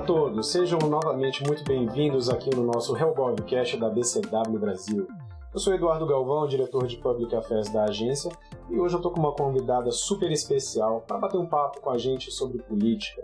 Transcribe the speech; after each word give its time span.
a 0.00 0.02
todos, 0.02 0.50
sejam 0.50 0.78
novamente 0.78 1.44
muito 1.46 1.62
bem-vindos 1.62 2.30
aqui 2.30 2.48
no 2.56 2.64
nosso 2.64 2.96
Hellgoldcast 2.96 3.76
da 3.76 3.90
BCW 3.90 4.58
Brasil. 4.58 5.06
Eu 5.52 5.60
sou 5.60 5.74
Eduardo 5.74 6.06
Galvão, 6.06 6.46
diretor 6.46 6.86
de 6.86 6.96
Public 6.96 7.36
Affairs 7.36 7.70
da 7.70 7.84
agência, 7.84 8.32
e 8.70 8.80
hoje 8.80 8.94
eu 8.94 8.96
estou 8.96 9.12
com 9.12 9.20
uma 9.20 9.34
convidada 9.34 9.90
super 9.90 10.32
especial 10.32 11.02
para 11.06 11.18
bater 11.18 11.36
um 11.36 11.44
papo 11.44 11.82
com 11.82 11.90
a 11.90 11.98
gente 11.98 12.30
sobre 12.30 12.62
política. 12.62 13.20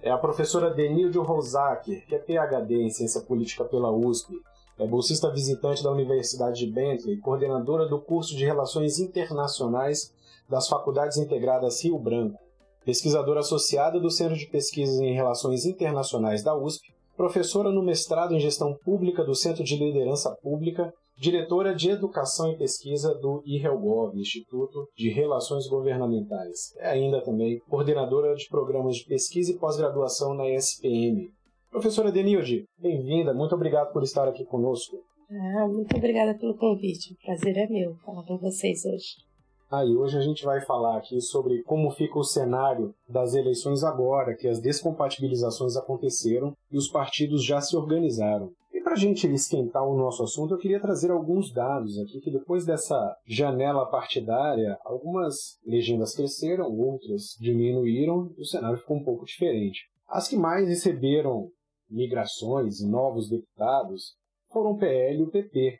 É 0.00 0.10
a 0.10 0.16
professora 0.16 0.70
Denilde 0.70 1.18
Rosacker, 1.18 2.06
que 2.06 2.14
é 2.14 2.18
PhD 2.18 2.76
em 2.80 2.88
Ciência 2.88 3.20
Política 3.20 3.66
pela 3.66 3.92
USP, 3.92 4.32
é 4.78 4.86
bolsista 4.86 5.30
visitante 5.30 5.84
da 5.84 5.92
Universidade 5.92 6.64
de 6.64 6.72
Bentley, 6.72 7.18
coordenadora 7.18 7.86
do 7.86 8.00
curso 8.00 8.34
de 8.34 8.46
Relações 8.46 8.98
Internacionais 8.98 10.10
das 10.48 10.68
Faculdades 10.68 11.18
Integradas 11.18 11.84
Rio 11.84 11.98
Branco, 11.98 12.47
pesquisadora 12.88 13.40
associada 13.40 14.00
do 14.00 14.10
Centro 14.10 14.34
de 14.34 14.46
Pesquisas 14.46 14.98
em 14.98 15.12
Relações 15.12 15.66
Internacionais 15.66 16.42
da 16.42 16.56
USP, 16.56 16.88
professora 17.18 17.70
no 17.70 17.82
mestrado 17.82 18.34
em 18.34 18.40
Gestão 18.40 18.74
Pública 18.82 19.22
do 19.22 19.34
Centro 19.34 19.62
de 19.62 19.76
Liderança 19.76 20.34
Pública, 20.42 20.90
diretora 21.14 21.74
de 21.74 21.90
Educação 21.90 22.50
e 22.50 22.56
Pesquisa 22.56 23.14
do 23.14 23.42
IRELGOV, 23.44 24.18
Instituto 24.18 24.88
de 24.96 25.10
Relações 25.10 25.68
Governamentais. 25.68 26.74
É 26.78 26.88
ainda 26.88 27.22
também 27.22 27.58
coordenadora 27.68 28.34
de 28.34 28.48
programas 28.48 28.96
de 28.96 29.04
pesquisa 29.04 29.52
e 29.52 29.58
pós-graduação 29.58 30.32
na 30.32 30.48
ESPM. 30.48 31.28
Professora 31.70 32.10
Denilde, 32.10 32.64
bem-vinda, 32.78 33.34
muito 33.34 33.54
obrigado 33.54 33.92
por 33.92 34.02
estar 34.02 34.26
aqui 34.26 34.46
conosco. 34.46 34.96
Ah, 35.30 35.68
muito 35.68 35.94
obrigada 35.94 36.38
pelo 36.38 36.56
convite, 36.56 37.12
o 37.12 37.16
prazer 37.18 37.54
é 37.58 37.68
meu 37.68 37.94
falar 37.96 38.24
com 38.24 38.38
vocês 38.38 38.82
hoje. 38.86 39.27
Ah, 39.70 39.84
e 39.84 39.94
hoje 39.94 40.16
a 40.16 40.22
gente 40.22 40.46
vai 40.46 40.62
falar 40.62 40.96
aqui 40.96 41.20
sobre 41.20 41.62
como 41.64 41.90
fica 41.90 42.18
o 42.18 42.24
cenário 42.24 42.94
das 43.06 43.34
eleições 43.34 43.84
agora, 43.84 44.34
que 44.34 44.48
as 44.48 44.58
descompatibilizações 44.62 45.76
aconteceram 45.76 46.56
e 46.72 46.78
os 46.78 46.88
partidos 46.88 47.44
já 47.44 47.60
se 47.60 47.76
organizaram. 47.76 48.50
E 48.72 48.80
para 48.80 48.94
a 48.94 48.96
gente 48.96 49.30
esquentar 49.30 49.86
o 49.86 49.94
nosso 49.94 50.22
assunto, 50.22 50.54
eu 50.54 50.58
queria 50.58 50.80
trazer 50.80 51.10
alguns 51.10 51.52
dados 51.52 51.98
aqui, 51.98 52.18
que 52.18 52.30
depois 52.30 52.64
dessa 52.64 53.14
janela 53.26 53.84
partidária, 53.84 54.78
algumas 54.86 55.58
legendas 55.66 56.14
cresceram, 56.14 56.74
outras 56.74 57.36
diminuíram, 57.38 58.32
e 58.38 58.40
o 58.40 58.46
cenário 58.46 58.78
ficou 58.78 58.96
um 58.96 59.04
pouco 59.04 59.26
diferente. 59.26 59.80
As 60.08 60.28
que 60.28 60.36
mais 60.36 60.66
receberam 60.66 61.50
migrações 61.90 62.80
e 62.80 62.88
novos 62.88 63.28
deputados 63.28 64.14
foram 64.50 64.70
o 64.70 64.78
PL 64.78 65.18
e 65.18 65.22
o 65.24 65.30
PP. 65.30 65.78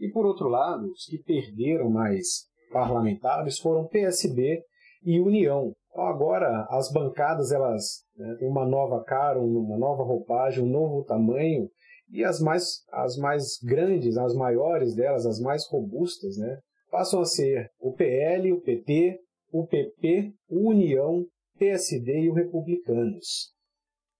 E 0.00 0.08
por 0.10 0.26
outro 0.26 0.48
lado, 0.48 0.90
os 0.90 1.04
que 1.04 1.18
perderam 1.18 1.88
mais 1.88 2.47
parlamentares 2.70 3.58
foram 3.58 3.86
PSB 3.86 4.62
e 5.04 5.20
União. 5.20 5.74
Então 5.90 6.06
agora 6.06 6.66
as 6.70 6.92
bancadas 6.92 7.50
elas 7.50 8.04
né, 8.16 8.36
têm 8.38 8.48
uma 8.48 8.66
nova 8.66 9.02
cara, 9.04 9.40
uma 9.40 9.76
nova 9.76 10.02
roupagem, 10.02 10.62
um 10.62 10.70
novo 10.70 11.04
tamanho 11.04 11.68
e 12.10 12.24
as 12.24 12.40
mais, 12.40 12.84
as 12.92 13.16
mais 13.16 13.58
grandes, 13.62 14.16
as 14.16 14.34
maiores 14.34 14.94
delas, 14.94 15.26
as 15.26 15.40
mais 15.40 15.66
robustas, 15.68 16.36
né, 16.36 16.58
passam 16.90 17.20
a 17.20 17.24
ser 17.24 17.70
o 17.80 17.92
PL, 17.92 18.52
o 18.52 18.60
PT, 18.60 19.18
o 19.52 19.66
PP, 19.66 20.32
o 20.48 20.70
União, 20.70 21.24
PSD 21.58 22.20
e 22.20 22.30
o 22.30 22.34
Republicanos. 22.34 23.52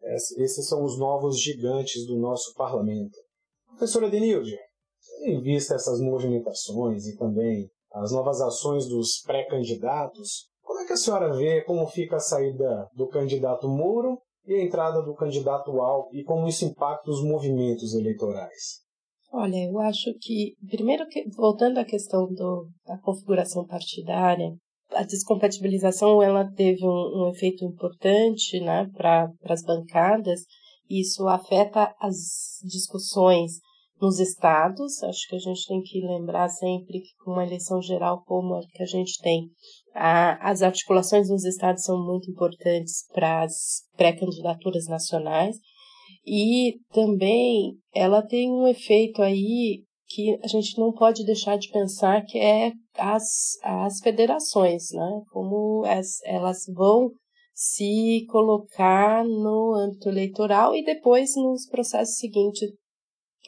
Esses 0.02 0.68
são 0.68 0.84
os 0.84 0.98
novos 0.98 1.40
gigantes 1.40 2.06
do 2.06 2.16
nosso 2.18 2.54
parlamento. 2.54 3.16
Professora 3.68 4.10
Denilde, 4.10 4.58
em 5.22 5.40
vista 5.40 5.74
essas 5.74 6.00
movimentações 6.00 7.06
e 7.06 7.16
também 7.16 7.70
as 7.92 8.12
novas 8.12 8.40
ações 8.40 8.86
dos 8.88 9.22
pré-candidatos, 9.22 10.48
como 10.62 10.80
é 10.80 10.86
que 10.86 10.92
a 10.92 10.96
senhora 10.96 11.34
vê 11.34 11.62
como 11.62 11.86
fica 11.86 12.16
a 12.16 12.20
saída 12.20 12.88
do 12.94 13.08
candidato 13.08 13.68
Moro 13.68 14.18
e 14.46 14.54
a 14.54 14.62
entrada 14.62 15.02
do 15.02 15.14
candidato 15.14 15.80
Alckmin 15.80 16.20
e 16.20 16.24
como 16.24 16.46
isso 16.46 16.64
impacta 16.64 17.10
os 17.10 17.22
movimentos 17.22 17.94
eleitorais? 17.94 18.86
Olha, 19.32 19.56
eu 19.56 19.78
acho 19.78 20.14
que, 20.20 20.54
primeiro, 20.68 21.04
voltando 21.36 21.78
à 21.78 21.84
questão 21.84 22.26
do, 22.32 22.68
da 22.86 22.98
configuração 22.98 23.66
partidária, 23.66 24.54
a 24.92 25.02
descompatibilização 25.02 26.22
ela 26.22 26.50
teve 26.50 26.82
um, 26.84 27.24
um 27.24 27.30
efeito 27.30 27.64
importante 27.64 28.58
né, 28.60 28.88
para 28.96 29.30
as 29.44 29.62
bancadas. 29.62 30.40
Isso 30.88 31.28
afeta 31.28 31.94
as 32.00 32.16
discussões 32.64 33.60
nos 34.00 34.18
estados. 34.18 35.02
Acho 35.02 35.28
que 35.28 35.36
a 35.36 35.40
gente 35.40 35.66
tem 35.66 35.80
que 35.82 36.00
lembrar 36.00 36.48
sempre 36.48 37.00
que 37.00 37.14
com 37.24 37.32
uma 37.32 37.44
eleição 37.44 37.80
geral 37.80 38.22
como 38.24 38.54
a 38.54 38.60
que 38.72 38.82
a 38.82 38.86
gente 38.86 39.20
tem, 39.20 39.48
a, 39.94 40.50
as 40.50 40.62
articulações 40.62 41.28
nos 41.28 41.44
estados 41.44 41.82
são 41.82 42.04
muito 42.04 42.30
importantes 42.30 43.06
para 43.12 43.42
as 43.42 43.82
pré-candidaturas 43.96 44.86
nacionais. 44.86 45.56
E 46.26 46.78
também 46.92 47.76
ela 47.94 48.22
tem 48.22 48.50
um 48.50 48.66
efeito 48.66 49.22
aí 49.22 49.82
que 50.08 50.38
a 50.42 50.46
gente 50.46 50.78
não 50.78 50.92
pode 50.92 51.24
deixar 51.24 51.58
de 51.58 51.70
pensar 51.70 52.24
que 52.24 52.38
é 52.38 52.72
as, 52.96 53.58
as 53.62 54.00
federações, 54.00 54.90
né? 54.92 55.22
Como 55.30 55.84
as, 55.86 56.22
elas 56.24 56.64
vão 56.74 57.10
se 57.54 58.24
colocar 58.30 59.24
no 59.24 59.74
âmbito 59.74 60.08
eleitoral 60.08 60.74
e 60.74 60.84
depois 60.84 61.34
nos 61.36 61.66
processos 61.68 62.16
seguintes 62.16 62.70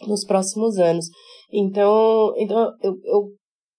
nos 0.06 0.24
próximos 0.24 0.78
anos. 0.78 1.06
Então, 1.52 2.34
então 2.36 2.72
eu, 2.82 2.94
eu 3.04 3.34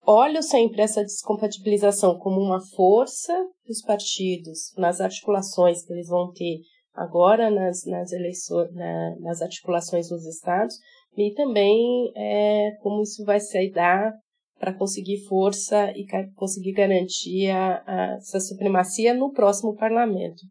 olho 0.06 0.42
sempre 0.42 0.82
essa 0.82 1.02
descompatibilização 1.02 2.18
como 2.18 2.40
uma 2.40 2.60
força 2.76 3.34
dos 3.66 3.82
partidos 3.82 4.74
nas 4.78 5.00
articulações 5.00 5.86
que 5.86 5.94
eles 5.94 6.08
vão 6.08 6.32
ter 6.32 6.60
agora 6.94 7.50
nas, 7.50 7.86
nas 7.86 8.12
eleições, 8.12 8.74
na, 8.74 9.16
nas 9.20 9.42
articulações 9.42 10.10
dos 10.10 10.26
estados, 10.26 10.76
e 11.16 11.34
também 11.34 12.12
é, 12.16 12.72
como 12.82 13.02
isso 13.02 13.24
vai 13.26 13.40
se 13.40 13.70
dar 13.70 14.14
para 14.60 14.74
conseguir 14.74 15.26
força 15.28 15.92
e 15.96 16.06
conseguir 16.36 16.74
garantir 16.74 17.50
a, 17.50 17.84
a, 17.86 18.16
essa 18.16 18.40
supremacia 18.40 19.14
no 19.14 19.32
próximo 19.32 19.76
parlamento. 19.76 20.42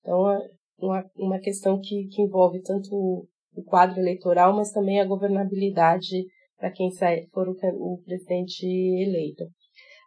Então, 0.00 0.30
é 0.30 0.50
uma, 0.80 1.04
uma 1.16 1.38
questão 1.38 1.78
que, 1.78 2.06
que 2.06 2.22
envolve 2.22 2.62
tanto 2.62 3.28
o 3.58 3.64
quadro 3.64 4.00
eleitoral, 4.00 4.54
mas 4.54 4.70
também 4.70 5.00
a 5.00 5.06
governabilidade 5.06 6.24
para 6.56 6.70
quem 6.70 6.90
for 7.32 7.48
o, 7.48 8.02
presidente 8.04 8.66
eleito. 8.66 9.44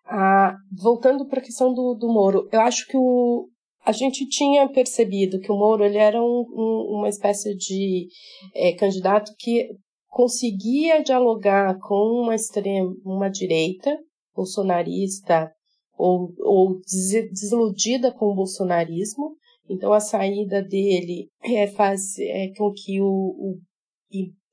Ah, 0.05 0.55
voltando 0.81 1.27
para 1.27 1.39
a 1.39 1.43
questão 1.43 1.73
do, 1.73 1.93
do 1.95 2.11
Moro, 2.11 2.47
eu 2.51 2.61
acho 2.61 2.85
que 2.87 2.97
o, 2.97 3.47
a 3.85 3.91
gente 3.91 4.27
tinha 4.27 4.67
percebido 4.69 5.39
que 5.39 5.51
o 5.51 5.57
Moro 5.57 5.83
ele 5.83 5.97
era 5.97 6.21
um, 6.21 6.45
um, 6.53 6.97
uma 6.97 7.09
espécie 7.09 7.55
de 7.55 8.07
é, 8.53 8.73
candidato 8.73 9.31
que 9.39 9.69
conseguia 10.07 11.01
dialogar 11.01 11.77
com 11.79 12.21
uma 12.21 12.35
extrema, 12.35 12.93
uma 13.05 13.29
direita 13.29 13.97
bolsonarista 14.35 15.51
ou, 15.97 16.33
ou 16.39 16.79
desiludida 17.31 18.11
com 18.11 18.25
o 18.25 18.35
bolsonarismo, 18.35 19.35
então, 19.69 19.93
a 19.93 19.99
saída 19.99 20.61
dele 20.61 21.29
é, 21.43 21.67
faz 21.67 22.17
é, 22.19 22.51
com 22.57 22.71
que 22.71 23.01
o, 23.01 23.05
o 23.07 23.59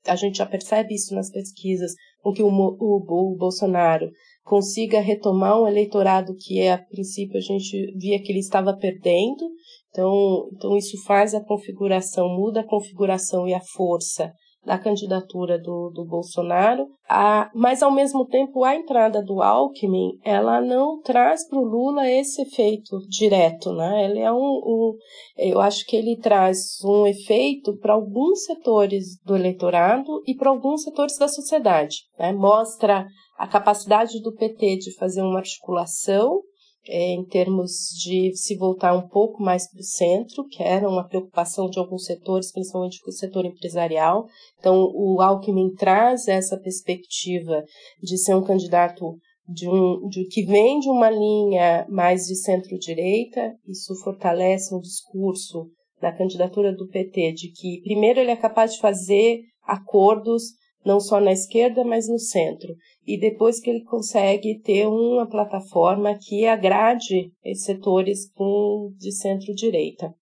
a 0.07 0.15
gente 0.15 0.37
já 0.37 0.45
percebe 0.45 0.95
isso 0.95 1.13
nas 1.13 1.29
pesquisas, 1.29 1.91
com 2.21 2.31
que 2.31 2.41
o, 2.41 2.47
o, 2.47 3.33
o 3.33 3.35
Bolsonaro 3.37 4.09
consiga 4.43 4.99
retomar 4.99 5.61
um 5.61 5.67
eleitorado 5.67 6.33
que 6.35 6.59
é, 6.59 6.73
a 6.73 6.77
princípio 6.77 7.37
a 7.37 7.41
gente 7.41 7.93
via 7.97 8.21
que 8.21 8.31
ele 8.31 8.39
estava 8.39 8.75
perdendo. 8.75 9.49
Então, 9.89 10.49
então 10.53 10.77
isso 10.77 11.01
faz 11.03 11.33
a 11.33 11.43
configuração, 11.43 12.29
muda 12.29 12.61
a 12.61 12.67
configuração 12.67 13.47
e 13.47 13.53
a 13.53 13.61
força 13.61 14.33
da 14.65 14.77
candidatura 14.77 15.57
do, 15.57 15.89
do 15.89 16.05
Bolsonaro, 16.05 16.87
a, 17.07 17.49
mas 17.55 17.81
ao 17.81 17.91
mesmo 17.91 18.25
tempo 18.25 18.63
a 18.63 18.75
entrada 18.75 19.23
do 19.23 19.41
Alckmin 19.41 20.19
ela 20.23 20.61
não 20.61 21.01
traz 21.01 21.47
para 21.47 21.59
o 21.59 21.63
Lula 21.63 22.07
esse 22.09 22.41
efeito 22.41 22.99
direto, 23.07 23.73
né? 23.73 24.05
Ele 24.05 24.19
é 24.19 24.31
um, 24.31 24.37
um, 24.37 24.93
eu 25.37 25.61
acho 25.61 25.85
que 25.85 25.95
ele 25.95 26.17
traz 26.17 26.77
um 26.83 27.07
efeito 27.07 27.77
para 27.77 27.93
alguns 27.93 28.43
setores 28.43 29.17
do 29.25 29.35
eleitorado 29.35 30.21
e 30.27 30.35
para 30.35 30.49
alguns 30.49 30.83
setores 30.83 31.17
da 31.17 31.27
sociedade, 31.27 32.03
né? 32.17 32.31
Mostra 32.33 33.07
a 33.37 33.47
capacidade 33.47 34.21
do 34.21 34.33
PT 34.35 34.77
de 34.77 34.95
fazer 34.97 35.21
uma 35.21 35.39
articulação 35.39 36.41
é, 36.87 37.13
em 37.13 37.25
termos 37.25 37.89
de 38.01 38.35
se 38.35 38.55
voltar 38.55 38.95
um 38.95 39.07
pouco 39.07 39.41
mais 39.41 39.69
para 39.69 39.79
o 39.79 39.83
centro, 39.83 40.47
que 40.47 40.63
era 40.63 40.87
uma 40.87 41.07
preocupação 41.07 41.69
de 41.69 41.79
alguns 41.79 42.05
setores, 42.05 42.51
principalmente 42.51 42.99
o 43.07 43.11
setor 43.11 43.45
empresarial. 43.45 44.25
Então, 44.59 44.89
o 44.93 45.21
Alckmin 45.21 45.73
traz 45.75 46.27
essa 46.27 46.57
perspectiva 46.57 47.63
de 48.01 48.17
ser 48.17 48.35
um 48.35 48.43
candidato 48.43 49.17
de 49.47 49.67
um, 49.67 50.07
de, 50.07 50.25
que 50.25 50.43
vem 50.43 50.79
de 50.79 50.89
uma 50.89 51.09
linha 51.09 51.85
mais 51.89 52.25
de 52.25 52.35
centro-direita, 52.35 53.55
isso 53.67 53.95
fortalece 54.03 54.73
um 54.75 54.79
discurso 54.79 55.67
da 55.99 56.11
candidatura 56.11 56.71
do 56.71 56.87
PT 56.87 57.33
de 57.33 57.51
que, 57.51 57.81
primeiro, 57.81 58.19
ele 58.19 58.31
é 58.31 58.35
capaz 58.35 58.73
de 58.73 58.79
fazer 58.79 59.41
acordos 59.63 60.43
não 60.85 60.99
só 60.99 61.19
na 61.19 61.31
esquerda, 61.31 61.83
mas 61.83 62.07
no 62.07 62.19
centro. 62.19 62.73
E 63.05 63.19
depois 63.19 63.59
que 63.59 63.69
ele 63.69 63.83
consegue 63.83 64.59
ter 64.61 64.87
uma 64.87 65.27
plataforma 65.27 66.17
que 66.17 66.45
agrade 66.45 67.31
setores 67.55 68.31
com, 68.33 68.91
de 68.97 69.11
centro-direita. 69.11 70.13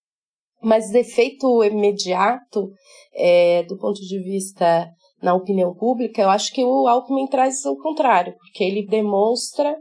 Mas 0.62 0.92
efeito 0.92 1.62
imediato, 1.62 2.70
é, 3.14 3.62
do 3.64 3.78
ponto 3.78 4.00
de 4.00 4.18
vista 4.22 4.90
na 5.22 5.34
opinião 5.34 5.74
pública, 5.74 6.22
eu 6.22 6.30
acho 6.30 6.52
que 6.52 6.64
o 6.64 6.86
Alckmin 6.86 7.26
traz 7.26 7.64
o 7.64 7.76
contrário, 7.76 8.34
porque 8.38 8.64
ele 8.64 8.86
demonstra 8.86 9.76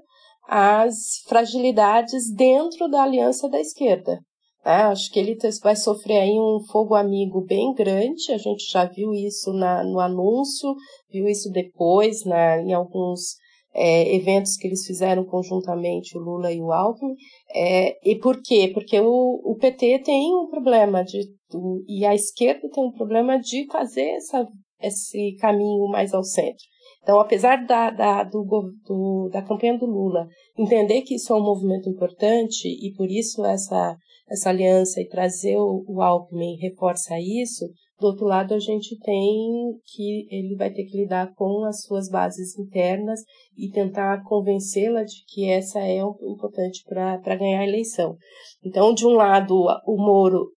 as 0.47 1.21
fragilidades 1.27 2.33
dentro 2.33 2.88
da 2.88 3.03
aliança 3.03 3.50
da 3.50 3.59
esquerda. 3.59 4.19
É, 4.68 4.81
acho 4.81 5.10
que 5.14 5.18
ele 5.18 5.38
vai 5.64 5.78
sofrer 5.78 6.19
aí 6.19 6.38
um 6.38 6.60
fogo 6.69 6.94
amigo 6.94 7.40
bem 7.40 7.74
grande. 7.74 8.34
A 8.34 8.38
gente 8.38 8.69
já 8.69 8.84
viu 8.84 9.14
isso 9.14 9.54
na, 9.54 9.81
no 9.81 9.98
anúncio, 9.98 10.75
viu 11.10 11.25
isso 11.25 11.50
depois 11.50 12.25
na, 12.25 12.62
em 12.62 12.74
alguns 12.74 13.38
é, 13.74 14.14
eventos 14.14 14.58
que 14.58 14.68
eles 14.68 14.86
fizeram 14.86 15.24
conjuntamente, 15.24 16.18
o 16.18 16.22
Lula 16.22 16.52
e 16.52 16.60
o 16.60 16.74
Alckmin. 16.74 17.16
É, 17.56 17.98
e 18.04 18.18
por 18.18 18.42
quê? 18.42 18.69
Porque 18.74 19.00
o, 19.00 19.40
o 19.42 19.56
PT 19.56 20.00
tem 20.00 20.36
um 20.36 20.50
problema 20.50 21.02
de 21.02 21.22
o, 21.54 21.81
e 21.88 22.06
a 22.06 22.13
esquerda 22.13 22.68
tem 22.70 22.84
um 22.84 22.92
problema 22.92 23.40
de 23.40 23.66
fazer 23.72 24.10
essa, 24.18 24.46
esse 24.81 25.38
caminho 25.40 25.88
mais 25.88 26.13
ao 26.13 26.24
centro. 26.24 26.66
Então, 27.02 27.22
apesar 27.22 27.66
da, 27.66 27.90
da, 27.90 28.24
do, 28.25 28.44
do, 28.86 29.30
da 29.31 29.42
campanha 29.42 29.78
do 29.78 29.86
Lula 29.86 30.28
entender 30.58 31.04
que 31.04 31.16
isso 31.16 31.31
é 31.31 31.38
um 31.38 31.44
movimento 31.44 31.88
importante 31.88 32.68
e 32.68 32.94
por 32.98 33.10
isso 33.10 33.46
essa, 33.46 33.96
essa 34.29 34.50
aliança 34.50 35.01
e 35.01 35.07
trazer 35.07 35.57
o, 35.57 36.01
Alckmin 36.01 36.57
reforça 36.57 37.15
isso, 37.19 37.65
do 38.00 38.07
outro 38.07 38.25
lado 38.25 38.53
a 38.53 38.59
gente 38.59 38.97
tem 39.00 39.74
que 39.85 40.27
ele 40.29 40.56
vai 40.56 40.71
ter 40.71 40.83
que 40.83 40.97
lidar 40.97 41.33
com 41.33 41.65
as 41.65 41.81
suas 41.81 42.09
bases 42.09 42.57
internas 42.57 43.21
e 43.57 43.71
tentar 43.71 44.24
convencê-la 44.24 45.03
de 45.03 45.15
que 45.27 45.50
essa 45.50 45.79
é 45.79 46.00
importante 46.00 46.83
para 46.85 47.35
ganhar 47.35 47.62
a 47.62 47.68
eleição. 47.68 48.15
Então, 48.63 48.94
de 48.94 49.06
um 49.06 49.13
lado, 49.13 49.56
o 49.85 49.97
Moro 49.97 50.51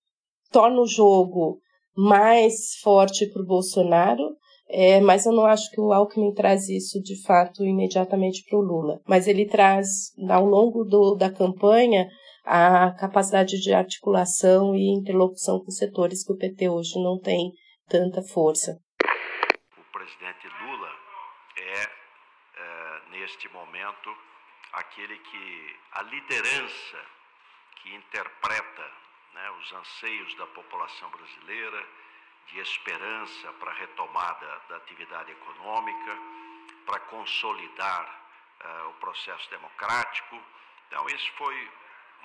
torna 0.53 0.81
o 0.81 0.87
jogo 0.87 1.59
mais 1.97 2.75
forte 2.83 3.27
para 3.27 3.43
o 3.43 3.47
Bolsonaro, 3.47 4.37
é, 4.69 5.01
mas 5.01 5.27
eu 5.27 5.33
não 5.33 5.47
acho 5.47 5.71
que 5.71 5.81
o 5.81 5.93
Alckmin 5.93 6.33
traz 6.33 6.69
isso 6.69 7.01
de 7.01 7.21
fato 7.23 7.65
imediatamente 7.65 8.45
para 8.49 8.59
o 8.59 8.63
Lula. 8.63 9.01
Mas 9.07 9.27
ele 9.27 9.47
traz, 9.47 10.13
ao 10.29 10.45
longo 10.45 10.85
do, 10.85 11.15
da 11.15 11.31
campanha, 11.31 12.07
a 12.53 12.91
capacidade 12.99 13.61
de 13.61 13.73
articulação 13.73 14.75
e 14.75 14.91
interlocução 14.91 15.63
com 15.63 15.71
setores 15.71 16.27
que 16.27 16.33
o 16.33 16.37
PT 16.37 16.69
hoje 16.69 17.01
não 17.01 17.17
tem 17.17 17.53
tanta 17.89 18.21
força. 18.23 18.77
O 19.79 19.93
presidente 19.93 20.49
Lula 20.61 20.91
é, 21.57 21.83
é 22.57 23.03
neste 23.13 23.49
momento, 23.51 24.11
aquele 24.73 25.17
que 25.17 25.77
a 25.93 26.03
liderança 26.03 26.99
que 27.77 27.95
interpreta 27.95 28.91
né, 29.33 29.51
os 29.53 29.73
anseios 29.73 30.35
da 30.35 30.47
população 30.49 31.09
brasileira 31.09 31.87
de 32.49 32.59
esperança 32.59 33.53
para 33.61 33.71
a 33.71 33.75
retomada 33.75 34.61
da 34.69 34.77
atividade 34.79 35.31
econômica, 35.31 36.19
para 36.85 36.99
consolidar 36.99 38.25
uh, 38.61 38.89
o 38.89 38.95
processo 38.95 39.49
democrático. 39.51 40.37
Então, 40.89 41.09
esse 41.11 41.31
foi 41.39 41.71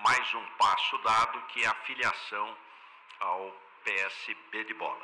mais 0.04 0.28
um 0.34 0.58
passo 0.58 0.98
dado, 1.04 1.46
que 1.54 1.62
é 1.64 1.68
a 1.68 1.76
filiação 1.86 2.48
ao 3.22 3.52
PSB 3.84 4.66
de 4.66 4.74
bola. 4.74 5.04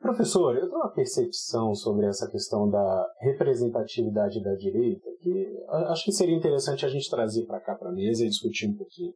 Professor, 0.00 0.54
eu 0.56 0.68
tenho 0.68 0.76
uma 0.76 0.92
percepção 0.92 1.74
sobre 1.74 2.06
essa 2.06 2.30
questão 2.30 2.70
da 2.70 3.06
representatividade 3.20 4.42
da 4.42 4.54
direita 4.54 5.10
que 5.20 5.64
acho 5.88 6.04
que 6.04 6.12
seria 6.12 6.36
interessante 6.36 6.86
a 6.86 6.88
gente 6.88 7.10
trazer 7.10 7.44
para 7.46 7.60
cá 7.60 7.74
para 7.74 7.88
a 7.88 7.92
mesa 7.92 8.24
e 8.24 8.28
discutir 8.28 8.68
um 8.68 8.76
pouquinho. 8.76 9.12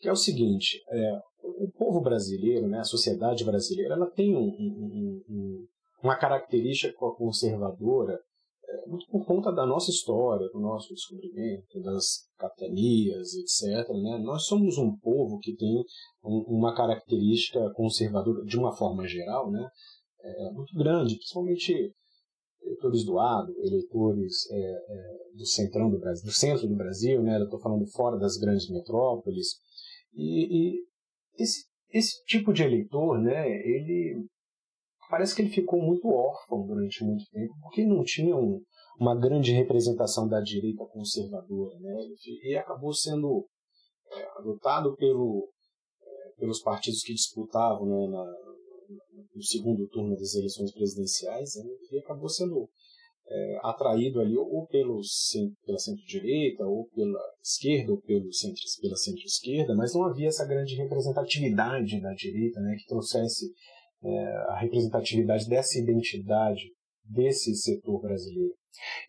Que 0.00 0.08
é 0.08 0.12
o 0.12 0.16
seguinte: 0.16 0.82
é, 0.88 1.20
o 1.42 1.70
povo 1.76 2.00
brasileiro, 2.00 2.68
né, 2.68 2.78
a 2.78 2.84
sociedade 2.84 3.44
brasileira, 3.44 3.94
ela 3.94 4.06
tem 4.06 4.36
um, 4.36 4.48
um, 4.48 5.22
um, 5.28 5.66
uma 6.02 6.16
característica 6.16 6.94
conservadora 7.16 8.20
é, 8.68 8.86
muito 8.86 9.06
por 9.10 9.24
conta 9.24 9.50
da 9.50 9.64
nossa 9.64 9.90
história, 9.90 10.46
do 10.50 10.60
nosso 10.60 10.92
descobrimento, 10.92 11.80
das 11.80 12.28
capitanias, 12.36 13.34
etc. 13.34 13.88
Né? 13.94 14.18
Nós 14.22 14.44
somos 14.44 14.76
um 14.76 14.94
povo 14.98 15.38
que 15.38 15.56
tem 15.56 15.82
uma 16.22 16.74
característica 16.74 17.70
conservadora, 17.74 18.44
de 18.44 18.58
uma 18.58 18.76
forma 18.76 19.06
geral, 19.06 19.50
né? 19.50 19.66
É, 20.20 20.50
muito 20.52 20.74
grande, 20.74 21.16
principalmente 21.16 21.94
eleitores 22.60 23.04
do 23.04 23.18
Ado, 23.18 23.54
eleitores 23.60 24.50
é, 24.50 24.56
é, 24.58 25.18
do 25.34 25.46
centrão 25.46 25.88
do 25.88 25.98
Brasil, 25.98 26.24
do 26.26 26.32
centro 26.32 26.68
do 26.68 26.76
Brasil, 26.76 27.22
né? 27.22 27.38
Eu 27.38 27.44
estou 27.44 27.60
falando 27.60 27.86
fora 27.86 28.18
das 28.18 28.36
grandes 28.36 28.68
metrópoles. 28.68 29.56
E, 30.12 30.74
e 30.74 30.84
esse, 31.38 31.64
esse 31.90 32.22
tipo 32.24 32.52
de 32.52 32.64
eleitor, 32.64 33.18
né, 33.18 33.48
ele 33.48 34.26
parece 35.08 35.34
que 35.34 35.42
ele 35.42 35.50
ficou 35.50 35.80
muito 35.82 36.08
órfão 36.08 36.66
durante 36.66 37.04
muito 37.04 37.24
tempo, 37.30 37.54
porque 37.62 37.84
não 37.84 38.02
tinha 38.04 38.36
um, 38.36 38.62
uma 38.98 39.18
grande 39.18 39.52
representação 39.52 40.28
da 40.28 40.40
direita 40.40 40.84
conservadora, 40.86 41.78
né, 41.80 41.96
e 42.44 42.56
acabou 42.56 42.92
sendo 42.92 43.46
é, 44.12 44.38
adotado 44.38 44.94
pelo, 44.96 45.48
é, 46.02 46.40
pelos 46.40 46.60
partidos 46.60 47.02
que 47.02 47.12
disputavam 47.12 47.86
né, 47.86 48.08
na, 48.08 48.24
no 49.34 49.42
segundo 49.42 49.86
turno 49.88 50.16
das 50.16 50.34
eleições 50.34 50.72
presidenciais, 50.72 51.54
né, 51.56 51.64
e 51.92 51.98
acabou 51.98 52.28
sendo 52.28 52.68
é, 53.30 53.58
atraído 53.62 54.20
ali 54.20 54.36
ou 54.36 54.66
pelo, 54.66 55.00
pela 55.64 55.78
centro-direita, 55.78 56.64
ou 56.66 56.88
pela 56.88 57.20
esquerda, 57.42 57.92
ou 57.92 58.00
pelo 58.00 58.32
centro, 58.32 58.62
pela 58.80 58.96
centro-esquerda, 58.96 59.74
mas 59.74 59.94
não 59.94 60.04
havia 60.04 60.28
essa 60.28 60.46
grande 60.46 60.74
representatividade 60.76 62.00
da 62.00 62.12
direita, 62.14 62.60
né, 62.60 62.76
que 62.78 62.86
trouxesse 62.86 63.52
é, 64.02 64.36
a 64.48 64.58
representatividade 64.58 65.48
dessa 65.48 65.78
identidade 65.78 66.72
desse 67.04 67.54
setor 67.54 68.00
brasileiro. 68.00 68.54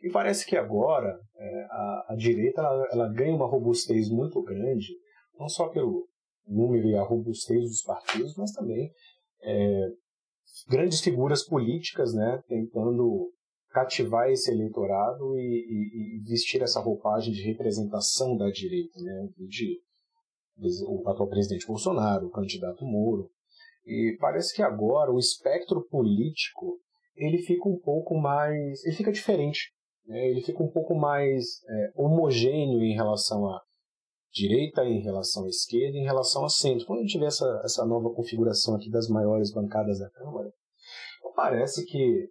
E 0.01 0.09
parece 0.09 0.45
que 0.45 0.55
agora 0.55 1.19
é, 1.35 1.63
a, 1.69 2.05
a, 2.09 2.15
direita 2.15 2.61
ela, 2.61 2.87
ela 2.91 3.13
ganha 3.13 3.35
uma 3.35 3.47
robustez 3.47 4.09
muito 4.09 4.41
grande, 4.41 4.87
não 5.37 5.49
só 5.49 5.67
pelo 5.69 6.07
número 6.47 6.87
e 6.87 6.95
a 6.95 7.03
robustez 7.03 7.61
dos 7.61 7.83
partidos, 7.83 8.35
mas 8.35 8.51
também 8.51 8.91
é, 9.41 9.89
grandes 10.67 11.01
figuras 11.01 11.45
políticas 11.45 12.13
né, 12.13 12.41
tentando 12.47 13.31
cativar 13.69 14.29
esse 14.29 14.51
eleitorado 14.51 15.37
e, 15.37 15.41
e, 15.41 16.17
e, 16.17 16.23
vestir 16.23 16.61
essa 16.61 16.79
roupagem 16.79 17.31
de 17.31 17.43
representação 17.43 18.35
da 18.35 18.49
direita, 18.49 18.99
né, 18.99 19.29
de, 19.37 19.79
de, 20.57 20.85
o 20.87 21.07
atual 21.07 21.29
presidente 21.29 21.67
Bolsonaro, 21.67 22.27
o 22.27 22.31
candidato 22.31 22.83
Moro. 22.83 23.29
E 23.89 24.15
parece 24.19 24.55
que 24.55 24.61
agora 24.61 25.11
o 25.11 25.17
espectro 25.17 25.83
político 25.89 26.79
ele 27.15 27.39
fica 27.39 27.67
um 27.67 27.79
pouco 27.79 28.15
mais, 28.15 28.85
ele 28.85 28.95
fica 28.95 29.11
diferente, 29.11 29.73
né, 30.05 30.29
ele 30.29 30.41
fica 30.41 30.61
um 30.61 30.69
pouco 30.69 30.93
mais 30.93 31.43
é, 31.67 31.91
homogêneo 31.95 32.83
em 32.83 32.93
relação 32.93 33.47
à 33.47 33.59
direita, 34.31 34.85
em 34.85 35.01
relação 35.01 35.45
à 35.45 35.49
esquerda, 35.49 35.97
em 35.97 36.03
relação 36.03 36.43
ao 36.43 36.49
centro. 36.49 36.85
Quando 36.85 36.99
a 36.99 37.01
gente 37.01 37.17
vê 37.17 37.25
essa, 37.25 37.61
essa 37.63 37.83
nova 37.83 38.13
configuração 38.13 38.75
aqui 38.75 38.91
das 38.91 39.09
maiores 39.09 39.51
bancadas 39.51 39.97
da 39.97 40.09
Câmara, 40.11 40.53
parece 41.35 41.83
que 41.85 42.29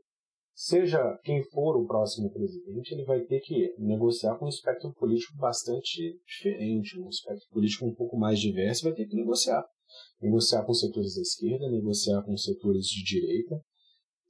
seja 0.55 1.19
quem 1.25 1.43
for 1.51 1.77
o 1.77 1.87
próximo 1.87 2.31
presidente, 2.33 2.93
ele 2.93 3.05
vai 3.05 3.21
ter 3.23 3.41
que 3.41 3.75
negociar 3.79 4.37
com 4.37 4.47
um 4.47 4.49
espectro 4.49 4.93
político 4.95 5.37
bastante 5.37 6.21
diferente, 6.25 7.01
um 7.01 7.09
espectro 7.09 7.49
político 7.51 7.85
um 7.85 7.95
pouco 7.95 8.17
mais 8.17 8.39
diverso, 8.39 8.85
vai 8.85 8.93
ter 8.93 9.07
que 9.07 9.17
negociar. 9.17 9.65
Negociar 10.21 10.65
com 10.65 10.75
setores 10.75 11.15
da 11.15 11.23
esquerda, 11.23 11.71
negociar 11.71 12.23
com 12.23 12.37
setores 12.37 12.87
de 12.87 13.05
direita, 13.05 13.61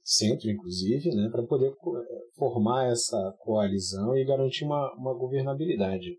centro 0.03 0.49
inclusive, 0.49 1.09
né, 1.15 1.29
para 1.31 1.45
poder 1.45 1.71
eh, 1.71 2.19
formar 2.35 2.91
essa 2.91 3.35
coalizão 3.39 4.15
e 4.17 4.25
garantir 4.25 4.65
uma, 4.65 4.93
uma 4.95 5.13
governabilidade. 5.13 6.17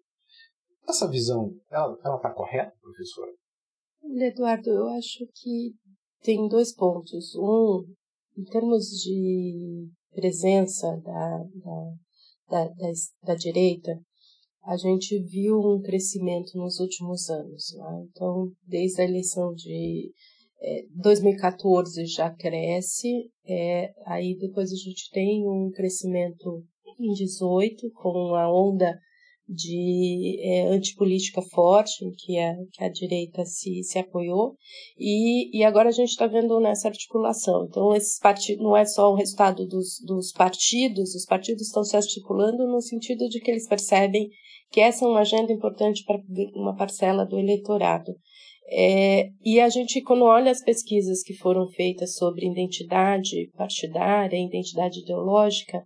Essa 0.88 1.08
visão, 1.08 1.54
ela 1.70 1.94
está 1.94 2.32
correta, 2.32 2.72
professora? 2.80 3.32
Eduardo, 4.02 4.70
eu 4.70 4.88
acho 4.88 5.26
que 5.34 5.74
tem 6.22 6.48
dois 6.48 6.74
pontos. 6.74 7.34
Um, 7.36 7.84
em 8.36 8.44
termos 8.44 8.86
de 9.02 9.88
presença 10.12 10.96
da, 11.04 11.38
da, 11.54 11.92
da, 12.48 12.68
da, 12.68 12.92
da 13.22 13.34
direita, 13.34 14.00
a 14.64 14.76
gente 14.76 15.18
viu 15.24 15.58
um 15.58 15.80
crescimento 15.80 16.56
nos 16.56 16.78
últimos 16.80 17.28
anos. 17.30 17.74
Né? 17.76 18.06
Então, 18.10 18.50
desde 18.66 19.00
a 19.00 19.04
eleição 19.04 19.52
de 19.54 20.12
é, 20.60 20.84
2014 20.96 22.04
já 22.06 22.30
cresce, 22.30 23.30
é, 23.46 23.92
aí 24.06 24.36
depois 24.38 24.70
a 24.72 24.76
gente 24.76 25.10
tem 25.10 25.48
um 25.48 25.70
crescimento 25.70 26.62
em 26.98 27.12
18 27.12 27.90
com 27.94 28.34
a 28.34 28.52
onda 28.52 28.98
de 29.52 30.38
é, 30.42 30.68
antipolítica 30.68 31.42
forte, 31.42 32.04
em 32.04 32.12
que 32.12 32.38
a, 32.38 32.54
que 32.72 32.84
a 32.84 32.88
direita 32.88 33.44
se, 33.44 33.82
se 33.82 33.98
apoiou, 33.98 34.54
e, 34.96 35.58
e 35.58 35.64
agora 35.64 35.88
a 35.88 35.92
gente 35.92 36.10
está 36.10 36.28
vendo 36.28 36.60
nessa 36.60 36.86
articulação. 36.86 37.66
Então, 37.68 37.92
esses 37.92 38.18
partidos 38.20 38.62
não 38.62 38.76
é 38.76 38.84
só 38.84 39.10
o 39.10 39.16
resultado 39.16 39.66
dos, 39.66 39.98
dos 40.06 40.30
partidos, 40.30 41.16
os 41.16 41.24
partidos 41.24 41.66
estão 41.66 41.82
se 41.82 41.96
articulando 41.96 42.64
no 42.68 42.80
sentido 42.80 43.28
de 43.28 43.40
que 43.40 43.50
eles 43.50 43.66
percebem 43.66 44.30
que 44.70 44.80
essa 44.80 45.04
é 45.04 45.08
uma 45.08 45.20
agenda 45.20 45.52
importante 45.52 46.04
para 46.04 46.20
uma 46.54 46.76
parcela 46.76 47.24
do 47.24 47.38
eleitorado. 47.38 48.12
É, 48.72 49.28
e 49.44 49.58
a 49.60 49.68
gente, 49.68 50.00
quando 50.00 50.24
olha 50.24 50.50
as 50.50 50.62
pesquisas 50.62 51.22
que 51.22 51.34
foram 51.34 51.68
feitas 51.68 52.14
sobre 52.14 52.46
identidade 52.46 53.50
partidária, 53.56 54.38
identidade 54.38 55.00
ideológica, 55.00 55.82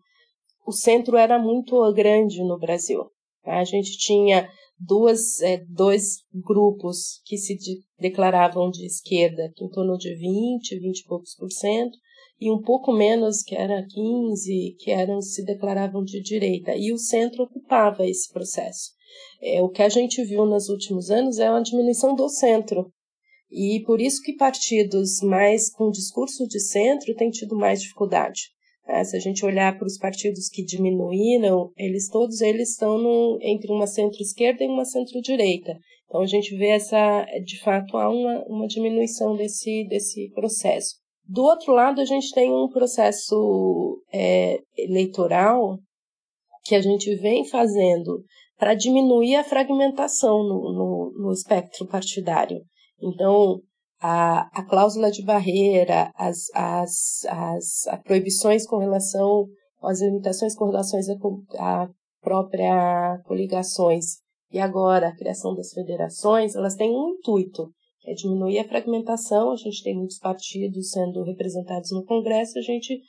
o 0.66 0.72
centro 0.72 1.16
era 1.16 1.38
muito 1.38 1.80
grande 1.92 2.42
no 2.42 2.58
Brasil. 2.58 3.00
A 3.44 3.64
gente 3.64 3.96
tinha 3.96 4.48
duas, 4.78 5.40
é, 5.40 5.62
dois 5.68 6.18
grupos 6.32 7.20
que 7.24 7.38
se 7.38 7.56
de, 7.56 7.80
declaravam 7.98 8.70
de 8.70 8.84
esquerda, 8.84 9.50
em 9.60 9.68
torno 9.70 9.96
de 9.96 10.14
20, 10.14 10.78
20 10.78 10.98
e 10.98 11.04
poucos 11.04 11.34
por 11.36 11.50
cento, 11.50 11.96
e 12.40 12.50
um 12.50 12.60
pouco 12.60 12.92
menos, 12.92 13.42
que 13.42 13.54
era 13.54 13.86
15, 13.86 14.76
que 14.78 14.90
eram 14.90 15.20
se 15.20 15.44
declaravam 15.44 16.02
de 16.02 16.20
direita. 16.20 16.74
E 16.76 16.92
o 16.92 16.98
centro 16.98 17.44
ocupava 17.44 18.06
esse 18.06 18.32
processo. 18.32 18.90
É, 19.42 19.62
o 19.62 19.68
que 19.68 19.82
a 19.82 19.88
gente 19.88 20.22
viu 20.24 20.44
nos 20.44 20.68
últimos 20.68 21.10
anos 21.10 21.38
é 21.38 21.50
uma 21.50 21.62
diminuição 21.62 22.14
do 22.14 22.28
centro. 22.28 22.90
E 23.50 23.82
por 23.86 24.00
isso 24.00 24.20
que 24.22 24.34
partidos 24.34 25.20
mais 25.22 25.70
com 25.70 25.90
discurso 25.90 26.46
de 26.48 26.58
centro 26.58 27.14
têm 27.14 27.30
tido 27.30 27.56
mais 27.56 27.80
dificuldade. 27.80 28.52
É, 28.86 29.02
se 29.02 29.16
a 29.16 29.20
gente 29.20 29.44
olhar 29.44 29.78
para 29.78 29.86
os 29.86 29.96
partidos 29.96 30.48
que 30.48 30.64
diminuíram, 30.64 31.70
eles 31.76 32.08
todos 32.08 32.40
eles 32.40 32.70
estão 32.70 32.98
no, 32.98 33.38
entre 33.40 33.72
uma 33.72 33.86
centro-esquerda 33.86 34.64
e 34.64 34.66
uma 34.68 34.84
centro-direita. 34.84 35.78
Então 36.06 36.20
a 36.20 36.26
gente 36.26 36.54
vê 36.56 36.68
essa, 36.68 37.24
de 37.44 37.60
fato, 37.60 37.96
há 37.96 38.10
uma, 38.10 38.44
uma 38.46 38.66
diminuição 38.66 39.36
desse, 39.36 39.86
desse 39.88 40.30
processo. 40.34 41.03
Do 41.26 41.42
outro 41.42 41.72
lado, 41.72 42.00
a 42.00 42.04
gente 42.04 42.32
tem 42.32 42.52
um 42.52 42.68
processo 42.68 44.02
é, 44.12 44.58
eleitoral 44.76 45.78
que 46.64 46.74
a 46.74 46.82
gente 46.82 47.14
vem 47.16 47.46
fazendo 47.46 48.22
para 48.58 48.74
diminuir 48.74 49.36
a 49.36 49.44
fragmentação 49.44 50.42
no, 50.42 50.72
no, 50.72 51.12
no, 51.22 51.32
espectro 51.32 51.86
partidário. 51.86 52.60
Então, 53.02 53.60
a, 54.00 54.48
a 54.52 54.64
cláusula 54.64 55.10
de 55.10 55.24
barreira, 55.24 56.10
as, 56.14 56.46
as, 56.54 57.24
as, 57.28 57.86
as 57.88 58.02
proibições 58.02 58.66
com 58.66 58.78
relação 58.78 59.46
às 59.82 60.00
limitações 60.00 60.54
com 60.54 60.66
relação 60.66 60.98
à 61.58 61.88
própria 62.22 63.20
coligações 63.24 64.24
e 64.50 64.60
agora 64.60 65.08
a 65.08 65.16
criação 65.16 65.54
das 65.54 65.72
federações, 65.72 66.54
elas 66.54 66.76
têm 66.76 66.90
um 66.90 67.10
intuito, 67.10 67.70
é 68.04 68.14
diminuir 68.14 68.58
a 68.58 68.68
fragmentação. 68.68 69.52
A 69.52 69.56
gente 69.56 69.82
tem 69.82 69.96
muitos 69.96 70.18
partidos 70.18 70.90
sendo 70.90 71.22
representados 71.22 71.90
no 71.92 72.04
Congresso, 72.04 72.58
a 72.58 72.62
gente 72.62 73.00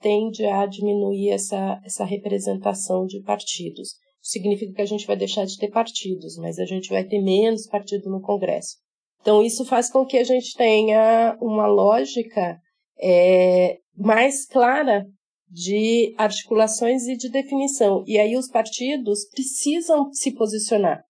tende 0.00 0.44
a 0.46 0.66
diminuir 0.66 1.30
essa, 1.30 1.80
essa 1.84 2.04
representação 2.04 3.04
de 3.06 3.20
partidos 3.22 3.96
significa 4.24 4.72
que 4.72 4.82
a 4.82 4.86
gente 4.86 5.06
vai 5.06 5.16
deixar 5.16 5.44
de 5.44 5.58
ter 5.58 5.68
partidos, 5.68 6.38
mas 6.38 6.58
a 6.58 6.64
gente 6.64 6.88
vai 6.88 7.04
ter 7.04 7.20
menos 7.20 7.66
partido 7.66 8.08
no 8.08 8.22
Congresso. 8.22 8.78
Então, 9.20 9.42
isso 9.42 9.64
faz 9.66 9.90
com 9.90 10.06
que 10.06 10.16
a 10.16 10.24
gente 10.24 10.54
tenha 10.56 11.36
uma 11.40 11.66
lógica 11.66 12.58
é, 12.98 13.78
mais 13.94 14.46
clara 14.46 15.06
de 15.48 16.14
articulações 16.16 17.06
e 17.06 17.16
de 17.16 17.28
definição. 17.28 18.02
E 18.06 18.18
aí 18.18 18.36
os 18.36 18.48
partidos 18.48 19.28
precisam 19.30 20.10
se 20.12 20.32
posicionar, 20.32 21.04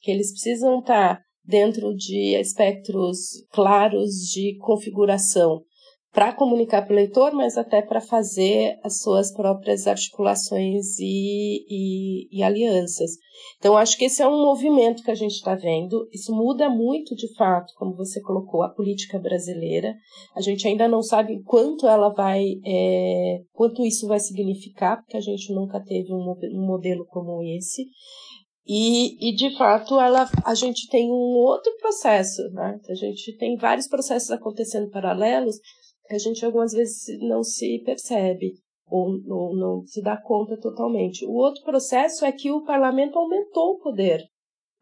que 0.00 0.10
eles 0.10 0.32
precisam 0.32 0.80
estar 0.80 1.22
dentro 1.44 1.94
de 1.94 2.36
espectros 2.36 3.44
claros 3.50 4.10
de 4.32 4.56
configuração 4.58 5.62
para 6.14 6.32
comunicar 6.32 6.82
para 6.82 6.92
o 6.92 6.96
leitor, 6.96 7.32
mas 7.32 7.58
até 7.58 7.82
para 7.82 8.00
fazer 8.00 8.78
as 8.84 9.00
suas 9.00 9.34
próprias 9.34 9.88
articulações 9.88 10.96
e, 11.00 11.66
e, 11.68 12.28
e, 12.30 12.40
alianças. 12.40 13.10
Então, 13.58 13.76
acho 13.76 13.98
que 13.98 14.04
esse 14.04 14.22
é 14.22 14.28
um 14.28 14.40
movimento 14.40 15.02
que 15.02 15.10
a 15.10 15.14
gente 15.16 15.32
está 15.32 15.56
vendo. 15.56 16.08
Isso 16.12 16.32
muda 16.32 16.70
muito, 16.70 17.16
de 17.16 17.34
fato, 17.34 17.74
como 17.76 17.96
você 17.96 18.20
colocou, 18.20 18.62
a 18.62 18.68
política 18.68 19.18
brasileira. 19.18 19.92
A 20.36 20.40
gente 20.40 20.68
ainda 20.68 20.86
não 20.86 21.02
sabe 21.02 21.42
quanto 21.42 21.88
ela 21.88 22.10
vai, 22.10 22.44
é, 22.64 23.40
quanto 23.52 23.84
isso 23.84 24.06
vai 24.06 24.20
significar, 24.20 24.98
porque 24.98 25.16
a 25.16 25.20
gente 25.20 25.52
nunca 25.52 25.80
teve 25.80 26.12
um, 26.12 26.32
um 26.52 26.64
modelo 26.64 27.04
como 27.06 27.42
esse. 27.42 27.86
E, 28.66 29.30
e, 29.30 29.34
de 29.34 29.56
fato, 29.56 30.00
ela, 30.00 30.28
a 30.44 30.54
gente 30.54 30.88
tem 30.88 31.10
um 31.10 31.36
outro 31.36 31.70
processo, 31.78 32.42
né? 32.52 32.80
A 32.88 32.94
gente 32.94 33.36
tem 33.36 33.56
vários 33.56 33.86
processos 33.86 34.30
acontecendo 34.30 34.90
paralelos 34.90 35.56
a 36.10 36.18
gente 36.18 36.44
algumas 36.44 36.72
vezes 36.72 37.18
não 37.20 37.42
se 37.42 37.82
percebe 37.84 38.52
ou, 38.86 39.18
ou 39.28 39.56
não 39.56 39.86
se 39.86 40.02
dá 40.02 40.16
conta 40.16 40.58
totalmente. 40.58 41.24
O 41.24 41.32
outro 41.32 41.62
processo 41.64 42.24
é 42.24 42.32
que 42.32 42.50
o 42.50 42.64
parlamento 42.64 43.18
aumentou 43.18 43.74
o 43.74 43.78
poder, 43.78 44.22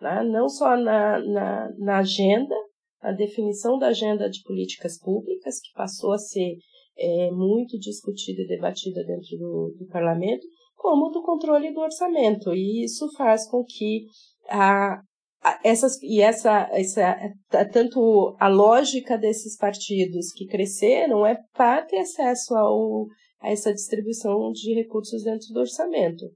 né? 0.01 0.23
não 0.25 0.49
só 0.49 0.77
na, 0.77 1.21
na, 1.21 1.71
na 1.79 1.99
agenda, 1.99 2.55
a 3.01 3.13
definição 3.13 3.79
da 3.79 3.89
agenda 3.89 4.29
de 4.29 4.43
políticas 4.43 4.99
públicas, 4.99 5.61
que 5.61 5.73
passou 5.75 6.13
a 6.13 6.19
ser 6.19 6.57
é, 6.97 7.31
muito 7.31 7.79
discutida 7.79 8.43
e 8.43 8.47
debatida 8.47 9.05
dentro 9.05 9.39
do, 9.39 9.77
do 9.79 9.87
parlamento, 9.87 10.45
como 10.83 11.11
do 11.11 11.23
controle 11.23 11.73
do 11.73 11.81
orçamento. 11.81 12.53
E 12.53 12.85
isso 12.85 13.09
faz 13.17 13.49
com 13.49 13.65
que 13.65 14.07
a, 14.49 15.01
essas 15.63 16.03
e 16.03 16.21
essa, 16.21 16.69
essa 16.73 17.17
tanto 17.73 18.37
a 18.39 18.49
lógica 18.49 19.17
desses 19.17 19.57
partidos 19.57 20.33
que 20.33 20.47
cresceram 20.47 21.25
é 21.25 21.39
para 21.55 21.83
ter 21.83 21.99
acesso 21.99 22.55
ao, 22.57 23.07
a 23.41 23.51
essa 23.51 23.73
distribuição 23.73 24.51
de 24.51 24.75
recursos 24.75 25.23
dentro 25.23 25.47
do 25.55 25.61
orçamento. 25.61 26.27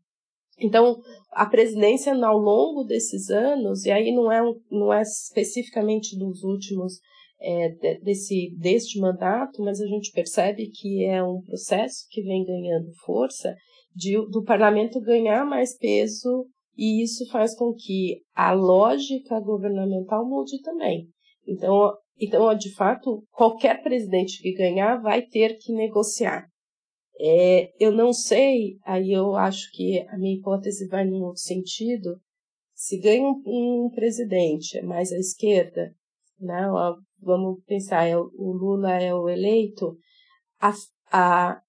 Então, 0.59 0.97
a 1.33 1.45
presidência 1.45 2.15
ao 2.15 2.38
longo 2.38 2.83
desses 2.85 3.29
anos, 3.29 3.85
e 3.85 3.91
aí 3.91 4.15
não 4.15 4.33
é, 4.33 4.41
não 4.71 4.93
é 4.93 5.03
especificamente 5.03 6.17
dos 6.17 6.43
últimos 6.43 6.95
é, 7.38 7.99
desse, 8.03 8.57
deste 8.59 8.99
mandato, 8.99 9.62
mas 9.62 9.81
a 9.83 9.87
gente 9.87 10.11
percebe 10.12 10.71
que 10.71 11.05
é 11.05 11.23
um 11.23 11.43
processo 11.43 12.07
que 12.11 12.23
vem 12.23 12.43
ganhando 12.43 12.91
força 13.05 13.55
de, 13.97 14.15
do 14.31 14.45
parlamento 14.45 15.00
ganhar 15.00 15.47
mais 15.47 15.76
peso 15.76 16.47
e 16.76 17.03
isso 17.03 17.26
faz 17.31 17.57
com 17.57 17.73
que 17.73 18.21
a 18.35 18.53
lógica 18.53 19.41
governamental 19.41 20.29
mude 20.29 20.61
também. 20.61 21.09
Então, 21.49 21.97
então 22.21 22.55
de 22.55 22.75
fato, 22.75 23.25
qualquer 23.33 23.83
presidente 23.83 24.43
que 24.43 24.53
ganhar 24.53 25.00
vai 25.00 25.23
ter 25.23 25.57
que 25.57 25.73
negociar. 25.73 26.47
É, 27.19 27.73
eu 27.81 27.91
não 27.91 28.12
sei, 28.12 28.76
aí 28.85 29.11
eu 29.11 29.35
acho 29.35 29.71
que 29.73 30.07
a 30.09 30.19
minha 30.19 30.37
hipótese 30.37 30.87
vai 30.88 31.07
num 31.07 31.25
outro 31.25 31.41
sentido. 31.41 32.21
Se 32.75 32.99
ganha 32.99 33.23
um, 33.23 33.87
um 33.87 33.91
presidente 33.95 34.83
mais 34.83 35.11
à 35.11 35.17
esquerda, 35.17 35.95
né, 36.38 36.69
vamos 37.23 37.65
pensar, 37.65 38.07
é, 38.07 38.15
o 38.19 38.53
Lula 38.53 38.93
é 39.00 39.15
o 39.15 39.31
eleito, 39.31 39.97
a, 40.61 40.75
a 41.11 41.62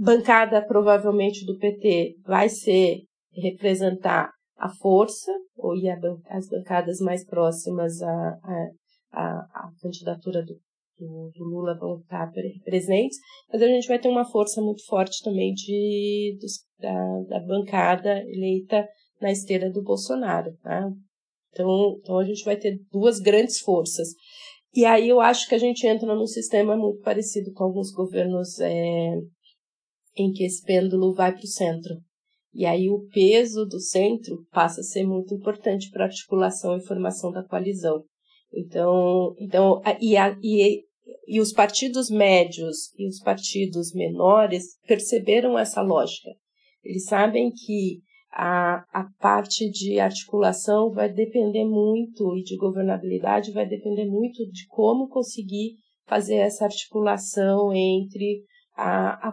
bancada 0.00 0.64
provavelmente 0.66 1.44
do 1.44 1.58
PT 1.58 2.16
vai 2.24 2.48
ser 2.48 3.02
representar 3.34 4.30
a 4.56 4.68
força, 4.68 5.30
ou 5.56 5.76
e 5.76 5.88
as 5.88 6.48
bancadas 6.48 7.00
mais 7.00 7.24
próximas 7.24 8.00
à, 8.02 9.70
candidatura 9.80 10.42
do, 10.42 10.54
do, 10.98 11.30
do, 11.34 11.44
Lula 11.44 11.78
vão 11.78 11.98
estar 11.98 12.30
presentes, 12.64 13.18
mas 13.50 13.62
a 13.62 13.66
gente 13.66 13.88
vai 13.88 13.98
ter 13.98 14.08
uma 14.08 14.24
força 14.24 14.60
muito 14.60 14.84
forte 14.86 15.22
também 15.22 15.52
de, 15.52 16.38
da, 16.78 17.22
da 17.28 17.40
bancada 17.40 18.22
eleita 18.26 18.86
na 19.20 19.30
esteira 19.30 19.70
do 19.70 19.82
Bolsonaro. 19.82 20.50
Tá? 20.62 20.90
Então, 21.52 21.98
então 21.98 22.18
a 22.18 22.24
gente 22.24 22.44
vai 22.44 22.56
ter 22.56 22.78
duas 22.90 23.18
grandes 23.18 23.60
forças. 23.60 24.08
E 24.74 24.84
aí 24.84 25.08
eu 25.08 25.20
acho 25.20 25.48
que 25.48 25.54
a 25.54 25.58
gente 25.58 25.86
entra 25.86 26.14
num 26.14 26.26
sistema 26.26 26.76
muito 26.76 27.00
parecido 27.00 27.52
com 27.52 27.64
alguns 27.64 27.90
governos 27.92 28.60
é, 28.60 29.16
em 30.16 30.32
que 30.32 30.44
esse 30.44 30.62
pêndulo 30.64 31.14
vai 31.14 31.32
para 31.32 31.44
o 31.44 31.46
centro. 31.46 31.94
E 32.52 32.66
aí 32.66 32.90
o 32.90 33.06
peso 33.12 33.64
do 33.64 33.80
centro 33.80 34.44
passa 34.50 34.80
a 34.80 34.84
ser 34.84 35.04
muito 35.04 35.34
importante 35.34 35.90
para 35.90 36.04
a 36.04 36.08
articulação 36.08 36.76
e 36.76 36.84
formação 36.84 37.30
da 37.30 37.44
coalizão. 37.44 38.02
Então, 38.52 39.34
então 39.38 39.80
e, 40.00 40.16
a, 40.16 40.36
e, 40.42 40.84
e 41.26 41.40
os 41.40 41.52
partidos 41.52 42.10
médios 42.10 42.92
e 42.98 43.06
os 43.06 43.20
partidos 43.20 43.92
menores 43.94 44.76
perceberam 44.86 45.56
essa 45.56 45.80
lógica. 45.80 46.30
Eles 46.82 47.04
sabem 47.04 47.52
que 47.52 48.00
a, 48.32 48.84
a 48.92 49.04
parte 49.20 49.68
de 49.70 49.98
articulação 49.98 50.90
vai 50.90 51.12
depender 51.12 51.64
muito 51.64 52.36
e 52.36 52.42
de 52.42 52.56
governabilidade 52.56 53.52
vai 53.52 53.66
depender 53.66 54.06
muito 54.06 54.44
de 54.50 54.66
como 54.68 55.08
conseguir 55.08 55.76
fazer 56.06 56.36
essa 56.36 56.64
articulação 56.64 57.72
entre 57.72 58.42
a, 58.76 59.28
a, 59.28 59.32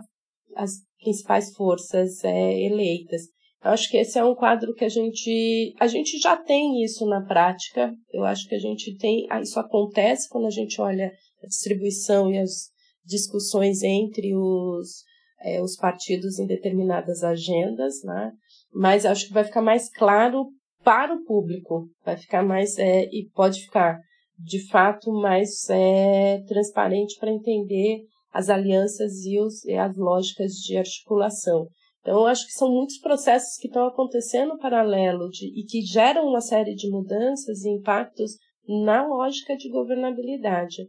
as 0.57 0.71
principais 0.99 1.53
forças 1.53 2.23
é, 2.23 2.59
eleitas. 2.63 3.21
Eu 3.63 3.71
acho 3.71 3.89
que 3.89 3.97
esse 3.97 4.17
é 4.17 4.23
um 4.23 4.35
quadro 4.35 4.73
que 4.73 4.85
a 4.85 4.89
gente 4.89 5.73
a 5.79 5.87
gente 5.87 6.17
já 6.19 6.37
tem 6.37 6.83
isso 6.83 7.05
na 7.05 7.21
prática. 7.25 7.93
Eu 8.11 8.23
acho 8.23 8.47
que 8.47 8.55
a 8.55 8.59
gente 8.59 8.95
tem 8.97 9.25
ah, 9.29 9.41
isso 9.41 9.59
acontece 9.59 10.29
quando 10.29 10.47
a 10.47 10.51
gente 10.51 10.79
olha 10.79 11.11
a 11.43 11.47
distribuição 11.47 12.31
e 12.31 12.37
as 12.37 12.69
discussões 13.05 13.81
entre 13.83 14.35
os 14.35 15.03
é, 15.41 15.61
os 15.61 15.75
partidos 15.75 16.39
em 16.39 16.45
determinadas 16.45 17.23
agendas, 17.23 18.03
né? 18.03 18.31
Mas 18.73 19.05
acho 19.05 19.27
que 19.27 19.33
vai 19.33 19.43
ficar 19.43 19.61
mais 19.61 19.89
claro 19.89 20.47
para 20.83 21.13
o 21.13 21.23
público, 21.23 21.89
vai 22.05 22.17
ficar 22.17 22.43
mais 22.43 22.77
é, 22.77 23.03
e 23.05 23.29
pode 23.33 23.61
ficar 23.61 23.99
de 24.37 24.67
fato 24.67 25.11
mais 25.11 25.67
é, 25.69 26.43
transparente 26.47 27.17
para 27.19 27.31
entender 27.31 28.01
as 28.31 28.49
alianças 28.49 29.23
e, 29.25 29.39
os, 29.39 29.63
e 29.65 29.73
as 29.73 29.95
lógicas 29.97 30.53
de 30.53 30.77
articulação. 30.77 31.67
Então, 32.01 32.19
eu 32.21 32.27
acho 32.27 32.45
que 32.45 32.53
são 32.53 32.71
muitos 32.71 32.99
processos 32.99 33.57
que 33.57 33.67
estão 33.67 33.85
acontecendo 33.85 34.57
paralelo 34.57 35.29
de, 35.29 35.47
e 35.47 35.65
que 35.65 35.81
geram 35.81 36.27
uma 36.27 36.39
série 36.39 36.73
de 36.73 36.89
mudanças 36.89 37.63
e 37.63 37.69
impactos 37.69 38.37
na 38.67 39.05
lógica 39.05 39.55
de 39.57 39.69
governabilidade. 39.69 40.87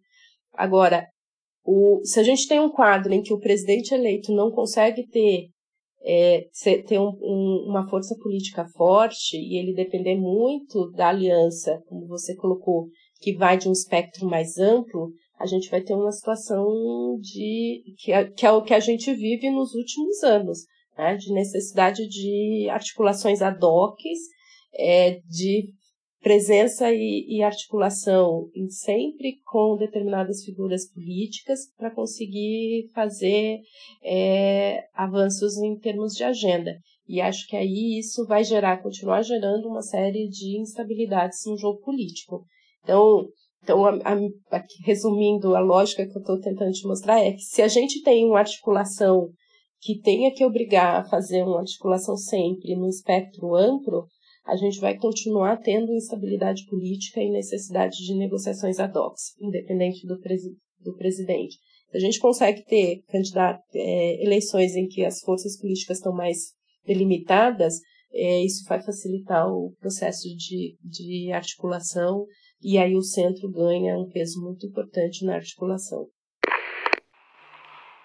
Agora, 0.53 1.07
o, 1.65 2.01
se 2.05 2.19
a 2.21 2.23
gente 2.23 2.47
tem 2.47 2.61
um 2.61 2.71
quadro 2.71 3.13
em 3.13 3.23
que 3.23 3.33
o 3.33 3.41
presidente 3.41 3.93
eleito 3.93 4.33
não 4.33 4.51
consegue 4.51 5.07
ter, 5.09 5.49
é, 6.03 6.47
ter 6.87 6.99
um, 6.99 7.11
um, 7.21 7.67
uma 7.69 7.89
força 7.89 8.17
política 8.23 8.67
forte 8.77 9.37
e 9.37 9.59
ele 9.59 9.75
depender 9.75 10.17
muito 10.17 10.91
da 10.93 11.09
aliança, 11.09 11.83
como 11.87 12.07
você 12.07 12.35
colocou, 12.35 12.87
que 13.21 13.35
vai 13.35 13.59
de 13.59 13.69
um 13.69 13.73
espectro 13.73 14.27
mais 14.27 14.57
amplo, 14.57 15.11
a 15.39 15.47
gente 15.47 15.71
vai 15.71 15.81
ter 15.81 15.95
uma 15.95 16.13
situação 16.13 16.67
de 17.21 17.83
que 17.99 18.13
é, 18.13 18.25
que 18.25 18.45
é 18.45 18.51
o 18.51 18.63
que 18.63 18.75
a 18.75 18.81
gente 18.81 19.13
vive 19.15 19.51
nos 19.51 19.75
últimos 19.75 20.23
anos 20.23 20.67
né, 20.97 21.17
de 21.17 21.33
necessidade 21.33 22.07
de 22.09 22.69
articulações 22.71 23.41
ad 23.41 23.65
hoc, 23.65 23.99
é, 24.75 25.21
de 25.29 25.73
presença 26.21 26.93
e, 26.93 27.25
e 27.29 27.43
articulação 27.43 28.51
sempre 28.69 29.37
com 29.47 29.77
determinadas 29.77 30.45
figuras 30.45 30.91
políticas 30.93 31.61
para 31.77 31.95
conseguir 31.95 32.91
fazer 32.93 33.61
é, 34.03 34.85
avanços 34.93 35.57
em 35.59 35.79
termos 35.79 36.15
de 36.15 36.25
agenda. 36.25 36.77
E 37.07 37.21
acho 37.21 37.47
que 37.47 37.57
aí 37.57 37.99
isso 37.99 38.27
vai 38.27 38.45
gerar, 38.45 38.83
continuar 38.83 39.23
gerando 39.23 39.69
uma 39.69 39.81
série 39.81 40.29
de 40.29 40.61
instabilidades 40.61 41.39
no 41.47 41.57
jogo 41.57 41.81
político. 41.81 42.45
Então, 42.83 43.29
então 43.69 43.85
a, 43.85 43.99
a, 44.51 44.65
resumindo, 44.87 45.55
a 45.55 45.61
lógica 45.61 46.07
que 46.07 46.17
eu 46.17 46.21
estou 46.21 46.41
tentando 46.41 46.73
te 46.73 46.87
mostrar 46.87 47.21
é 47.21 47.33
que 47.33 47.43
se 47.43 47.61
a 47.61 47.69
gente 47.69 48.03
tem 48.03 48.25
uma 48.25 48.39
articulação 48.39 49.29
que 49.81 50.01
tenha 50.01 50.33
que 50.33 50.43
obrigar 50.43 51.01
a 51.01 51.05
fazer 51.05 51.43
uma 51.43 51.61
articulação 51.61 52.17
sempre 52.17 52.75
no 52.75 52.89
espectro 52.89 53.55
amplo, 53.55 54.07
a 54.47 54.57
gente 54.57 54.81
vai 54.81 54.97
continuar 54.97 55.59
tendo 55.59 55.93
instabilidade 55.93 56.65
política 56.65 57.21
e 57.21 57.31
necessidade 57.31 57.99
de 57.99 58.15
negociações 58.17 58.81
ad 58.81 58.99
hoc, 58.99 59.15
independente 59.39 60.07
do, 60.07 60.19
presi 60.19 60.57
do 60.81 60.97
presidente. 60.97 61.57
Se 61.91 61.97
a 61.99 62.01
gente 62.01 62.19
consegue 62.19 62.65
ter 62.65 63.03
candidato, 63.09 63.61
é, 63.75 64.25
eleições 64.25 64.75
em 64.75 64.89
que 64.89 65.05
as 65.05 65.21
forças 65.21 65.61
políticas 65.61 65.99
estão 65.99 66.15
mais 66.15 66.55
delimitadas, 66.87 67.75
é, 68.15 68.43
isso 68.43 68.65
vai 68.67 68.83
facilitar 68.83 69.47
o 69.47 69.75
processo 69.79 70.27
de, 70.35 70.77
de 70.83 71.31
articulação 71.33 72.25
e 72.63 72.79
aí 72.79 72.97
o 72.97 73.03
centro 73.03 73.51
ganha 73.51 73.97
um 73.97 74.11
peso 74.11 74.41
muito 74.41 74.67
importante 74.67 75.25
na 75.25 75.37
articulação. 75.37 76.07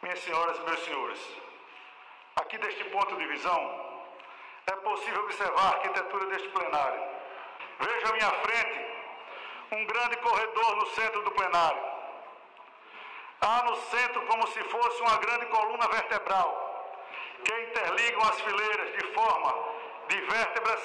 Minhas 0.01 0.19
senhoras 0.19 0.57
e 0.57 0.63
meus 0.63 0.79
senhores, 0.79 1.19
Aqui 2.36 2.57
deste 2.57 2.83
ponto 2.86 3.15
de 3.15 3.27
visão, 3.27 3.60
é 4.65 4.72
possível 4.77 5.24
observar 5.24 5.65
a 5.65 5.75
arquitetura 5.77 6.25
deste 6.27 6.50
plenário. 6.50 7.01
Vejo 7.79 8.07
à 8.07 8.13
minha 8.13 8.31
frente 8.31 8.86
um 9.72 9.86
grande 9.86 10.17
corredor 10.17 10.75
no 10.77 10.86
centro 10.88 11.24
do 11.24 11.31
plenário. 11.31 11.83
Há 13.39 13.63
no 13.65 13.75
centro 13.75 14.25
como 14.25 14.48
se 14.48 14.63
fosse 14.63 15.01
uma 15.01 15.17
grande 15.17 15.45
coluna 15.45 15.88
vertebral 15.88 16.50
que 17.43 17.62
interligam 17.62 18.22
as 18.22 18.41
fileiras 18.41 18.98
de 18.98 19.07
forma 19.13 19.53
de 20.07 20.22
vértebras 20.22 20.81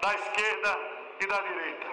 da 0.00 0.14
esquerda 0.14 0.78
e 1.20 1.26
da 1.26 1.40
direita. 1.40 1.86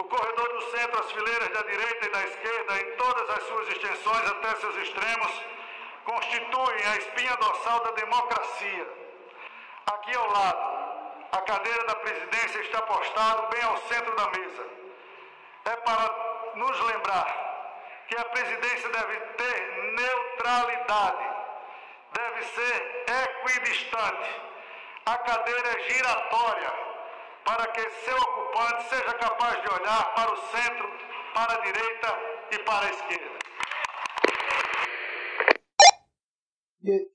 O 0.00 0.04
corredor 0.04 0.48
do 0.48 0.62
centro, 0.70 0.98
as 0.98 1.12
fileiras 1.12 1.48
da 1.50 1.60
direita 1.60 2.06
e 2.06 2.08
da 2.08 2.22
esquerda, 2.22 2.80
em 2.80 2.96
todas 2.96 3.30
as 3.36 3.42
suas 3.42 3.68
extensões 3.68 4.30
até 4.30 4.56
seus 4.56 4.76
extremos, 4.76 5.44
constituem 6.06 6.86
a 6.86 6.96
espinha 6.96 7.36
dorsal 7.36 7.80
da 7.80 7.90
democracia. 7.90 8.88
Aqui 9.92 10.16
ao 10.16 10.26
lado, 10.32 10.58
a 11.32 11.42
cadeira 11.42 11.84
da 11.84 11.94
presidência 11.96 12.60
está 12.60 12.80
postada 12.80 13.42
bem 13.48 13.62
ao 13.62 13.76
centro 13.76 14.16
da 14.16 14.30
mesa. 14.30 14.66
É 15.66 15.76
para 15.76 16.54
nos 16.54 16.80
lembrar 16.80 17.28
que 18.08 18.16
a 18.16 18.24
presidência 18.24 18.88
deve 18.88 19.16
ter 19.20 19.92
neutralidade, 19.98 21.28
deve 22.14 22.42
ser 22.46 23.04
equidistante. 23.26 24.40
A 25.04 25.18
cadeira 25.18 25.68
é 25.68 25.90
giratória 25.90 26.89
para 27.44 27.66
que 27.68 27.80
seu 27.80 28.16
ocupante 28.16 28.88
seja 28.88 29.14
capaz 29.14 29.62
de 29.62 29.68
olhar 29.68 30.14
para 30.14 30.32
o 30.32 30.36
centro, 30.36 30.88
para 31.34 31.54
a 31.54 31.60
direita 31.60 32.08
e 32.52 32.58
para 32.64 32.86
a 32.86 32.90
esquerda. 32.90 33.40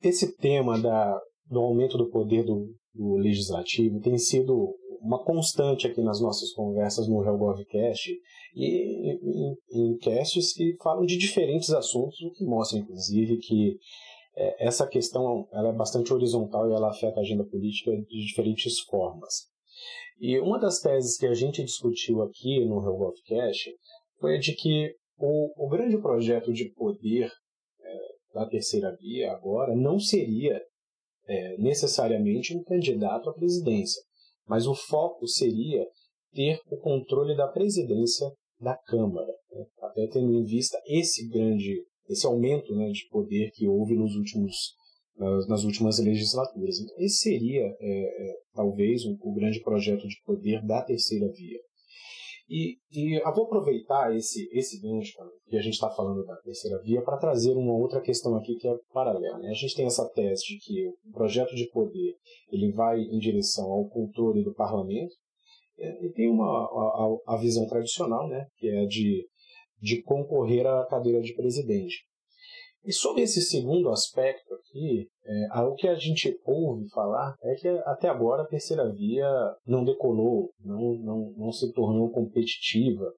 Esse 0.02 0.38
tema 0.38 0.80
da, 0.80 1.20
do 1.48 1.60
aumento 1.60 1.98
do 1.98 2.10
poder 2.10 2.44
do, 2.44 2.76
do 2.94 3.16
legislativo 3.18 4.00
tem 4.00 4.18
sido 4.18 4.76
uma 5.02 5.24
constante 5.24 5.88
aqui 5.88 6.02
nas 6.02 6.20
nossas 6.20 6.52
conversas 6.54 7.08
no 7.08 7.24
HellGovCast 7.24 8.12
e 8.56 9.12
em, 9.12 9.58
em 9.72 9.98
casts 9.98 10.54
que 10.54 10.76
falam 10.82 11.06
de 11.06 11.18
diferentes 11.18 11.70
assuntos, 11.72 12.20
o 12.22 12.32
que 12.32 12.46
mostra, 12.46 12.80
inclusive, 12.80 13.38
que 13.38 13.78
é, 14.36 14.68
essa 14.68 14.88
questão 14.88 15.48
ela 15.52 15.70
é 15.70 15.74
bastante 15.74 16.14
horizontal 16.14 16.70
e 16.70 16.74
ela 16.74 16.90
afeta 16.90 17.20
a 17.20 17.22
agenda 17.22 17.44
política 17.44 17.92
de 17.92 18.26
diferentes 18.26 18.80
formas. 18.82 19.55
E 20.20 20.40
uma 20.40 20.60
das 20.60 20.80
teses 20.80 21.18
que 21.18 21.26
a 21.26 21.34
gente 21.34 21.64
discutiu 21.64 22.22
aqui 22.22 22.64
no 22.66 22.82
HellGovCast 22.82 23.72
foi 24.20 24.38
a 24.38 24.40
de 24.40 24.54
que 24.54 24.94
o, 25.18 25.66
o 25.66 25.70
grande 25.70 25.98
projeto 26.02 26.54
de 26.54 26.72
poder 26.74 27.30
da 28.36 28.46
terceira 28.46 28.94
via 29.00 29.32
agora 29.32 29.74
não 29.74 29.98
seria 29.98 30.62
é, 31.26 31.58
necessariamente 31.58 32.56
um 32.56 32.62
candidato 32.64 33.30
à 33.30 33.34
presidência, 33.34 34.02
mas 34.46 34.68
o 34.68 34.76
foco 34.76 35.26
seria 35.26 35.88
ter 36.34 36.60
o 36.70 36.78
controle 36.78 37.36
da 37.36 37.48
presidência 37.48 38.30
da 38.60 38.76
Câmara, 38.76 39.34
né? 39.52 39.66
até 39.82 40.08
tendo 40.08 40.34
em 40.34 40.44
vista 40.44 40.78
esse 40.86 41.28
grande, 41.30 41.82
esse 42.10 42.28
aumento 42.28 42.76
né, 42.76 42.90
de 42.90 43.08
poder 43.10 43.52
que 43.52 43.68
houve 43.68 43.96
nos 43.96 44.16
últimos, 44.16 44.76
nas, 45.18 45.48
nas 45.48 45.64
últimas 45.64 46.00
legislaturas. 46.00 46.80
Então, 46.80 46.96
esse 47.00 47.18
seria 47.18 47.64
é, 47.64 47.74
é, 47.80 48.36
talvez 48.54 49.04
o, 49.06 49.34
grande 49.34 49.62
projeto 49.62 50.08
de 50.08 50.22
poder 50.26 50.62
da 50.66 50.82
terceira 50.82 51.28
via. 51.32 51.60
E, 52.48 52.78
e 52.92 53.20
eu 53.20 53.34
vou 53.34 53.46
aproveitar 53.46 54.16
esse, 54.16 54.48
esse 54.52 54.80
gancho 54.80 55.14
que 55.48 55.58
a 55.58 55.62
gente 55.62 55.74
está 55.74 55.90
falando 55.90 56.24
da 56.26 56.36
terceira 56.38 56.80
via 56.84 57.02
para 57.02 57.18
trazer 57.18 57.54
uma 57.54 57.74
outra 57.74 58.00
questão 58.02 58.36
aqui 58.36 58.56
que 58.56 58.68
é 58.68 58.76
paralela. 58.94 59.40
Né? 59.40 59.50
A 59.50 59.54
gente 59.54 59.76
tem 59.76 59.86
essa 59.86 60.08
tese 60.10 60.44
de 60.44 60.60
que 60.60 60.88
o 60.88 61.12
projeto 61.12 61.56
de 61.56 61.68
poder 61.72 62.16
ele 62.52 62.72
vai 62.72 63.00
em 63.00 63.18
direção 63.18 63.66
ao 63.72 63.90
controle 63.90 64.44
do 64.44 64.54
parlamento 64.54 65.16
é, 65.78 66.06
e 66.06 66.12
tem 66.12 66.30
uma, 66.30 66.46
a, 66.46 67.36
a 67.36 67.38
visão 67.38 67.68
tradicional, 67.68 68.28
né, 68.30 68.46
que 68.58 68.68
é 68.68 68.86
de, 68.86 69.28
de 69.82 70.02
concorrer 70.04 70.66
à 70.66 70.86
cadeira 70.86 71.22
de 71.22 71.34
presidente. 71.34 72.06
E 72.86 72.94
sobre 72.94 73.24
esse 73.24 73.42
segundo 73.42 73.90
aspecto 73.90 74.54
aqui, 74.54 75.08
é, 75.26 75.60
o 75.62 75.74
que 75.74 75.88
a 75.88 75.96
gente 75.96 76.40
ouve 76.46 76.88
falar 76.90 77.36
é 77.42 77.56
que 77.56 77.68
até 77.68 78.08
agora 78.08 78.44
a 78.44 78.48
terceira 78.48 78.94
via 78.94 79.28
não 79.66 79.84
decolou, 79.84 80.52
não, 80.60 80.94
não, 81.00 81.34
não 81.36 81.52
se 81.52 81.74
tornou 81.74 82.12
competitiva, 82.12 83.12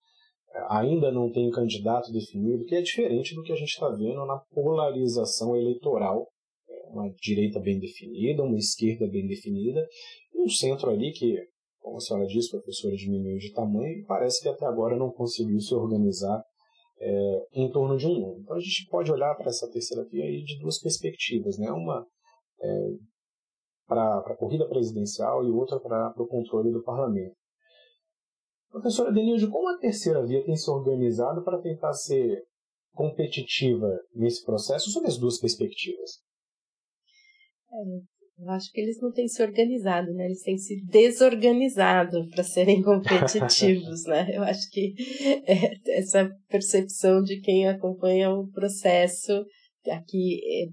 é, 0.53 0.65
ainda 0.69 1.11
não 1.11 1.29
tem 1.29 1.49
candidato 1.51 2.13
definido, 2.13 2.63
que 2.63 2.75
é 2.75 2.81
diferente 2.81 3.35
do 3.35 3.43
que 3.43 3.51
a 3.51 3.57
gente 3.57 3.73
está 3.73 3.89
vendo 3.89 4.25
na 4.25 4.41
polarização 4.53 5.53
eleitoral. 5.53 6.29
É, 6.69 6.89
uma 6.89 7.11
direita 7.21 7.59
bem 7.59 7.77
definida, 7.77 8.43
uma 8.43 8.57
esquerda 8.57 9.05
bem 9.05 9.27
definida, 9.27 9.85
e 10.33 10.41
um 10.41 10.47
centro 10.47 10.89
ali 10.89 11.11
que, 11.11 11.35
como 11.81 11.97
a 11.97 11.99
senhora 11.99 12.25
disse, 12.25 12.51
professora 12.51 12.95
diminuiu 12.95 13.37
de 13.37 13.51
tamanho, 13.51 13.99
e 13.99 14.05
parece 14.05 14.41
que 14.41 14.47
até 14.47 14.65
agora 14.65 14.95
não 14.95 15.11
conseguiu 15.11 15.59
se 15.59 15.75
organizar 15.75 16.41
é, 16.99 17.47
em 17.53 17.71
torno 17.71 17.97
de 17.97 18.07
um 18.07 18.19
nome. 18.19 18.41
Então 18.41 18.55
a 18.55 18.59
gente 18.59 18.87
pode 18.89 19.11
olhar 19.11 19.35
para 19.35 19.49
essa 19.49 19.69
terceira 19.71 20.03
via 20.05 20.23
de 20.43 20.59
duas 20.59 20.79
perspectivas, 20.79 21.57
né? 21.57 21.71
uma 21.71 22.05
é, 22.61 22.89
para 23.87 24.19
a 24.19 24.35
corrida 24.35 24.67
presidencial 24.67 25.45
e 25.45 25.51
outra 25.51 25.79
para 25.79 26.13
o 26.17 26.27
controle 26.27 26.71
do 26.71 26.83
parlamento. 26.83 27.35
Professora 28.69 29.11
Denilde, 29.11 29.47
como 29.47 29.69
a 29.69 29.77
terceira 29.77 30.25
via 30.25 30.43
tem 30.43 30.55
se 30.55 30.69
organizado 30.69 31.43
para 31.43 31.61
tentar 31.61 31.93
ser 31.93 32.43
competitiva 32.93 33.87
nesse 34.13 34.43
processo 34.43 34.89
sob 34.89 35.07
as 35.07 35.17
duas 35.17 35.39
perspectivas? 35.39 36.21
É, 37.71 38.16
eu 38.39 38.49
acho 38.51 38.71
que 38.71 38.79
eles 38.79 38.99
não 39.01 39.11
têm 39.11 39.27
se 39.27 39.41
organizado, 39.41 40.13
né? 40.13 40.25
Eles 40.25 40.43
têm 40.43 40.57
se 40.57 40.79
desorganizado 40.85 42.29
para 42.29 42.43
serem 42.43 42.81
competitivos, 42.83 44.03
né? 44.05 44.27
Eu 44.31 44.43
acho 44.43 44.69
que 44.69 44.93
é, 45.45 45.97
essa 45.97 46.29
percepção 46.47 47.23
de 47.23 47.39
quem 47.41 47.67
acompanha 47.67 48.29
o 48.29 48.47
processo, 48.51 49.43
aqui 49.89 50.39
é, 50.45 50.67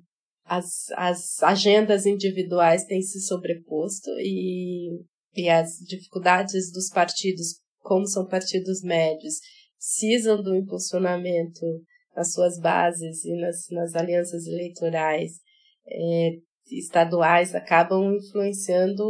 as, 0.44 0.90
as 0.92 1.42
agendas 1.42 2.04
individuais 2.04 2.84
têm 2.84 3.00
se 3.00 3.20
sobreposto 3.20 4.10
e, 4.18 5.00
e 5.34 5.48
as 5.48 5.78
dificuldades 5.78 6.70
dos 6.70 6.90
partidos, 6.90 7.60
como 7.80 8.06
são 8.06 8.26
partidos 8.26 8.82
médios, 8.82 9.36
precisam 9.78 10.42
do 10.42 10.54
impulsionamento 10.54 11.64
nas 12.14 12.32
suas 12.32 12.58
bases 12.58 13.24
e 13.24 13.34
nas, 13.40 13.68
nas 13.70 13.94
alianças 13.94 14.46
eleitorais 14.46 15.32
é, 15.86 16.30
estaduais 16.70 17.54
acabam 17.54 18.14
influenciando 18.14 19.04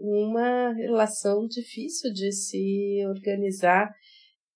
uma 0.00 0.72
relação 0.72 1.46
difícil 1.46 2.12
de 2.12 2.32
se 2.32 3.04
organizar 3.08 3.90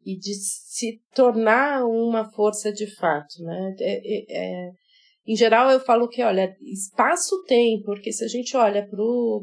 e 0.04 0.16
de 0.16 0.34
se 0.34 1.00
tornar 1.14 1.84
uma 1.84 2.30
força 2.32 2.72
de 2.72 2.86
fato, 2.94 3.42
né? 3.42 3.74
É, 3.80 3.96
é, 3.96 4.24
é, 4.28 4.70
em 5.26 5.34
geral, 5.34 5.68
eu 5.70 5.80
falo 5.80 6.08
que, 6.08 6.22
olha, 6.22 6.56
espaço 6.62 7.42
tem, 7.48 7.82
porque 7.82 8.12
se 8.12 8.24
a 8.24 8.28
gente 8.28 8.56
olha 8.56 8.88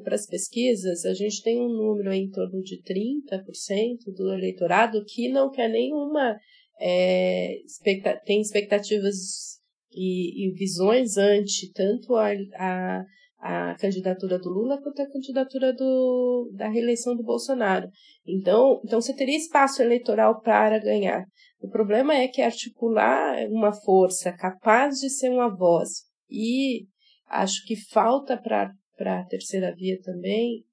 para 0.01 0.15
as 0.15 0.25
pesquisas, 0.25 1.03
a 1.03 1.13
gente 1.13 1.43
tem 1.43 1.59
um 1.59 1.67
número 1.67 2.13
em 2.13 2.29
torno 2.29 2.61
de 2.61 2.81
30% 2.81 4.13
do 4.15 4.33
eleitorado 4.33 5.03
que 5.05 5.27
não 5.27 5.51
quer 5.51 5.69
nenhuma, 5.69 6.37
é, 6.79 7.57
expecta 7.65 8.17
tem 8.25 8.39
expectativas 8.39 9.61
e, 9.95 10.47
e, 10.47 10.53
visões 10.53 11.17
ante 11.17 11.71
tanto 11.73 12.15
a, 12.15 12.31
a 12.57 13.05
a 13.43 13.75
candidatura 13.75 14.39
do 14.39 14.49
Lula 14.49 14.81
quanto 14.81 15.01
a 15.01 15.11
candidatura 15.11 15.73
do, 15.73 16.49
da 16.55 16.69
reeleição 16.69 17.13
do 17.13 17.23
Bolsonaro. 17.23 17.89
Então, 18.25 18.79
então 18.85 19.01
você 19.01 19.13
teria 19.13 19.37
espaço 19.37 19.81
eleitoral 19.81 20.39
para 20.39 20.79
ganhar. 20.79 21.25
O 21.59 21.67
problema 21.69 22.13
é 22.13 22.29
que 22.29 22.41
articular 22.41 23.45
uma 23.49 23.73
força 23.73 24.31
capaz 24.31 24.95
de 24.99 25.09
ser 25.09 25.29
uma 25.29 25.53
voz 25.53 26.03
e 26.29 26.87
acho 27.27 27.65
que 27.65 27.75
falta 27.75 28.37
para 28.37 28.71
a 29.01 29.25
terceira 29.25 29.75
via 29.75 29.99
também 30.01 30.63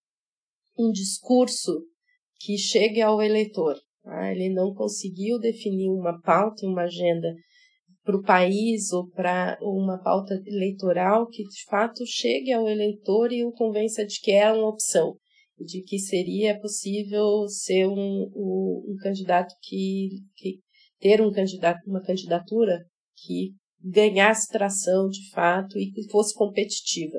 um 0.78 0.92
discurso 0.92 1.84
que 2.38 2.56
chegue 2.56 3.02
ao 3.02 3.20
eleitor. 3.20 3.74
Tá? 4.04 4.30
Ele 4.30 4.48
não 4.48 4.72
conseguiu 4.72 5.40
definir 5.40 5.90
uma 5.90 6.20
pauta 6.22 6.64
e 6.64 6.68
uma 6.68 6.82
agenda 6.82 7.34
para 8.04 8.16
o 8.16 8.22
país 8.22 8.92
ou 8.92 9.08
para 9.10 9.58
uma 9.60 9.98
pauta 10.02 10.34
eleitoral 10.46 11.26
que 11.28 11.42
de 11.44 11.64
fato 11.68 12.04
chegue 12.06 12.52
ao 12.52 12.68
eleitor 12.68 13.32
e 13.32 13.44
o 13.44 13.52
convença 13.52 14.04
de 14.04 14.18
que 14.20 14.32
é 14.32 14.50
uma 14.50 14.68
opção, 14.68 15.16
de 15.58 15.82
que 15.82 15.98
seria 15.98 16.58
possível 16.58 17.46
ser 17.48 17.86
um, 17.86 18.30
um, 18.34 18.84
um 18.88 18.96
candidato 19.02 19.54
que, 19.62 20.08
que 20.36 20.58
ter 20.98 21.20
um 21.20 21.30
candidato, 21.30 21.78
uma 21.86 22.02
candidatura 22.02 22.78
que 23.16 23.52
ganhasse 23.82 24.48
tração 24.48 25.08
de 25.08 25.30
fato 25.30 25.78
e 25.78 25.90
que 25.90 26.10
fosse 26.10 26.34
competitiva. 26.34 27.18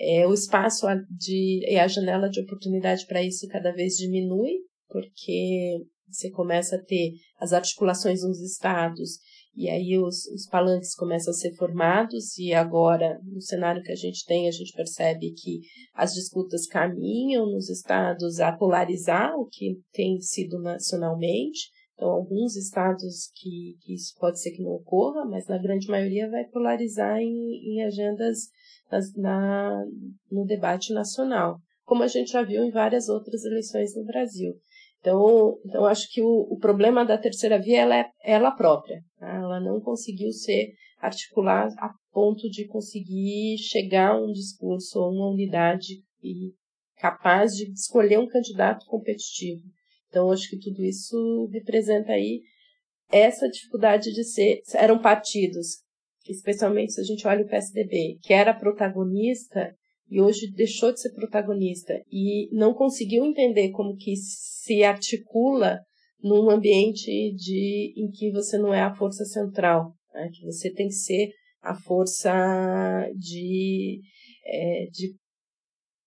É, 0.00 0.26
o 0.26 0.32
espaço 0.32 0.86
de, 1.10 1.60
e 1.68 1.76
a 1.76 1.88
janela 1.88 2.28
de 2.28 2.40
oportunidade 2.40 3.04
para 3.06 3.22
isso 3.22 3.48
cada 3.48 3.72
vez 3.72 3.94
diminui, 3.94 4.52
porque 4.88 5.78
você 6.08 6.30
começa 6.30 6.76
a 6.76 6.82
ter 6.82 7.12
as 7.38 7.52
articulações 7.52 8.22
nos 8.22 8.40
estados 8.40 9.18
e 9.58 9.68
aí 9.68 9.98
os, 9.98 10.24
os 10.26 10.46
palanques 10.46 10.94
começam 10.94 11.32
a 11.32 11.34
ser 11.34 11.52
formados 11.56 12.38
e 12.38 12.54
agora, 12.54 13.20
no 13.24 13.40
cenário 13.40 13.82
que 13.82 13.90
a 13.90 13.96
gente 13.96 14.24
tem, 14.24 14.46
a 14.46 14.52
gente 14.52 14.72
percebe 14.72 15.32
que 15.32 15.58
as 15.94 16.14
disputas 16.14 16.64
caminham 16.68 17.44
nos 17.44 17.68
estados 17.68 18.38
a 18.38 18.52
polarizar 18.52 19.34
o 19.34 19.46
que 19.46 19.80
tem 19.92 20.20
sido 20.20 20.60
nacionalmente. 20.60 21.70
Então, 21.94 22.08
alguns 22.08 22.54
estados 22.54 23.32
que, 23.34 23.74
que 23.80 23.94
isso 23.94 24.14
pode 24.20 24.40
ser 24.40 24.52
que 24.52 24.62
não 24.62 24.70
ocorra, 24.70 25.24
mas 25.24 25.48
na 25.48 25.58
grande 25.58 25.88
maioria 25.88 26.30
vai 26.30 26.44
polarizar 26.44 27.18
em, 27.18 27.74
em 27.74 27.82
agendas 27.82 28.38
nas, 28.88 29.12
na, 29.16 29.84
no 30.30 30.44
debate 30.44 30.92
nacional, 30.94 31.58
como 31.84 32.04
a 32.04 32.06
gente 32.06 32.30
já 32.30 32.44
viu 32.44 32.62
em 32.62 32.70
várias 32.70 33.08
outras 33.08 33.44
eleições 33.44 33.96
no 33.96 34.04
Brasil. 34.04 34.54
Então, 35.00 35.58
então 35.64 35.84
acho 35.84 36.10
que 36.10 36.20
o, 36.20 36.46
o 36.50 36.58
problema 36.58 37.04
da 37.04 37.16
terceira 37.16 37.58
via 37.58 37.80
ela 37.82 37.96
é 37.96 38.10
ela 38.22 38.50
própria. 38.50 39.00
Tá? 39.18 39.28
Ela 39.34 39.60
não 39.60 39.80
conseguiu 39.80 40.32
ser 40.32 40.72
articular 41.00 41.68
a 41.78 41.90
ponto 42.12 42.48
de 42.50 42.66
conseguir 42.66 43.56
chegar 43.58 44.10
a 44.10 44.20
um 44.20 44.32
discurso 44.32 44.98
ou 44.98 45.12
uma 45.12 45.30
unidade 45.30 46.02
e 46.22 46.52
capaz 46.96 47.52
de 47.52 47.70
escolher 47.72 48.18
um 48.18 48.26
candidato 48.26 48.84
competitivo. 48.86 49.62
Então, 50.08 50.32
acho 50.32 50.48
que 50.48 50.58
tudo 50.58 50.82
isso 50.84 51.48
representa 51.52 52.12
aí 52.12 52.40
essa 53.10 53.48
dificuldade 53.48 54.12
de 54.12 54.24
ser. 54.24 54.60
Eram 54.74 55.00
partidos, 55.00 55.82
especialmente 56.28 56.92
se 56.92 57.00
a 57.00 57.04
gente 57.04 57.26
olha 57.26 57.44
o 57.44 57.48
PSDB, 57.48 58.18
que 58.22 58.32
era 58.32 58.52
protagonista 58.52 59.74
e 60.10 60.20
hoje 60.20 60.50
deixou 60.52 60.92
de 60.92 61.00
ser 61.00 61.12
protagonista 61.12 61.94
e 62.10 62.48
não 62.52 62.72
conseguiu 62.74 63.24
entender 63.24 63.70
como 63.70 63.96
que 63.96 64.14
se 64.16 64.82
articula 64.82 65.80
num 66.22 66.50
ambiente 66.50 67.32
de, 67.34 67.94
em 67.96 68.10
que 68.10 68.30
você 68.32 68.58
não 68.58 68.72
é 68.72 68.80
a 68.80 68.94
força 68.94 69.24
central, 69.24 69.92
né? 70.12 70.28
que 70.32 70.44
você 70.44 70.72
tem 70.72 70.88
que 70.88 70.94
ser 70.94 71.28
a 71.62 71.74
força 71.74 72.32
de, 73.16 74.00
é, 74.44 74.86
de 74.90 75.14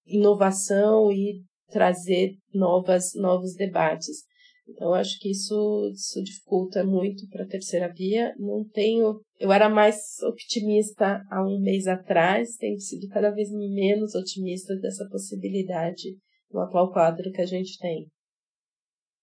inovação 0.06 1.12
e 1.12 1.42
trazer 1.70 2.34
novas, 2.54 3.12
novos 3.16 3.56
debates. 3.56 4.24
Então, 4.74 4.94
acho 4.94 5.20
que 5.20 5.30
isso, 5.30 5.92
isso 5.94 6.24
dificulta 6.24 6.84
muito 6.84 7.28
para 7.30 7.44
a 7.44 7.48
terceira 7.48 7.92
via. 7.94 8.34
Não 8.38 8.64
tenho. 8.68 9.22
Eu 9.40 9.52
era 9.52 9.70
mais 9.70 9.98
otimista 10.24 11.22
há 11.30 11.44
um 11.44 11.60
mês 11.60 11.88
atrás, 11.88 12.56
tenho 12.58 12.80
sido 12.80 13.08
cada 13.10 13.32
vez 13.32 13.50
menos 13.52 14.16
otimista 14.16 14.76
dessa 14.78 15.08
possibilidade 15.10 16.18
no 16.52 16.62
atual 16.62 16.92
quadro 16.92 17.32
que 17.32 17.42
a 17.42 17.46
gente 17.46 17.78
tem. 17.78 18.08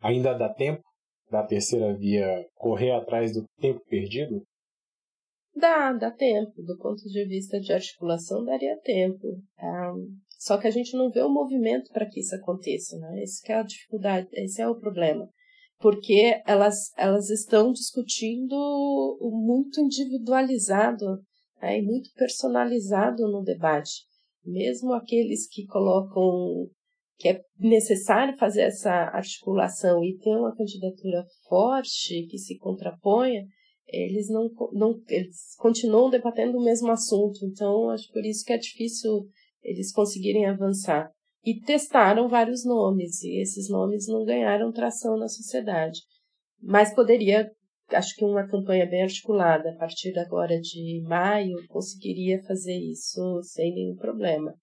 Ainda 0.01 0.35
dá 0.35 0.53
tempo 0.53 0.83
da 1.31 1.43
terceira 1.43 1.97
via 1.97 2.47
correr 2.55 2.93
atrás 2.93 3.33
do 3.33 3.45
tempo 3.61 3.81
perdido? 3.89 4.43
Dá, 5.55 5.93
dá 5.93 6.11
tempo. 6.11 6.53
Do 6.63 6.79
ponto 6.79 7.03
de 7.03 7.25
vista 7.27 7.59
de 7.61 7.73
articulação, 7.73 8.45
daria 8.45 8.79
tempo. 8.83 9.27
Um, 9.61 10.19
só 10.39 10.57
que 10.57 10.69
a 10.69 10.71
gente 10.71 10.97
não 10.97 11.11
vê 11.11 11.21
o 11.21 11.29
movimento 11.29 11.91
para 11.93 12.07
que 12.07 12.21
isso 12.21 12.35
aconteça, 12.37 12.97
né? 12.99 13.23
Esse 13.23 13.51
é 13.51 13.57
a 13.57 13.63
dificuldade, 13.63 14.29
esse 14.33 14.63
é 14.63 14.69
o 14.69 14.79
problema. 14.79 15.29
Porque 15.79 16.43
elas, 16.47 16.93
elas 16.97 17.31
estão 17.31 17.73
discutindo 17.73 18.57
muito 19.21 19.81
individualizado 19.81 21.07
né? 21.61 21.79
e 21.79 21.83
muito 21.83 22.11
personalizado 22.15 23.29
no 23.31 23.43
debate. 23.43 24.07
Mesmo 24.45 24.93
aqueles 24.93 25.49
que 25.49 25.67
colocam 25.67 26.69
que 27.19 27.29
é 27.29 27.41
necessário 27.59 28.37
fazer 28.39 28.63
essa 28.63 28.93
articulação 28.93 30.05
e 30.05 30.17
ter 30.19 30.37
uma 30.37 30.55
candidatura 30.55 31.27
forte 31.49 32.27
que 32.31 32.39
se 32.39 32.57
contraponha, 32.59 33.45
eles 33.89 34.29
não, 34.29 34.49
não 34.73 34.95
eles 35.09 35.57
continuam 35.59 36.11
debatendo 36.11 36.59
o 36.59 36.65
mesmo 36.65 36.91
assunto. 36.91 37.45
Então, 37.45 37.91
acho 37.91 38.11
por 38.13 38.25
isso 38.25 38.45
que 38.45 38.53
é 38.53 38.59
difícil 38.59 39.27
eles 39.63 39.93
conseguirem 39.93 40.47
avançar. 40.47 41.11
E 41.49 41.61
testaram 41.61 42.29
vários 42.29 42.65
nomes, 42.65 43.23
e 43.23 43.41
esses 43.41 43.69
nomes 43.69 44.07
não 44.07 44.25
ganharam 44.25 44.73
tração 44.73 45.17
na 45.17 45.29
sociedade. 45.29 46.01
Mas 46.61 46.95
poderia, 46.95 47.51
acho 47.91 48.15
que 48.17 48.25
uma 48.25 48.47
campanha 48.47 48.87
bem 48.87 49.03
articulada, 49.03 49.71
a 49.71 49.77
partir 49.77 50.19
agora 50.19 50.61
de 50.61 51.03
maio, 51.07 51.57
conseguiria 51.69 52.43
fazer 52.43 52.77
isso 52.77 53.41
sem 53.43 53.75
nenhum 53.75 53.97
problema 53.97 54.55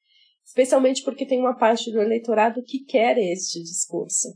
especialmente 0.46 1.04
porque 1.04 1.26
tem 1.26 1.40
uma 1.40 1.58
parte 1.58 1.92
do 1.92 2.00
eleitorado 2.00 2.62
que 2.62 2.86
quer 2.86 3.18
este 3.18 3.62
discurso. 3.62 4.30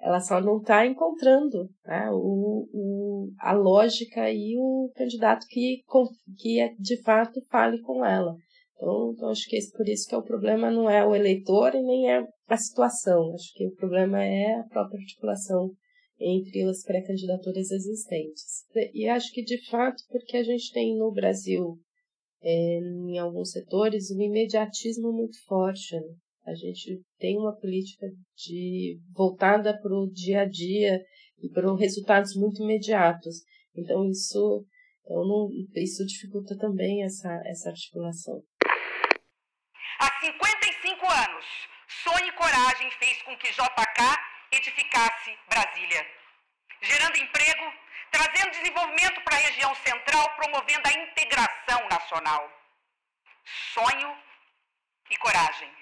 Ela 0.00 0.20
só 0.20 0.40
não 0.40 0.58
está 0.58 0.86
encontrando 0.86 1.68
né, 1.84 2.08
o, 2.12 2.68
o, 2.72 3.32
a 3.40 3.52
lógica 3.52 4.30
e 4.30 4.54
o 4.56 4.90
candidato 4.94 5.46
que, 5.48 5.82
que 6.38 6.60
é, 6.60 6.74
de 6.78 7.02
fato 7.02 7.40
fale 7.50 7.80
com 7.80 8.04
ela. 8.04 8.36
Então, 8.78 9.30
acho 9.30 9.48
que 9.48 9.56
esse, 9.56 9.72
por 9.72 9.88
isso 9.88 10.06
que 10.08 10.14
é 10.14 10.18
o 10.18 10.22
problema 10.22 10.70
não 10.70 10.88
é 10.88 11.04
o 11.04 11.14
eleitor 11.14 11.74
e 11.74 11.82
nem 11.82 12.10
é 12.10 12.26
a 12.46 12.56
situação. 12.56 13.32
Acho 13.34 13.52
que 13.54 13.66
o 13.66 13.74
problema 13.74 14.22
é 14.22 14.54
a 14.54 14.64
própria 14.64 14.98
articulação 14.98 15.70
entre 16.20 16.62
as 16.62 16.82
pré-candidaturas 16.82 17.70
existentes. 17.70 18.64
E 18.94 19.08
acho 19.08 19.32
que, 19.32 19.42
de 19.42 19.66
fato, 19.68 20.02
porque 20.08 20.36
a 20.36 20.42
gente 20.42 20.72
tem 20.72 20.96
no 20.96 21.10
Brasil 21.10 21.78
é, 22.42 22.78
em 22.78 23.18
alguns 23.18 23.50
setores, 23.50 24.10
um 24.10 24.20
imediatismo 24.20 25.12
muito 25.12 25.36
forte. 25.46 25.94
Né? 25.94 26.14
A 26.46 26.54
gente 26.54 27.02
tem 27.18 27.36
uma 27.36 27.56
política 27.56 28.06
de 28.36 29.00
voltada 29.14 29.78
para 29.80 29.92
o 29.92 30.10
dia 30.10 30.42
a 30.42 30.44
dia 30.44 31.00
e 31.42 31.48
para 31.48 31.74
resultados 31.76 32.34
muito 32.36 32.62
imediatos. 32.62 33.42
Então 33.74 34.08
isso, 34.08 34.64
então 35.04 35.26
não, 35.26 35.50
isso 35.74 36.06
dificulta 36.06 36.56
também 36.56 37.02
essa, 37.02 37.28
essa 37.46 37.70
articulação. 37.70 38.42
Há 39.98 40.20
55 40.20 41.08
anos, 41.08 41.46
sonho 41.88 42.26
e 42.26 42.32
coragem 42.32 42.90
fez 42.92 43.22
com 43.22 43.36
que 43.38 43.52
JK 43.52 44.18
edificasse 44.52 45.38
Brasília, 45.48 46.06
gerando 46.82 47.16
emprego, 47.16 47.72
trazendo 48.10 48.50
desenvolvimento 48.50 49.20
para 49.22 49.36
a 49.36 49.40
região 49.40 49.74
central, 49.76 50.28
promovendo 50.36 50.88
a 50.88 50.92
integração 50.92 51.88
nacional. 51.88 52.50
Sonho 53.72 54.16
e 55.10 55.16
coragem. 55.18 55.74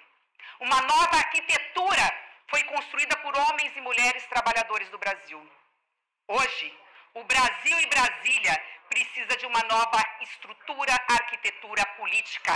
Uma 0.60 0.80
nova 0.82 1.16
arquitetura 1.16 2.24
foi 2.48 2.62
construída 2.64 3.16
por 3.16 3.36
homens 3.36 3.76
e 3.76 3.80
mulheres 3.80 4.24
trabalhadores 4.26 4.88
do 4.90 4.98
Brasil. 4.98 5.40
Hoje, 6.28 6.78
O 7.16 7.22
Brasil 7.22 7.78
e 7.78 7.86
Brasília 7.86 8.60
precisa 8.88 9.36
de 9.36 9.46
uma 9.46 9.62
nova 9.64 10.02
estrutura, 10.20 10.92
arquitetura 11.08 11.84
política. 11.96 12.52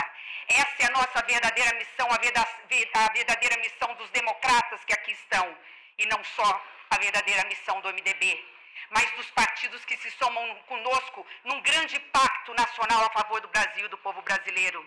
Essa 0.49 0.83
é 0.83 0.87
a 0.87 0.91
nossa 0.91 1.23
verdadeira 1.27 1.77
missão, 1.77 2.09
a 2.11 3.13
verdadeira 3.13 3.57
missão 3.59 3.95
dos 3.95 4.11
democratas 4.11 4.85
que 4.85 4.93
aqui 4.93 5.13
estão, 5.13 5.57
e 5.99 6.07
não 6.07 6.23
só 6.25 6.65
a 6.91 6.99
verdadeira 6.99 7.45
missão 7.45 7.81
do 7.81 7.89
MDB, 7.89 8.45
mas 8.91 9.11
dos 9.13 9.31
partidos 9.31 9.85
que 9.85 9.97
se 9.99 10.11
somam 10.13 10.55
conosco 10.67 11.27
num 11.45 11.61
grande 11.61 11.99
pacto 12.01 12.55
nacional 12.55 13.05
a 13.05 13.11
favor 13.11 13.41
do 13.41 13.49
Brasil 13.49 13.85
e 13.85 13.89
do 13.89 13.99
povo 13.99 14.23
brasileiro. 14.23 14.87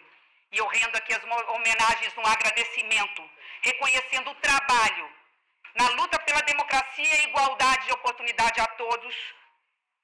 E 0.52 0.58
eu 0.58 0.68
rendo 0.68 0.96
aqui 0.96 1.14
as 1.14 1.24
homenagens 1.24 2.14
no 2.16 2.26
agradecimento, 2.26 3.30
reconhecendo 3.62 4.32
o 4.32 4.36
trabalho 4.36 5.10
na 5.76 5.88
luta 5.90 6.20
pela 6.20 6.42
democracia 6.42 7.16
e 7.22 7.28
igualdade 7.30 7.86
de 7.86 7.94
oportunidade 7.94 8.60
a 8.60 8.68
todos, 8.68 9.16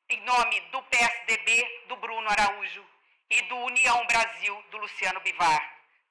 em 0.09 0.23
nome 0.25 0.55
do 0.71 0.81
PSDB, 0.89 1.51
do 1.89 1.97
Bruno 1.97 2.27
Araújo, 2.29 2.81
e 3.29 3.49
do 3.49 3.55
União 3.55 4.07
Brasil, 4.07 4.55
do 4.71 4.77
Luciano 4.77 5.19
Bivar, 5.21 5.59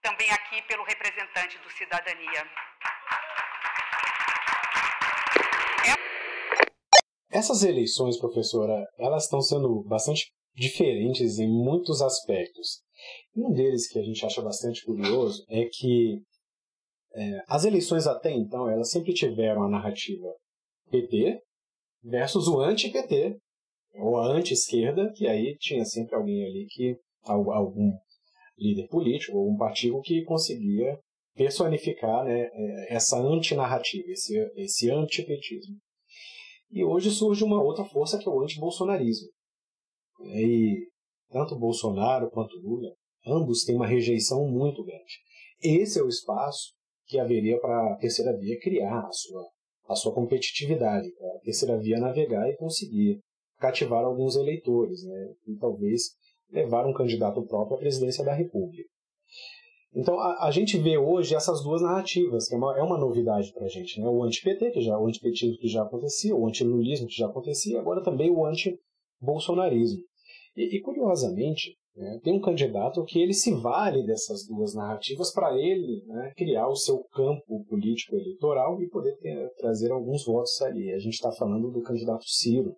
também 0.03 0.31
aqui 0.31 0.61
pelo 0.69 0.85
representante 0.85 1.59
do 1.63 1.71
Cidadania. 1.71 2.45
Essas 7.31 7.63
eleições, 7.63 8.19
professora, 8.19 8.87
elas 8.99 9.25
estão 9.25 9.41
sendo 9.41 9.83
bastante 9.85 10.31
diferentes 10.55 11.39
em 11.39 11.49
muitos 11.49 12.03
aspectos. 12.03 12.83
Um 13.35 13.53
deles 13.53 13.89
que 13.89 13.99
a 13.99 14.03
gente 14.03 14.25
acha 14.25 14.43
bastante 14.43 14.85
curioso 14.85 15.45
é 15.49 15.65
que 15.73 16.21
é, 17.15 17.43
as 17.49 17.65
eleições 17.65 18.07
até 18.07 18.31
então 18.31 18.69
elas 18.69 18.91
sempre 18.91 19.15
tiveram 19.15 19.65
a 19.65 19.69
narrativa 19.69 20.29
PT 20.91 21.41
versus 22.03 22.47
o 22.47 22.61
anti-PT 22.61 23.39
ou 23.99 24.17
a 24.17 24.27
anti-esquerda, 24.27 25.13
que 25.15 25.27
aí 25.27 25.57
tinha 25.59 25.85
sempre 25.85 26.15
alguém 26.15 26.45
ali 26.45 26.67
que 26.69 26.97
algum 27.25 27.93
líder 28.59 28.89
político 28.89 29.37
ou 29.37 29.51
um 29.51 29.57
partido 29.57 30.01
que 30.01 30.23
conseguia 30.25 30.99
personificar 31.35 32.25
né, 32.25 32.49
é, 32.51 32.95
essa 32.95 33.19
antinarrativa, 33.19 34.09
esse, 34.09 34.39
esse 34.57 34.91
antipetismo. 34.91 35.77
E 36.71 36.83
hoje 36.85 37.11
surge 37.11 37.45
uma 37.45 37.63
outra 37.63 37.85
força 37.85 38.19
que 38.19 38.29
é 38.29 38.33
o 38.33 38.43
antibolsonarismo. 38.43 39.29
E 40.21 40.89
tanto 41.31 41.59
Bolsonaro 41.59 42.31
quanto 42.31 42.57
Lula, 42.59 42.95
ambos 43.27 43.65
têm 43.65 43.77
uma 43.77 43.87
rejeição 43.87 44.49
muito 44.49 44.83
grande. 44.85 45.21
Esse 45.63 45.99
é 45.99 46.03
o 46.03 46.09
espaço 46.09 46.75
que 47.07 47.19
haveria 47.19 47.61
para 47.61 47.93
a 47.93 47.97
terceira 47.97 48.37
via 48.37 48.59
criar 48.61 49.07
a 49.07 49.13
sua, 49.13 49.49
a 49.89 49.95
sua 49.95 50.15
competitividade, 50.15 51.13
para 51.13 51.29
a 51.37 51.41
terceira 51.41 51.79
via 51.79 51.99
navegar 51.99 52.49
e 52.49 52.57
conseguir 52.57 53.21
cativar 53.59 54.05
alguns 54.05 54.37
eleitores, 54.37 55.05
né? 55.05 55.35
e 55.47 55.57
talvez 55.57 56.14
levar 56.51 56.87
um 56.87 56.92
candidato 56.92 57.42
próprio 57.42 57.77
à 57.77 57.81
presidência 57.81 58.25
da 58.25 58.33
República. 58.33 58.88
Então 59.95 60.19
a, 60.21 60.47
a 60.47 60.51
gente 60.51 60.79
vê 60.79 60.99
hoje 60.99 61.35
essas 61.35 61.62
duas 61.62 61.83
narrativas, 61.83 62.49
que 62.49 62.55
é 62.55 62.59
uma, 62.59 62.79
é 62.79 62.83
uma 62.83 62.99
novidade 62.99 63.53
para 63.53 63.64
a 63.64 63.69
gente, 63.69 64.01
né? 64.01 64.07
o 64.07 64.23
anti-PT, 64.23 64.71
que 64.73 64.81
já, 64.81 64.99
o 64.99 65.07
antipetismo 65.07 65.57
que 65.59 65.69
já 65.69 65.83
acontecia, 65.83 66.37
o 66.37 66.47
anti-lulismo 66.47 67.07
que 67.07 67.16
já 67.16 67.27
acontecia, 67.27 67.81
agora 67.81 68.03
também 68.03 68.31
o 68.31 68.45
anti-bolsonarismo. 68.45 70.03
E, 70.57 70.77
e 70.77 70.81
curiosamente, 70.81 71.77
né, 71.97 72.21
tem 72.23 72.35
um 72.35 72.40
candidato 72.40 73.03
que 73.05 73.19
ele 73.21 73.33
se 73.33 73.55
vale 73.55 74.05
dessas 74.05 74.47
duas 74.47 74.75
narrativas 74.75 75.33
para 75.33 75.57
ele 75.57 76.05
né, 76.07 76.33
criar 76.37 76.69
o 76.69 76.77
seu 76.77 77.03
campo 77.05 77.64
político 77.64 78.16
eleitoral 78.16 78.83
e 78.83 78.88
poder 78.88 79.16
ter, 79.16 79.51
trazer 79.57 79.90
alguns 79.90 80.25
votos 80.25 80.61
ali. 80.61 80.92
A 80.92 80.99
gente 80.99 81.14
está 81.14 81.33
falando 81.33 81.71
do 81.71 81.81
candidato 81.81 82.25
Ciro. 82.27 82.77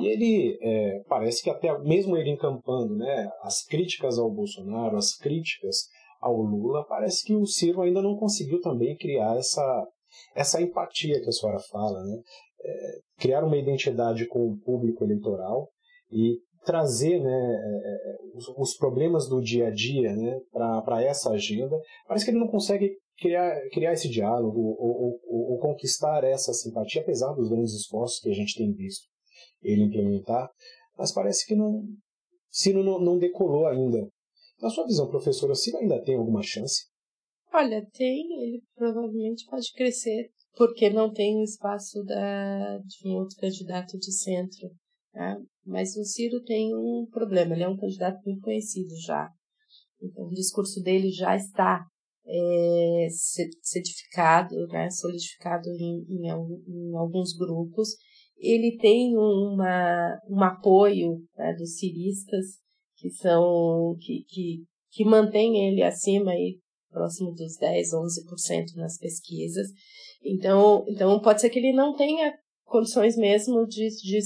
E 0.00 0.06
ele 0.06 0.58
é, 0.60 1.02
parece 1.08 1.42
que 1.42 1.50
até 1.50 1.76
mesmo 1.78 2.16
ele 2.16 2.30
encampando 2.30 2.96
né, 2.96 3.28
as 3.42 3.64
críticas 3.64 4.18
ao 4.18 4.30
Bolsonaro, 4.30 4.96
as 4.96 5.16
críticas 5.16 5.88
ao 6.20 6.36
Lula, 6.36 6.84
parece 6.86 7.24
que 7.24 7.34
o 7.34 7.46
Ciro 7.46 7.82
ainda 7.82 8.02
não 8.02 8.16
conseguiu 8.16 8.60
também 8.60 8.96
criar 8.96 9.36
essa, 9.36 9.86
essa 10.34 10.60
empatia 10.60 11.20
que 11.20 11.28
a 11.28 11.32
senhora 11.32 11.58
fala, 11.70 12.02
né? 12.02 12.20
É, 12.64 12.98
criar 13.18 13.44
uma 13.44 13.56
identidade 13.56 14.26
com 14.26 14.40
o 14.40 14.58
público 14.58 15.04
eleitoral 15.04 15.68
e 16.10 16.38
trazer 16.64 17.20
né, 17.20 17.30
é, 17.30 17.90
é, 17.90 18.16
os, 18.34 18.48
os, 18.56 18.76
problemas 18.76 19.28
do 19.28 19.40
dia 19.40 19.68
a 19.68 19.70
dia 19.70 20.16
né, 20.16 20.40
para 20.52 21.02
essa 21.02 21.30
agenda. 21.30 21.78
Parece 22.08 22.24
que 22.24 22.32
ele 22.32 22.40
não 22.40 22.48
consegue 22.48 22.90
criar, 23.18 23.54
criar 23.70 23.92
esse 23.92 24.08
diálogo 24.08 24.58
ou, 24.58 24.76
ou, 24.80 25.20
ou, 25.28 25.52
ou 25.52 25.58
conquistar 25.58 26.24
essa 26.24 26.52
simpatia, 26.52 27.02
apesar 27.02 27.32
dos 27.34 27.48
grandes 27.48 27.72
esforços 27.72 28.18
que 28.20 28.30
a 28.30 28.34
gente 28.34 28.56
tem 28.56 28.72
visto 28.72 29.06
ele 29.62 29.82
implementar, 29.82 30.50
mas 30.96 31.12
parece 31.12 31.46
que 31.46 31.54
não, 31.54 31.84
Ciro 32.50 32.82
não, 32.82 32.98
não 32.98 33.18
decolou 33.18 33.66
ainda. 33.66 34.08
Na 34.60 34.70
sua 34.70 34.86
visão, 34.86 35.08
professora, 35.08 35.54
Ciro 35.54 35.78
ainda 35.78 36.02
tem 36.02 36.16
alguma 36.16 36.42
chance? 36.42 36.86
Olha, 37.52 37.86
tem, 37.92 38.42
ele 38.42 38.62
provavelmente 38.74 39.44
pode 39.48 39.72
crescer, 39.72 40.30
porque 40.56 40.90
não 40.90 41.12
tem 41.12 41.36
o 41.36 41.44
espaço 41.44 42.02
da, 42.04 42.78
de 42.78 43.08
um 43.08 43.16
outro 43.16 43.36
candidato 43.38 43.98
de 43.98 44.12
centro. 44.12 44.70
Né? 45.12 45.42
Mas 45.64 45.96
o 45.96 46.04
Ciro 46.04 46.42
tem 46.44 46.74
um 46.74 47.06
problema, 47.10 47.54
ele 47.54 47.64
é 47.64 47.68
um 47.68 47.76
candidato 47.76 48.20
muito 48.24 48.42
conhecido 48.42 48.94
já. 49.00 49.28
Então, 50.02 50.26
o 50.26 50.34
discurso 50.34 50.82
dele 50.82 51.10
já 51.10 51.36
está 51.36 51.86
é, 52.26 53.06
certificado, 53.62 54.54
né, 54.68 54.90
solidificado 54.90 55.68
em, 55.70 56.04
em, 56.08 56.26
em 56.28 56.96
alguns 56.96 57.36
grupos, 57.36 57.96
ele 58.38 58.76
tem 58.78 59.16
uma, 59.16 60.18
um 60.28 60.42
apoio 60.42 61.18
né, 61.36 61.54
dos 61.54 61.78
ciristas 61.78 62.44
que 62.96 63.10
são 63.10 63.96
que, 64.00 64.24
que, 64.28 64.64
que 64.90 65.04
mantém 65.04 65.68
ele 65.68 65.82
acima 65.82 66.32
aí 66.32 66.58
próximo 66.90 67.32
dos 67.34 67.56
10, 67.58 67.90
11% 67.92 68.76
nas 68.76 68.98
pesquisas. 68.98 69.68
Então, 70.24 70.84
então 70.88 71.20
pode 71.20 71.40
ser 71.42 71.50
que 71.50 71.58
ele 71.58 71.72
não 71.72 71.94
tenha 71.94 72.32
condições 72.64 73.16
mesmo 73.16 73.66
de, 73.66 73.88
de 73.88 74.18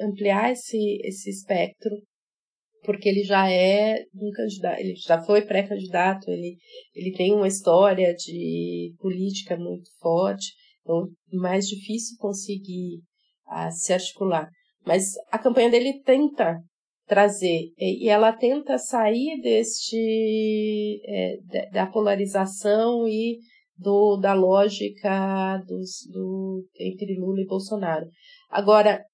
ampliar 0.00 0.52
esse, 0.52 0.78
esse 1.02 1.28
espectro, 1.28 1.90
porque 2.84 3.08
ele 3.08 3.24
já 3.24 3.50
é 3.50 4.04
um 4.14 4.30
candidato, 4.30 4.78
ele 4.78 4.94
já 4.94 5.20
foi 5.22 5.42
pré-candidato, 5.42 6.30
ele, 6.30 6.56
ele 6.94 7.12
tem 7.16 7.32
uma 7.32 7.48
história 7.48 8.14
de 8.14 8.94
política 8.98 9.56
muito 9.56 9.90
forte, 10.00 10.52
então 10.80 11.08
mais 11.32 11.66
difícil 11.66 12.16
conseguir 12.18 13.00
a 13.46 13.70
se 13.70 13.92
articular. 13.92 14.48
Mas 14.84 15.12
a 15.30 15.38
campanha 15.38 15.70
dele 15.70 16.02
tenta 16.04 16.60
trazer 17.06 17.72
e 17.78 18.08
ela 18.08 18.32
tenta 18.32 18.78
sair 18.78 19.40
deste 19.40 21.00
é, 21.06 21.36
da 21.70 21.86
polarização 21.86 23.06
e 23.06 23.38
do, 23.76 24.16
da 24.16 24.32
lógica 24.32 25.58
dos, 25.66 26.06
do, 26.12 26.64
entre 26.78 27.18
Lula 27.18 27.40
e 27.40 27.46
Bolsonaro. 27.46 28.06
Agora, 28.50 29.04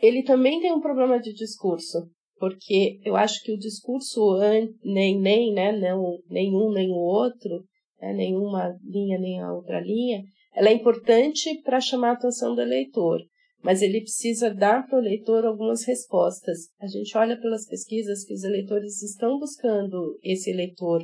ele 0.00 0.22
também 0.22 0.60
tem 0.60 0.72
um 0.72 0.80
problema 0.80 1.18
de 1.18 1.32
discurso, 1.32 2.08
porque 2.38 3.00
eu 3.04 3.16
acho 3.16 3.42
que 3.42 3.52
o 3.52 3.58
discurso 3.58 4.38
nem 4.84 5.20
nem 5.20 5.52
né 5.52 5.72
não 5.72 6.18
nenhum 6.30 6.72
nem 6.72 6.90
o 6.90 6.96
outro 6.96 7.64
né, 8.00 8.12
nenhuma 8.12 8.76
linha 8.84 9.18
nem 9.18 9.40
a 9.40 9.52
outra 9.52 9.80
linha 9.80 10.22
ela 10.54 10.68
é 10.68 10.72
importante 10.72 11.60
para 11.62 11.80
chamar 11.80 12.10
a 12.10 12.12
atenção 12.12 12.54
do 12.54 12.60
eleitor 12.60 13.20
mas 13.62 13.82
ele 13.82 14.00
precisa 14.00 14.54
dar 14.54 14.86
para 14.86 14.98
o 14.98 15.00
eleitor 15.00 15.44
algumas 15.44 15.84
respostas. 15.84 16.68
A 16.80 16.86
gente 16.86 17.16
olha 17.16 17.40
pelas 17.40 17.66
pesquisas 17.66 18.24
que 18.24 18.32
os 18.32 18.44
eleitores 18.44 19.02
estão 19.02 19.38
buscando 19.38 20.18
esse 20.22 20.50
eleitor 20.50 21.02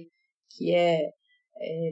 que 0.56 0.72
é, 0.72 1.00
é 1.56 1.90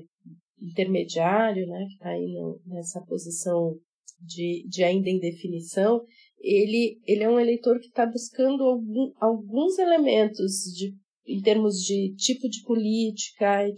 intermediário, 0.60 1.66
né, 1.66 1.84
que 1.86 1.94
está 1.94 2.10
aí 2.10 2.32
no, 2.32 2.60
nessa 2.66 3.00
posição 3.04 3.76
de, 4.20 4.64
de 4.68 4.84
ainda 4.84 5.10
indefinição, 5.10 6.00
ele, 6.38 7.00
ele 7.06 7.24
é 7.24 7.28
um 7.28 7.40
eleitor 7.40 7.78
que 7.80 7.88
está 7.88 8.06
buscando 8.06 8.62
algum, 8.62 9.12
alguns 9.20 9.78
elementos 9.78 10.52
de, 10.76 10.94
em 11.26 11.40
termos 11.40 11.76
de 11.78 12.14
tipo 12.16 12.48
de 12.48 12.62
política, 12.62 13.68
e 13.68 13.74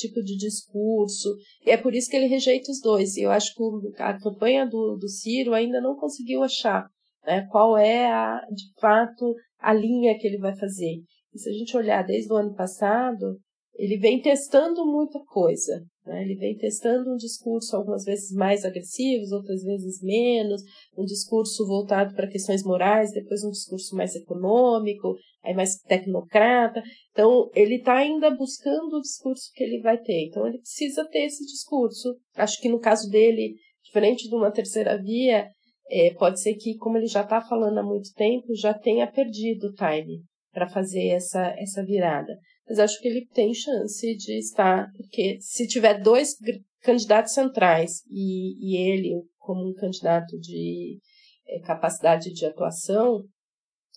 tipo, 0.00 0.22
de 0.22 0.36
discurso. 0.36 1.28
E 1.64 1.70
é 1.70 1.76
por 1.76 1.94
isso 1.94 2.10
que 2.10 2.16
ele 2.16 2.26
rejeita 2.26 2.70
os 2.70 2.80
dois. 2.80 3.16
E 3.16 3.22
eu 3.22 3.30
acho 3.30 3.54
que 3.54 4.02
a 4.02 4.18
campanha 4.18 4.66
do, 4.66 4.96
do 4.96 5.08
Ciro 5.08 5.54
ainda 5.54 5.80
não 5.80 5.96
conseguiu 5.96 6.42
achar 6.42 6.86
né, 7.26 7.46
qual 7.50 7.76
é, 7.76 8.06
a, 8.06 8.40
de 8.50 8.80
fato, 8.80 9.34
a 9.58 9.72
linha 9.72 10.18
que 10.18 10.26
ele 10.26 10.38
vai 10.38 10.56
fazer. 10.56 11.02
E 11.32 11.38
se 11.38 11.48
a 11.48 11.52
gente 11.52 11.76
olhar 11.76 12.02
desde 12.02 12.32
o 12.32 12.36
ano 12.36 12.54
passado, 12.54 13.38
ele 13.74 13.98
vem 13.98 14.20
testando 14.20 14.84
muita 14.84 15.18
coisa. 15.26 15.84
Né? 16.10 16.24
Ele 16.24 16.34
vem 16.34 16.56
testando 16.56 17.12
um 17.12 17.16
discurso 17.16 17.76
algumas 17.76 18.04
vezes 18.04 18.32
mais 18.32 18.64
agressivo, 18.64 19.32
outras 19.32 19.62
vezes 19.62 20.02
menos, 20.02 20.60
um 20.98 21.04
discurso 21.04 21.64
voltado 21.64 22.14
para 22.16 22.28
questões 22.28 22.64
morais, 22.64 23.12
depois 23.12 23.44
um 23.44 23.50
discurso 23.50 23.94
mais 23.94 24.16
econômico, 24.16 25.14
aí 25.44 25.54
mais 25.54 25.76
tecnocrata. 25.76 26.82
Então, 27.12 27.48
ele 27.54 27.76
está 27.76 27.98
ainda 27.98 28.28
buscando 28.30 28.96
o 28.96 29.00
discurso 29.00 29.52
que 29.54 29.62
ele 29.62 29.80
vai 29.80 29.98
ter. 29.98 30.26
Então, 30.26 30.46
ele 30.48 30.58
precisa 30.58 31.08
ter 31.08 31.26
esse 31.26 31.44
discurso. 31.46 32.16
Acho 32.34 32.60
que 32.60 32.68
no 32.68 32.80
caso 32.80 33.08
dele, 33.08 33.54
diferente 33.84 34.28
de 34.28 34.34
uma 34.34 34.50
terceira 34.50 35.00
via, 35.00 35.48
é, 35.88 36.12
pode 36.14 36.40
ser 36.40 36.54
que, 36.54 36.76
como 36.76 36.98
ele 36.98 37.06
já 37.06 37.22
está 37.22 37.40
falando 37.40 37.78
há 37.78 37.84
muito 37.84 38.12
tempo, 38.14 38.52
já 38.54 38.74
tenha 38.74 39.06
perdido 39.06 39.68
o 39.68 39.74
time 39.74 40.24
para 40.52 40.68
fazer 40.68 41.06
essa, 41.06 41.54
essa 41.56 41.84
virada. 41.84 42.36
Mas 42.70 42.78
acho 42.78 43.00
que 43.00 43.08
ele 43.08 43.26
tem 43.34 43.52
chance 43.52 44.14
de 44.14 44.38
estar, 44.38 44.86
porque 44.96 45.38
se 45.40 45.66
tiver 45.66 46.00
dois 46.00 46.36
candidatos 46.82 47.32
centrais 47.32 48.04
e, 48.08 48.54
e 48.64 48.76
ele 48.76 49.10
como 49.40 49.68
um 49.68 49.74
candidato 49.74 50.38
de 50.38 51.00
é, 51.48 51.58
capacidade 51.62 52.32
de 52.32 52.46
atuação, 52.46 53.24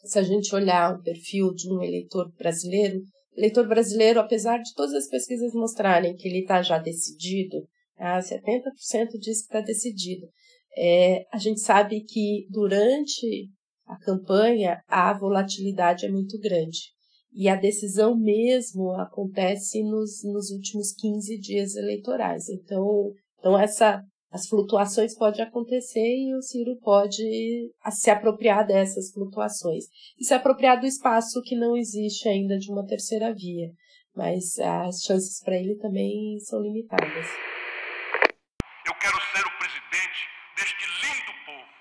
se 0.03 0.17
a 0.17 0.23
gente 0.23 0.55
olhar 0.55 0.95
o 0.95 1.03
perfil 1.03 1.53
de 1.53 1.71
um 1.71 1.83
eleitor 1.83 2.33
brasileiro, 2.35 2.99
eleitor 3.37 3.67
brasileiro, 3.67 4.19
apesar 4.19 4.57
de 4.57 4.73
todas 4.73 4.95
as 4.95 5.07
pesquisas 5.07 5.53
mostrarem 5.53 6.15
que 6.15 6.27
ele 6.27 6.39
está 6.39 6.63
já 6.63 6.79
decidido, 6.79 7.57
ah, 7.99 8.17
70% 8.17 9.19
diz 9.19 9.41
que 9.41 9.55
está 9.55 9.61
decidido, 9.61 10.25
é, 10.75 11.25
a 11.31 11.37
gente 11.37 11.59
sabe 11.59 12.03
que 12.03 12.47
durante 12.49 13.51
a 13.85 13.99
campanha 13.99 14.81
a 14.87 15.13
volatilidade 15.13 16.07
é 16.07 16.09
muito 16.09 16.39
grande. 16.39 16.91
E 17.33 17.49
a 17.49 17.55
decisão 17.55 18.15
mesmo 18.15 18.91
acontece 18.91 19.83
nos, 19.83 20.23
nos 20.23 20.51
últimos 20.51 20.93
15 20.93 21.39
dias 21.39 21.75
eleitorais. 21.75 22.47
Então, 22.47 23.11
então 23.39 23.57
essa, 23.57 24.03
as 24.31 24.47
flutuações 24.47 25.17
podem 25.17 25.43
acontecer 25.43 25.99
e 25.99 26.35
o 26.35 26.41
Ciro 26.41 26.77
pode 26.81 27.23
se 27.91 28.09
apropriar 28.11 28.67
dessas 28.67 29.11
flutuações. 29.11 29.85
E 30.19 30.25
se 30.25 30.33
apropriar 30.33 30.79
do 30.79 30.85
espaço 30.85 31.41
que 31.41 31.55
não 31.55 31.75
existe 31.75 32.29
ainda 32.29 32.57
de 32.57 32.71
uma 32.71 32.85
terceira 32.85 33.33
via. 33.33 33.71
Mas 34.15 34.59
as 34.59 35.01
chances 35.01 35.41
para 35.43 35.57
ele 35.57 35.75
também 35.77 36.39
são 36.39 36.61
limitadas. 36.61 37.25
Eu 38.85 38.93
quero 39.01 39.17
ser 39.33 39.41
o 39.41 39.57
presidente 39.57 40.21
deste 40.55 40.85
lindo 41.01 41.33
povo, 41.49 41.73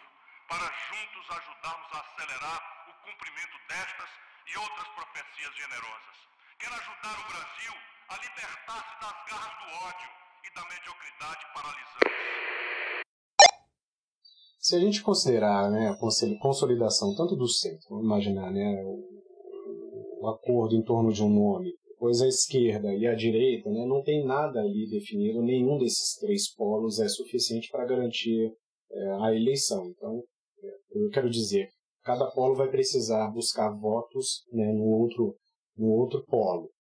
para 0.48 0.64
juntos 0.88 1.24
ajudarmos 1.28 1.90
a 1.92 2.00
acelerar 2.00 2.60
o 2.88 2.92
cumprimento 3.04 3.56
destas 3.68 4.10
e 4.48 4.58
outras 4.58 4.88
profecias 4.96 5.52
generosas. 5.56 6.16
Quero 6.58 6.74
ajudar 6.74 7.16
o 7.20 7.28
Brasil 7.28 7.74
a 8.08 8.14
libertar-se 8.16 8.94
das 9.00 9.18
garras 9.28 9.54
do 9.60 9.68
ódio 9.82 10.10
e 10.44 10.54
da 10.54 10.64
mediocridade 10.68 11.42
paralisante. 11.52 12.22
Se 14.72 14.76
a 14.76 14.80
gente 14.80 15.02
considerar 15.02 15.70
né, 15.70 15.90
a 15.90 16.38
consolidação 16.40 17.14
tanto 17.14 17.36
do 17.36 17.46
centro, 17.46 17.90
vamos 17.90 18.06
imaginar 18.06 18.50
né, 18.50 18.82
o, 18.82 20.22
o 20.22 20.28
acordo 20.28 20.74
em 20.74 20.82
torno 20.82 21.12
de 21.12 21.22
um 21.22 21.28
nome, 21.28 21.74
pois 21.98 22.22
a 22.22 22.26
esquerda 22.26 22.88
e 22.94 23.06
a 23.06 23.14
direita 23.14 23.68
né, 23.68 23.84
não 23.84 24.02
tem 24.02 24.24
nada 24.24 24.60
ali 24.60 24.88
definido, 24.88 25.42
nenhum 25.42 25.76
desses 25.76 26.16
três 26.18 26.50
polos 26.54 27.00
é 27.00 27.06
suficiente 27.06 27.68
para 27.70 27.84
garantir 27.84 28.50
é, 28.90 29.10
a 29.20 29.34
eleição. 29.34 29.84
Então, 29.90 30.24
é, 30.64 31.04
eu 31.04 31.10
quero 31.10 31.28
dizer, 31.28 31.68
cada 32.02 32.30
polo 32.30 32.54
vai 32.54 32.70
precisar 32.70 33.30
buscar 33.30 33.68
votos 33.78 34.42
né, 34.50 34.72
no, 34.72 34.84
outro, 34.84 35.36
no 35.76 35.88
outro 35.88 36.24
polo. 36.24 36.70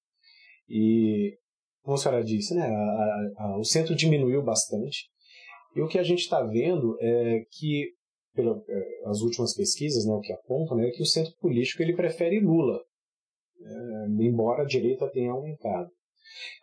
E, 0.66 1.36
como 1.82 1.96
a 1.96 1.98
senhora 1.98 2.24
disse, 2.24 2.54
né, 2.54 2.64
a, 2.64 3.32
a, 3.36 3.58
o 3.58 3.64
centro 3.64 3.94
diminuiu 3.94 4.42
bastante. 4.42 5.11
E 5.74 5.80
o 5.80 5.88
que 5.88 5.98
a 5.98 6.02
gente 6.02 6.20
está 6.20 6.42
vendo 6.42 6.96
é 7.00 7.44
que, 7.50 7.92
pelas 8.34 9.20
é, 9.20 9.24
últimas 9.24 9.54
pesquisas, 9.54 10.04
né, 10.04 10.12
o 10.12 10.20
que 10.20 10.32
apontam, 10.32 10.76
né, 10.76 10.88
é 10.88 10.90
que 10.90 11.02
o 11.02 11.06
centro 11.06 11.32
político 11.40 11.82
ele 11.82 11.94
prefere 11.94 12.40
Lula 12.40 12.80
é, 13.64 14.06
embora 14.24 14.62
a 14.62 14.66
direita 14.66 15.10
tenha 15.10 15.32
aumentado. 15.32 15.90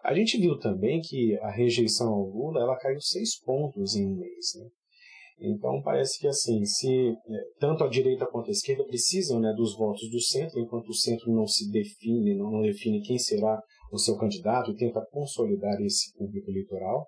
A 0.04 0.14
gente 0.14 0.38
viu 0.38 0.58
também 0.58 1.02
que 1.02 1.38
a 1.40 1.52
rejeição 1.52 2.14
ao 2.14 2.24
Lula 2.24 2.62
ela 2.62 2.78
caiu 2.78 3.00
seis 3.00 3.40
pontos 3.40 3.96
em 3.96 4.06
um 4.06 4.16
mês. 4.16 4.54
Né? 4.56 4.70
Então 5.42 5.82
parece 5.82 6.20
que 6.20 6.28
assim, 6.28 6.64
se 6.66 7.10
é, 7.10 7.16
tanto 7.60 7.84
a 7.84 7.90
direita 7.90 8.26
quanto 8.26 8.50
a 8.50 8.52
esquerda 8.52 8.84
precisam 8.86 9.40
né, 9.40 9.54
dos 9.56 9.78
votos 9.78 10.10
do 10.10 10.20
centro, 10.20 10.60
enquanto 10.60 10.90
o 10.90 10.96
centro 10.96 11.32
não 11.32 11.48
se 11.48 11.70
define, 11.72 12.36
não, 12.36 12.62
define 12.62 13.02
quem 13.02 13.18
será 13.18 13.62
o 13.92 13.98
seu 13.98 14.18
candidato 14.18 14.72
e 14.72 14.76
tenta 14.76 15.06
consolidar 15.12 15.80
esse 15.82 16.14
público 16.18 16.50
eleitoral, 16.50 17.08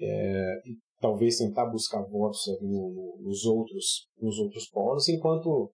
é, 0.00 0.60
talvez 1.00 1.38
tentar 1.38 1.66
buscar 1.66 2.02
votos 2.02 2.46
no, 2.60 3.16
nos 3.20 3.44
outros 3.44 4.08
nos 4.20 4.38
outros 4.38 4.68
polos, 4.68 5.08
enquanto 5.08 5.72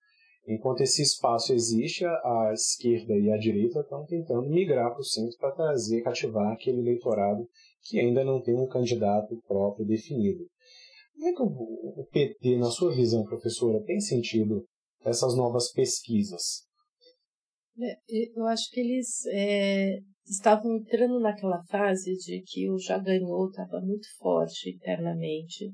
Enquanto 0.48 0.80
esse 0.82 1.02
espaço 1.02 1.52
existe, 1.52 2.04
a 2.04 2.52
esquerda 2.52 3.14
e 3.18 3.32
a 3.32 3.36
direita 3.36 3.80
estão 3.80 4.06
tentando 4.06 4.48
migrar 4.48 4.92
para 4.92 5.00
o 5.00 5.04
centro 5.04 5.36
para 5.38 5.50
trazer, 5.50 6.02
cativar 6.02 6.52
aquele 6.52 6.78
eleitorado 6.78 7.48
que 7.82 7.98
ainda 7.98 8.24
não 8.24 8.40
tem 8.40 8.54
um 8.54 8.68
candidato 8.68 9.36
próprio 9.48 9.84
definido. 9.84 10.46
Como 11.14 11.28
é 11.28 11.32
que 11.32 11.42
o 11.42 12.06
PT, 12.12 12.58
na 12.58 12.70
sua 12.70 12.94
visão, 12.94 13.24
professora, 13.24 13.82
tem 13.82 13.98
sentido 13.98 14.64
essas 15.04 15.34
novas 15.34 15.72
pesquisas? 15.72 16.64
É, 17.80 18.30
eu 18.36 18.46
acho 18.46 18.70
que 18.70 18.78
eles 18.78 19.26
é, 19.32 19.98
estavam 20.28 20.76
entrando 20.76 21.20
naquela 21.20 21.62
fase 21.64 22.16
de 22.16 22.42
que 22.46 22.68
o 22.70 22.78
já 22.78 22.98
ganhou 22.98 23.48
estava 23.48 23.80
muito 23.80 24.06
forte 24.18 24.70
internamente 24.70 25.72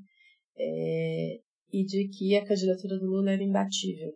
é, 0.57 1.39
e 1.71 1.83
de 1.83 2.07
que 2.09 2.35
a 2.35 2.45
candidatura 2.45 2.99
do 2.99 3.05
Lula 3.05 3.31
era 3.31 3.43
imbatível. 3.43 4.13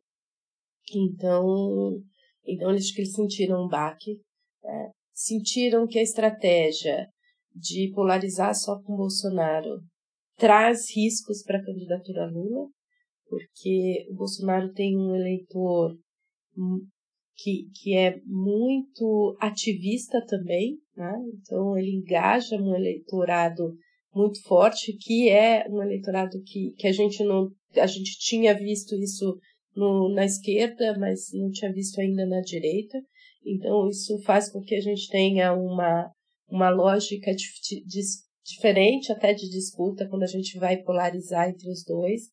Então, 0.94 2.02
então 2.46 2.70
eles 2.72 2.94
que 2.94 3.06
sentiram 3.06 3.66
um 3.66 3.68
baque, 3.68 4.20
né? 4.64 4.92
sentiram 5.14 5.88
que 5.88 6.00
a 6.00 6.04
estratégia 6.04 7.08
de 7.54 7.92
polarizar 7.94 8.54
só 8.56 8.80
com 8.82 8.96
Bolsonaro 8.96 9.82
traz 10.38 10.96
riscos 10.96 11.44
para 11.44 11.58
a 11.58 11.66
candidatura 11.66 12.28
Lula, 12.28 12.70
porque 13.28 14.06
o 14.12 14.16
Bolsonaro 14.16 14.72
tem 14.72 14.96
um 14.96 15.16
eleitor 15.16 15.98
que, 17.38 17.70
que 17.76 17.96
é 17.96 18.20
muito 18.26 19.38
ativista 19.40 20.24
também, 20.26 20.78
né? 20.96 21.14
então 21.34 21.78
ele 21.78 21.92
engaja 21.92 22.56
um 22.56 22.76
eleitorado 22.76 23.76
muito 24.14 24.42
forte, 24.44 24.94
que 24.94 25.30
é 25.30 25.68
um 25.70 25.82
eleitorado 25.82 26.42
que, 26.44 26.74
que 26.78 26.88
a 26.88 26.92
gente 26.92 27.24
não 27.24 27.52
a 27.76 27.86
gente 27.86 28.18
tinha 28.20 28.54
visto 28.54 28.96
isso 28.96 29.38
no, 29.76 30.10
na 30.10 30.26
esquerda, 30.26 30.98
mas 30.98 31.28
não 31.34 31.52
tinha 31.52 31.72
visto 31.72 32.00
ainda 32.00 32.26
na 32.26 32.42
direita. 32.42 32.98
Então, 33.46 33.88
isso 33.88 34.20
faz 34.24 34.52
com 34.52 34.62
que 34.62 34.76
a 34.76 34.82
gente 34.82 35.08
tenha 35.10 35.54
uma, 35.54 36.12
uma 36.50 36.70
lógica 36.70 37.32
diferente 38.44 39.12
até 39.12 39.34
de 39.34 39.50
disputa 39.50 40.08
quando 40.10 40.24
a 40.24 40.28
gente 40.28 40.58
vai 40.58 40.78
polarizar 40.78 41.50
entre 41.50 41.70
os 41.70 41.84
dois. 41.84 42.24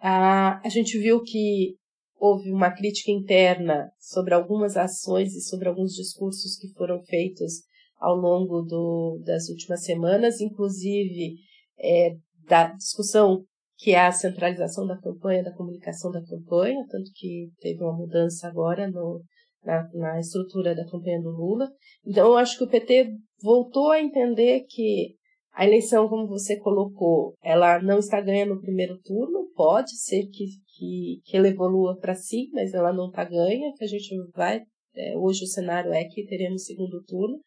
Ah, 0.00 0.60
a 0.64 0.68
gente 0.68 0.98
viu 0.98 1.22
que 1.22 1.76
houve 2.22 2.52
uma 2.52 2.70
crítica 2.70 3.10
interna 3.10 3.90
sobre 3.98 4.32
algumas 4.32 4.76
ações 4.76 5.34
e 5.34 5.40
sobre 5.40 5.68
alguns 5.68 5.92
discursos 5.92 6.56
que 6.56 6.72
foram 6.74 7.02
feitos 7.02 7.64
ao 7.98 8.14
longo 8.14 8.62
do, 8.62 9.20
das 9.24 9.48
últimas 9.48 9.82
semanas, 9.84 10.40
inclusive 10.40 11.34
é, 11.80 12.14
da 12.46 12.68
discussão 12.68 13.44
que 13.76 13.90
é 13.90 14.06
a 14.06 14.12
centralização 14.12 14.86
da 14.86 14.96
campanha, 15.00 15.42
da 15.42 15.52
comunicação 15.52 16.12
da 16.12 16.22
campanha, 16.22 16.86
tanto 16.88 17.10
que 17.12 17.50
teve 17.58 17.82
uma 17.82 17.92
mudança 17.92 18.46
agora 18.46 18.88
no, 18.88 19.20
na, 19.64 19.90
na 19.92 20.20
estrutura 20.20 20.76
da 20.76 20.88
campanha 20.88 21.20
do 21.20 21.30
Lula. 21.30 21.68
Então, 22.06 22.28
eu 22.28 22.36
acho 22.36 22.56
que 22.56 22.62
o 22.62 22.70
PT 22.70 23.16
voltou 23.42 23.90
a 23.90 24.00
entender 24.00 24.60
que 24.68 25.16
a 25.52 25.66
eleição, 25.66 26.08
como 26.08 26.26
você 26.26 26.58
colocou, 26.58 27.34
ela 27.42 27.80
não 27.80 27.98
está 27.98 28.20
ganha 28.20 28.46
no 28.46 28.60
primeiro 28.60 28.98
turno, 29.02 29.50
pode 29.54 29.94
ser 29.98 30.26
que, 30.28 30.46
que, 30.74 31.20
que 31.24 31.36
ela 31.36 31.48
evolua 31.48 31.98
para 31.98 32.14
si, 32.14 32.48
mas 32.52 32.72
ela 32.72 32.92
não 32.92 33.08
está 33.08 33.22
ganha, 33.24 33.72
que 33.76 33.84
a 33.84 33.88
gente 33.88 34.14
vai. 34.34 34.62
É, 34.94 35.16
hoje 35.16 35.44
o 35.44 35.48
cenário 35.48 35.92
é 35.92 36.04
que 36.04 36.24
teremos 36.24 36.64
segundo 36.64 37.02
turno, 37.04 37.38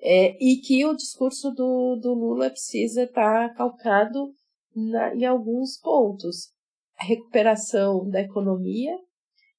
é, 0.00 0.36
e 0.40 0.60
que 0.60 0.84
o 0.84 0.94
discurso 0.94 1.50
do, 1.50 1.96
do 2.00 2.14
Lula 2.14 2.50
precisa 2.50 3.04
estar 3.04 3.48
tá 3.48 3.54
calcado 3.54 4.32
na, 4.74 5.14
em 5.14 5.24
alguns 5.24 5.78
pontos. 5.80 6.52
A 6.96 7.04
recuperação 7.04 8.08
da 8.08 8.20
economia, 8.20 8.96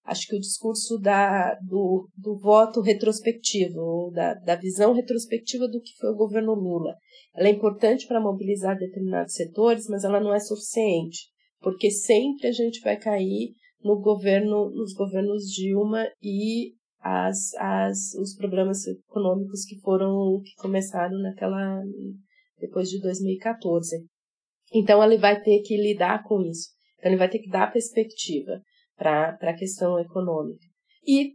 acho 0.09 0.27
que 0.27 0.35
o 0.35 0.39
discurso 0.39 0.97
da, 0.97 1.53
do, 1.61 2.09
do 2.17 2.37
voto 2.37 2.81
retrospectivo, 2.81 4.11
da, 4.11 4.33
da 4.33 4.55
visão 4.55 4.93
retrospectiva 4.93 5.67
do 5.67 5.79
que 5.79 5.95
foi 5.99 6.09
o 6.09 6.17
governo 6.17 6.53
Lula, 6.53 6.95
ela 7.35 7.47
é 7.47 7.51
importante 7.51 8.07
para 8.07 8.19
mobilizar 8.19 8.77
determinados 8.77 9.33
setores, 9.33 9.87
mas 9.87 10.03
ela 10.03 10.19
não 10.19 10.33
é 10.33 10.39
suficiente, 10.39 11.27
porque 11.61 11.91
sempre 11.91 12.47
a 12.47 12.51
gente 12.51 12.81
vai 12.81 12.97
cair 12.97 13.53
no 13.83 13.99
governo, 13.99 14.69
nos 14.71 14.93
governos 14.93 15.43
Dilma 15.45 16.05
e 16.21 16.73
as, 17.01 17.53
as, 17.55 18.13
os 18.15 18.35
problemas 18.35 18.85
econômicos 18.87 19.63
que 19.63 19.79
foram 19.79 20.41
que 20.43 20.53
começaram 20.55 21.17
naquela 21.19 21.81
depois 22.59 22.89
de 22.89 22.99
2014. 22.99 24.05
Então, 24.73 25.03
ele 25.03 25.17
vai 25.17 25.41
ter 25.41 25.61
que 25.61 25.77
lidar 25.77 26.23
com 26.23 26.41
isso. 26.41 26.69
Então, 26.97 27.09
ele 27.09 27.17
vai 27.17 27.29
ter 27.29 27.39
que 27.39 27.49
dar 27.49 27.71
perspectiva 27.71 28.61
para 28.99 29.37
a 29.41 29.55
questão 29.55 29.97
econômica. 29.97 30.67
E 31.07 31.31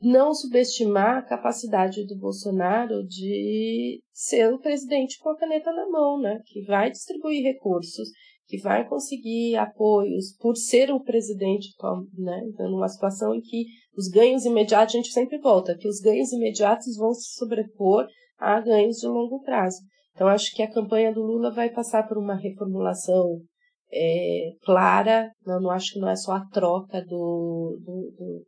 não 0.00 0.32
subestimar 0.32 1.18
a 1.18 1.22
capacidade 1.22 2.06
do 2.06 2.16
Bolsonaro 2.16 3.04
de 3.04 4.00
ser 4.12 4.52
o 4.52 4.60
presidente 4.60 5.18
com 5.18 5.30
a 5.30 5.36
caneta 5.36 5.72
na 5.72 5.88
mão, 5.88 6.20
né? 6.20 6.40
que 6.46 6.62
vai 6.62 6.90
distribuir 6.90 7.42
recursos, 7.42 8.08
que 8.46 8.58
vai 8.58 8.88
conseguir 8.88 9.56
apoios 9.56 10.36
por 10.38 10.56
ser 10.56 10.90
o 10.90 11.00
presidente, 11.00 11.68
né? 12.16 12.40
Então, 12.46 12.70
numa 12.70 12.88
situação 12.88 13.34
em 13.34 13.42
que 13.42 13.66
os 13.94 14.08
ganhos 14.08 14.46
imediatos, 14.46 14.94
a 14.94 14.98
gente 14.98 15.12
sempre 15.12 15.38
volta, 15.38 15.76
que 15.76 15.86
os 15.86 16.00
ganhos 16.00 16.32
imediatos 16.32 16.96
vão 16.96 17.12
se 17.12 17.34
sobrepor 17.34 18.06
a 18.38 18.58
ganhos 18.60 18.96
de 18.96 19.06
longo 19.06 19.42
prazo. 19.42 19.76
Então, 20.14 20.26
acho 20.26 20.54
que 20.54 20.62
a 20.62 20.72
campanha 20.72 21.12
do 21.12 21.20
Lula 21.20 21.52
vai 21.52 21.68
passar 21.68 22.08
por 22.08 22.16
uma 22.16 22.36
reformulação 22.36 23.42
é, 23.90 24.50
clara, 24.62 25.30
não, 25.44 25.60
não 25.60 25.70
acho 25.70 25.92
que 25.92 25.98
não 25.98 26.08
é 26.08 26.16
só 26.16 26.32
a 26.32 26.46
troca 26.46 27.00
do, 27.02 27.78
do, 27.84 28.14
do, 28.16 28.46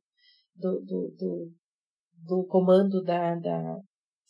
do, 0.57 0.80
do, 0.84 1.14
do, 1.16 1.53
do 2.26 2.47
comando 2.47 3.03
da, 3.03 3.34
da, 3.36 3.78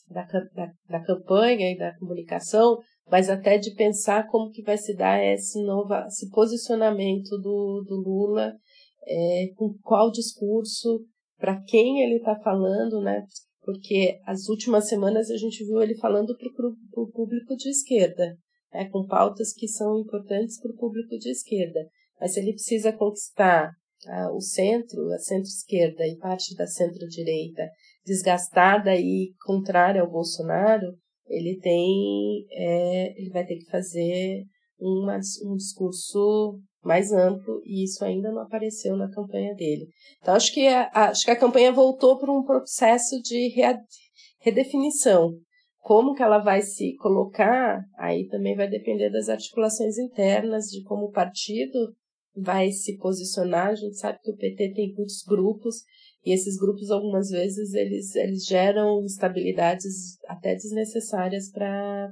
da, 0.09 0.25
da, 0.55 0.73
da 0.89 1.05
campanha 1.05 1.73
e 1.73 1.79
da 1.79 1.97
comunicação, 1.99 2.79
mas 3.11 3.29
até 3.29 3.59
de 3.59 3.75
pensar 3.75 4.29
como 4.29 4.51
que 4.51 4.63
vai 4.63 4.79
se 4.79 4.95
dar 4.95 5.23
esse, 5.23 5.61
novo, 5.65 5.93
esse 6.07 6.29
posicionamento 6.31 7.31
do, 7.39 7.85
do 7.87 7.97
Lula, 7.97 8.53
é, 9.07 9.49
com 9.57 9.75
qual 9.83 10.11
discurso, 10.11 11.05
para 11.39 11.61
quem 11.63 12.03
ele 12.03 12.17
está 12.17 12.39
falando, 12.41 13.01
né? 13.01 13.25
Porque 13.63 14.19
as 14.27 14.49
últimas 14.49 14.89
semanas 14.89 15.31
a 15.31 15.37
gente 15.37 15.65
viu 15.65 15.83
ele 15.83 15.97
falando 15.97 16.37
para 16.37 17.03
o 17.03 17.11
público 17.11 17.57
de 17.57 17.69
esquerda, 17.71 18.37
né, 18.73 18.89
com 18.91 19.07
pautas 19.07 19.53
que 19.53 19.69
são 19.69 19.99
importantes 20.01 20.61
para 20.61 20.73
o 20.73 20.77
público 20.77 21.17
de 21.19 21.31
esquerda. 21.31 21.81
Mas 22.21 22.35
se 22.35 22.41
ele 22.41 22.53
precisa 22.53 22.93
conquistar 22.93 23.73
ah, 24.07 24.33
o 24.33 24.41
centro, 24.41 25.13
a 25.13 25.19
centro-esquerda 25.19 26.07
e 26.07 26.17
parte 26.17 26.55
da 26.55 26.67
centro-direita 26.67 27.69
desgastada 28.05 28.97
e 28.97 29.33
contrária 29.45 30.01
ao 30.01 30.11
Bolsonaro, 30.11 30.95
ele 31.27 31.59
tem, 31.61 32.47
é, 32.51 33.21
ele 33.21 33.31
vai 33.31 33.47
ter 33.47 33.57
que 33.57 33.71
fazer 33.71 34.45
uma, 34.79 35.19
um 35.45 35.57
discurso 35.57 36.59
mais 36.83 37.13
amplo 37.13 37.61
e 37.65 37.85
isso 37.85 38.05
ainda 38.05 38.33
não 38.33 38.41
apareceu 38.41 38.97
na 38.97 39.11
campanha 39.11 39.55
dele. 39.55 39.87
Então 40.21 40.35
acho 40.35 40.53
que 40.53 40.67
a, 40.67 40.91
acho 40.93 41.25
que 41.25 41.31
a 41.31 41.39
campanha 41.39 41.73
voltou 41.73 42.19
para 42.19 42.33
um 42.33 42.43
processo 42.43 43.21
de 43.23 43.53
redefinição. 44.41 45.35
Como 45.81 46.15
que 46.15 46.23
ela 46.23 46.39
vai 46.39 46.63
se 46.63 46.95
colocar, 46.97 47.83
aí 47.99 48.29
também 48.29 48.55
vai 48.55 48.69
depender 48.69 49.11
das 49.11 49.29
articulações 49.29 49.99
internas, 49.99 50.67
de 50.67 50.83
como 50.85 51.07
o 51.07 51.13
partido 51.13 51.95
vai 52.37 52.71
se 52.71 52.97
posicionar. 52.99 53.69
A 53.69 53.75
gente 53.75 53.97
sabe 53.97 54.19
que 54.23 54.31
o 54.31 54.37
PT 54.37 54.75
tem 54.75 54.95
muitos 54.95 55.25
grupos 55.27 55.77
e 56.25 56.35
esses 56.35 56.59
grupos 56.59 56.91
algumas 56.91 57.31
vezes 57.31 57.73
eles, 57.75 58.15
eles 58.15 58.45
geram 58.45 59.03
instabilidades 59.03 60.19
até 60.29 60.55
desnecessárias 60.55 61.51
para 61.51 62.11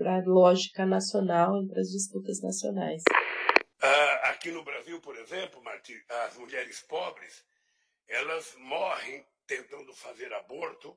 a 0.00 0.22
lógica 0.26 0.84
nacional 0.84 1.62
e 1.62 1.68
para 1.68 1.80
as 1.80 1.88
disputas 1.88 2.42
nacionais. 2.42 3.02
Uh, 3.82 4.28
aqui 4.30 4.50
no 4.50 4.62
Brasil, 4.62 5.00
por 5.00 5.16
exemplo, 5.16 5.62
Marti, 5.62 5.94
as 6.26 6.36
mulheres 6.36 6.80
pobres 6.82 7.44
elas 8.08 8.54
morrem 8.58 9.24
tentando 9.46 9.92
fazer 9.94 10.32
aborto 10.32 10.96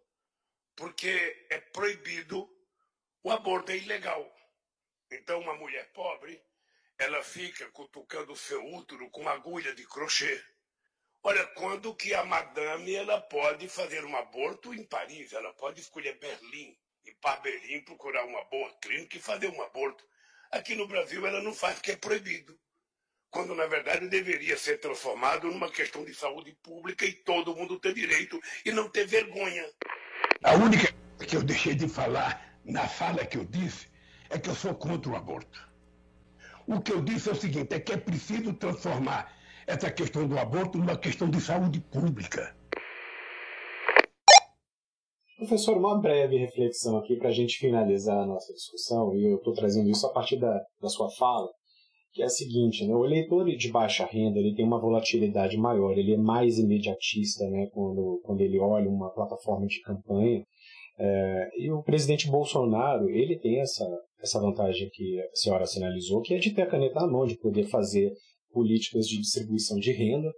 porque 0.80 1.46
é 1.50 1.60
proibido 1.60 2.50
o 3.22 3.30
aborto 3.30 3.72
é 3.72 3.78
ilegal. 3.78 4.24
Então, 5.12 5.42
uma 5.42 5.54
mulher 5.54 5.92
pobre 5.92 6.42
ela 6.98 7.22
fica 7.24 7.70
cutucando 7.72 8.34
o 8.34 8.38
seu 8.38 8.66
útero 8.74 9.10
com 9.10 9.28
agulha 9.28 9.74
de 9.76 9.86
crochê 9.86 10.44
Olha, 11.22 11.46
quando 11.48 11.94
que 11.94 12.14
a 12.14 12.24
madame 12.24 12.96
ela 12.96 13.20
pode 13.20 13.68
fazer 13.68 14.06
um 14.06 14.16
aborto 14.16 14.74
em 14.74 14.86
Paris, 14.86 15.34
ela 15.34 15.54
pode 15.54 15.82
escolher 15.82 16.18
Berlim, 16.18 16.78
e 17.04 17.12
para 17.16 17.42
Berlim 17.42 17.82
procurar 17.82 18.24
uma 18.24 18.42
boa 18.46 18.74
clínica 18.82 19.18
e 19.18 19.22
fazer 19.22 19.50
um 19.50 19.62
aborto. 19.62 20.08
Aqui 20.50 20.76
no 20.76 20.88
Brasil 20.88 21.26
ela 21.28 21.42
não 21.42 21.54
faz 21.54 21.76
porque 21.76 21.92
é 21.92 21.98
proibido. 21.98 22.58
Quando 23.30 23.54
na 23.54 23.68
verdade 23.68 24.08
deveria 24.08 24.58
ser 24.58 24.80
transformado 24.80 25.52
numa 25.52 25.70
questão 25.70 26.06
de 26.06 26.14
saúde 26.14 26.54
pública 26.64 27.06
e 27.06 27.12
todo 27.12 27.56
mundo 27.56 27.80
ter 27.80 27.94
direito 27.94 28.40
e 28.64 28.72
não 28.72 28.90
ter 28.90 29.06
vergonha. 29.06 29.70
A 30.44 30.56
única 30.56 30.94
que 31.28 31.36
eu 31.36 31.44
deixei 31.44 31.76
de 31.76 31.88
falar 31.88 32.56
na 32.64 32.88
fala 32.88 33.26
que 33.26 33.38
eu 33.38 33.46
disse 33.46 33.88
é 34.30 34.40
que 34.40 34.50
eu 34.50 34.56
sou 34.56 34.74
contra 34.74 35.12
o 35.12 35.16
aborto. 35.16 35.68
O 36.66 36.80
que 36.80 36.94
eu 36.94 37.02
disse 37.02 37.30
é 37.30 37.34
o 37.34 37.36
seguinte: 37.36 37.74
é 37.74 37.80
que 37.80 37.92
é 37.92 37.98
preciso 37.98 38.54
transformar 38.54 39.34
essa 39.68 39.92
questão 39.92 40.28
do 40.28 40.40
aborto 40.40 40.78
numa 40.78 40.98
questão 40.98 41.30
de 41.30 41.42
saúde 41.42 41.82
pública. 41.82 42.56
Professor, 45.38 45.78
uma 45.78 46.00
breve 46.00 46.38
reflexão 46.38 46.98
aqui 46.98 47.16
para 47.16 47.30
a 47.30 47.34
gente 47.34 47.58
finalizar 47.58 48.18
a 48.18 48.26
nossa 48.26 48.54
discussão, 48.54 49.16
e 49.16 49.32
eu 49.32 49.38
estou 49.38 49.54
trazendo 49.54 49.90
isso 49.90 50.06
a 50.06 50.12
partir 50.12 50.38
da, 50.38 50.62
da 50.82 50.90
sua 50.90 51.10
fala, 51.12 51.50
que 52.12 52.22
é 52.22 52.26
a 52.26 52.30
seguinte, 52.30 52.86
né? 52.86 52.96
o 52.96 53.06
eleitor 53.06 53.46
de 53.46 53.72
baixa 53.72 54.06
renda 54.06 54.40
ele 54.40 54.56
tem 54.56 54.66
uma 54.66 54.82
volatilidade 54.82 55.58
maior, 55.58 55.98
ele 55.98 56.14
é 56.14 56.18
mais 56.18 56.58
imediatista 56.58 57.48
né? 57.50 57.68
quando, 57.72 58.20
quando 58.24 58.42
ele 58.42 58.60
olha 58.60 58.90
uma 58.90 59.12
plataforma 59.12 59.68
de 59.68 59.80
campanha, 59.82 60.44
é, 60.98 61.50
e 61.58 61.72
o 61.72 61.82
presidente 61.82 62.30
Bolsonaro 62.30 63.10
ele 63.10 63.40
tem 63.40 63.62
essa, 63.62 63.86
essa 64.22 64.40
vantagem 64.40 64.90
que 64.92 65.20
a 65.22 65.36
senhora 65.36 65.66
sinalizou, 65.66 66.22
que 66.22 66.34
é 66.34 66.40
de 66.40 66.54
ter 66.54 66.64
a 66.64 66.70
caneta 66.70 67.00
na 67.00 67.08
mão, 67.08 67.26
de 67.26 67.38
poder 67.38 67.64
fazer 67.66 68.12
políticas 68.52 69.08
de 69.08 69.18
distribuição 69.18 69.78
de 69.78 69.94
renda. 69.94 70.30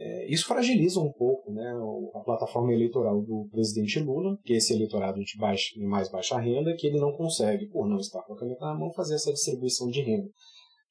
É, 0.00 0.30
isso 0.30 0.46
fragiliza 0.46 1.00
um 1.00 1.10
pouco 1.10 1.50
né, 1.52 1.74
a 2.14 2.20
plataforma 2.20 2.72
eleitoral 2.72 3.22
do 3.22 3.48
presidente 3.50 3.98
Lula, 3.98 4.36
que 4.44 4.52
é 4.52 4.56
esse 4.56 4.74
eleitorado 4.74 5.18
de 5.20 5.38
baixa, 5.38 5.70
mais 5.80 6.10
baixa 6.10 6.38
renda, 6.38 6.74
que 6.76 6.86
ele 6.86 7.00
não 7.00 7.12
consegue, 7.12 7.66
por 7.68 7.88
não 7.88 7.96
estar 7.96 8.22
com 8.22 8.34
a 8.34 8.38
caneta 8.38 8.66
na 8.66 8.78
mão, 8.78 8.92
fazer 8.92 9.14
essa 9.14 9.32
distribuição 9.32 9.88
de 9.88 10.02
renda. 10.02 10.28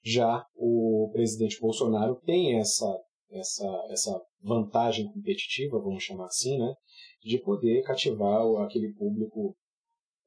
Já 0.09 0.45
o 0.55 1.09
presidente 1.11 1.59
Bolsonaro 1.59 2.15
tem 2.25 2.57
essa, 2.57 2.85
essa, 3.29 3.87
essa 3.89 4.21
vantagem 4.41 5.11
competitiva, 5.11 5.81
vamos 5.81 6.01
chamar 6.01 6.27
assim, 6.27 6.57
né, 6.57 6.73
de 7.21 7.37
poder 7.39 7.81
cativar 7.83 8.41
aquele 8.63 8.93
público 8.93 9.53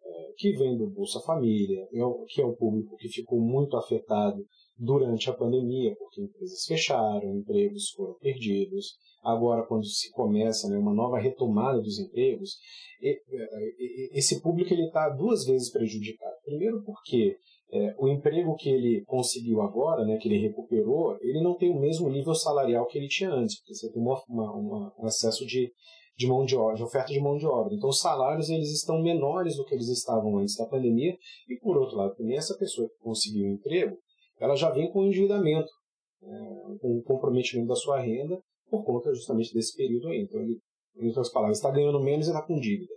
é, 0.05 0.33
que 0.37 0.53
vem 0.53 0.77
do 0.77 0.91
Bolsa 0.91 1.19
Família, 1.21 1.81
é 1.85 2.01
que 2.29 2.43
é 2.43 2.45
um 2.47 2.55
público 2.55 2.95
que 2.99 3.09
ficou 3.09 3.41
muito 3.41 3.75
afetado 3.75 4.45
durante 4.77 5.31
a 5.31 5.35
pandemia, 5.35 5.97
porque 5.99 6.21
empresas 6.21 6.63
fecharam, 6.67 7.37
empregos 7.37 7.91
foram 7.97 8.19
perdidos. 8.19 8.99
Agora, 9.23 9.67
quando 9.67 9.87
se 9.87 10.11
começa 10.11 10.69
né, 10.69 10.77
uma 10.77 10.93
nova 10.93 11.19
retomada 11.19 11.81
dos 11.81 11.99
empregos, 11.99 12.59
esse 14.13 14.43
público 14.43 14.75
está 14.75 15.09
duas 15.09 15.45
vezes 15.45 15.71
prejudicado. 15.71 16.37
Primeiro, 16.45 16.83
porque 16.85 17.39
é, 17.73 17.95
o 17.99 18.09
emprego 18.09 18.55
que 18.57 18.69
ele 18.69 19.05
conseguiu 19.07 19.61
agora, 19.63 20.05
né, 20.05 20.17
que 20.17 20.29
ele 20.29 20.39
recuperou, 20.39 21.17
ele 21.21 21.41
não 21.43 21.57
tem 21.57 21.71
o 21.71 21.79
mesmo 21.79 22.09
nível 22.09 22.35
salarial 22.35 22.87
que 22.87 22.99
ele 22.99 23.09
tinha 23.09 23.31
antes, 23.31 23.59
porque 23.59 23.75
você 23.75 23.91
tem 23.93 24.03
uma, 24.03 24.21
uma, 24.29 24.93
um 24.99 25.07
excesso 25.07 25.47
de, 25.47 25.73
de 26.17 26.27
mão 26.27 26.45
de 26.45 26.57
obra, 26.57 26.75
de 26.75 26.83
oferta 26.83 27.13
de 27.13 27.21
mão 27.21 27.37
de 27.37 27.47
obra. 27.47 27.75
Então, 27.75 27.89
os 27.89 28.01
salários 28.01 28.51
eles 28.51 28.71
estão 28.73 29.01
menores 29.01 29.57
do 29.57 29.65
que 29.65 29.75
eles 29.75 29.89
estavam 29.89 30.39
antes 30.39 30.57
da 30.57 30.67
pandemia. 30.67 31.17
E 31.49 31.57
por 31.61 31.77
outro 31.77 31.97
lado, 31.97 32.15
também 32.17 32.37
essa 32.37 32.57
pessoa 32.59 32.89
que 32.89 32.99
conseguiu 32.99 33.47
um 33.47 33.53
emprego, 33.53 33.97
ela 34.41 34.57
já 34.57 34.71
vem 34.71 34.91
com 34.91 35.05
endividamento, 35.05 35.71
é, 36.23 36.79
com 36.81 36.99
o 36.99 37.03
comprometimento 37.03 37.69
da 37.69 37.77
sua 37.77 38.01
renda 38.01 38.39
por 38.69 38.85
conta 38.85 39.13
justamente 39.15 39.53
desse 39.55 39.77
período 39.77 40.09
aí. 40.09 40.23
Então, 40.23 40.41
ele, 40.41 40.59
em 40.99 41.07
outras 41.07 41.31
palavras, 41.31 41.59
está 41.59 41.71
ganhando 41.71 42.03
menos 42.03 42.27
e 42.27 42.31
está 42.31 42.43
com 42.43 42.59
dívida. 42.59 42.93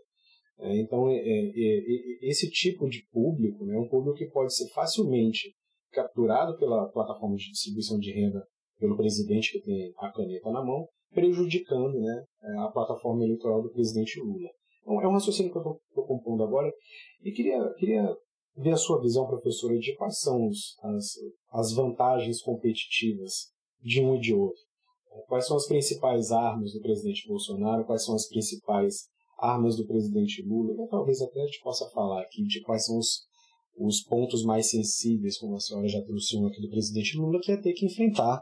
É, 0.63 0.79
então, 0.79 1.09
é, 1.09 1.15
é, 1.17 1.49
é, 1.49 2.29
esse 2.29 2.49
tipo 2.49 2.87
de 2.87 3.05
público 3.11 3.69
é 3.69 3.77
um 3.77 3.87
público 3.89 4.17
que 4.17 4.29
pode 4.29 4.55
ser 4.55 4.69
facilmente 4.69 5.53
capturado 5.91 6.57
pela 6.57 6.87
plataforma 6.89 7.35
de 7.35 7.51
distribuição 7.51 7.99
de 7.99 8.13
renda 8.13 8.41
pelo 8.79 8.95
presidente 8.95 9.51
que 9.51 9.61
tem 9.61 9.93
a 9.97 10.09
caneta 10.11 10.49
na 10.51 10.63
mão, 10.63 10.87
prejudicando 11.13 11.99
né, 11.99 12.23
a 12.59 12.71
plataforma 12.71 13.25
eleitoral 13.25 13.61
do 13.61 13.71
presidente 13.71 14.19
Lula. 14.21 14.49
Então, 14.81 15.01
é 15.01 15.07
um 15.07 15.11
raciocínio 15.11 15.51
que 15.51 15.57
eu 15.57 15.79
estou 15.89 16.05
compondo 16.05 16.43
agora 16.43 16.71
e 17.21 17.31
queria, 17.31 17.59
queria 17.77 18.15
ver 18.55 18.71
a 18.71 18.77
sua 18.77 19.01
visão, 19.01 19.27
professora, 19.27 19.77
de 19.77 19.93
quais 19.95 20.19
são 20.19 20.47
os, 20.47 20.77
as, 20.81 21.05
as 21.51 21.73
vantagens 21.73 22.41
competitivas 22.41 23.51
de 23.81 24.01
um 24.01 24.15
e 24.15 24.19
de 24.19 24.33
outro. 24.33 24.61
Quais 25.27 25.45
são 25.45 25.57
as 25.57 25.67
principais 25.67 26.31
armas 26.31 26.71
do 26.73 26.81
presidente 26.81 27.27
Bolsonaro, 27.27 27.85
quais 27.85 28.03
são 28.03 28.15
as 28.15 28.27
principais 28.27 29.12
armas 29.43 29.75
do 29.75 29.85
presidente 29.85 30.41
Lula, 30.41 30.73
e 30.73 30.87
talvez 30.89 31.21
até 31.21 31.41
a 31.41 31.45
gente 31.45 31.61
possa 31.61 31.89
falar 31.89 32.21
aqui 32.21 32.43
de 32.43 32.61
quais 32.61 32.85
são 32.85 32.97
os, 32.97 33.23
os 33.77 34.01
pontos 34.03 34.43
mais 34.43 34.69
sensíveis, 34.69 35.37
como 35.37 35.55
a 35.55 35.59
senhora 35.59 35.87
já 35.87 36.01
trouxe 36.01 36.37
um 36.37 36.47
aqui 36.47 36.61
do 36.61 36.69
presidente 36.69 37.17
Lula, 37.17 37.39
que 37.41 37.51
é 37.51 37.57
ter 37.57 37.73
que 37.73 37.85
enfrentar 37.85 38.41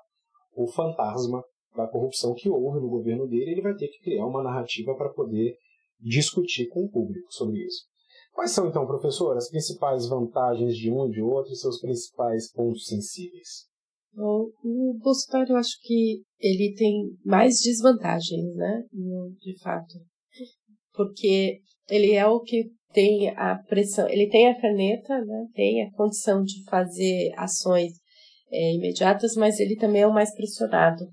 o 0.56 0.68
fantasma 0.68 1.44
da 1.76 1.88
corrupção 1.88 2.34
que 2.36 2.50
houve 2.50 2.80
no 2.80 2.90
governo 2.90 3.28
dele, 3.28 3.52
ele 3.52 3.62
vai 3.62 3.74
ter 3.74 3.88
que 3.88 4.02
criar 4.02 4.28
uma 4.28 4.44
narrativa 4.44 4.94
para 4.96 5.10
poder 5.10 5.56
discutir 6.00 6.68
com 6.68 6.86
o 6.86 6.90
público 6.90 7.32
sobre 7.32 7.66
isso. 7.66 7.86
Quais 8.34 8.52
são, 8.52 8.68
então, 8.68 8.86
professor, 8.86 9.36
as 9.36 9.50
principais 9.50 10.08
vantagens 10.08 10.76
de 10.76 10.92
um 10.92 11.08
e 11.08 11.12
de 11.12 11.22
outro 11.22 11.52
e 11.52 11.56
seus 11.56 11.80
principais 11.80 12.52
pontos 12.52 12.86
sensíveis? 12.86 13.68
O, 14.16 14.52
o 14.64 15.00
Bolsonaro, 15.00 15.54
eu 15.54 15.58
acho 15.58 15.78
que 15.82 16.22
ele 16.40 16.74
tem 16.76 17.18
mais 17.26 17.62
desvantagens, 17.62 18.56
né? 18.56 18.84
De 19.40 19.58
fato. 19.62 19.94
Porque 20.94 21.60
ele 21.90 22.14
é 22.14 22.26
o 22.26 22.42
que 22.42 22.72
tem 22.94 23.30
a 23.30 23.56
pressão, 23.68 24.08
ele 24.10 24.28
tem 24.30 24.48
a 24.48 24.60
caneta, 24.60 25.20
né? 25.26 25.46
Tem 25.54 25.84
a 25.84 25.92
condição 25.94 26.44
de 26.44 26.64
fazer 26.70 27.32
ações 27.38 27.94
é, 28.52 28.74
imediatas, 28.74 29.36
mas 29.36 29.60
ele 29.60 29.76
também 29.76 30.02
é 30.02 30.08
o 30.08 30.14
mais 30.14 30.34
pressionado, 30.36 31.06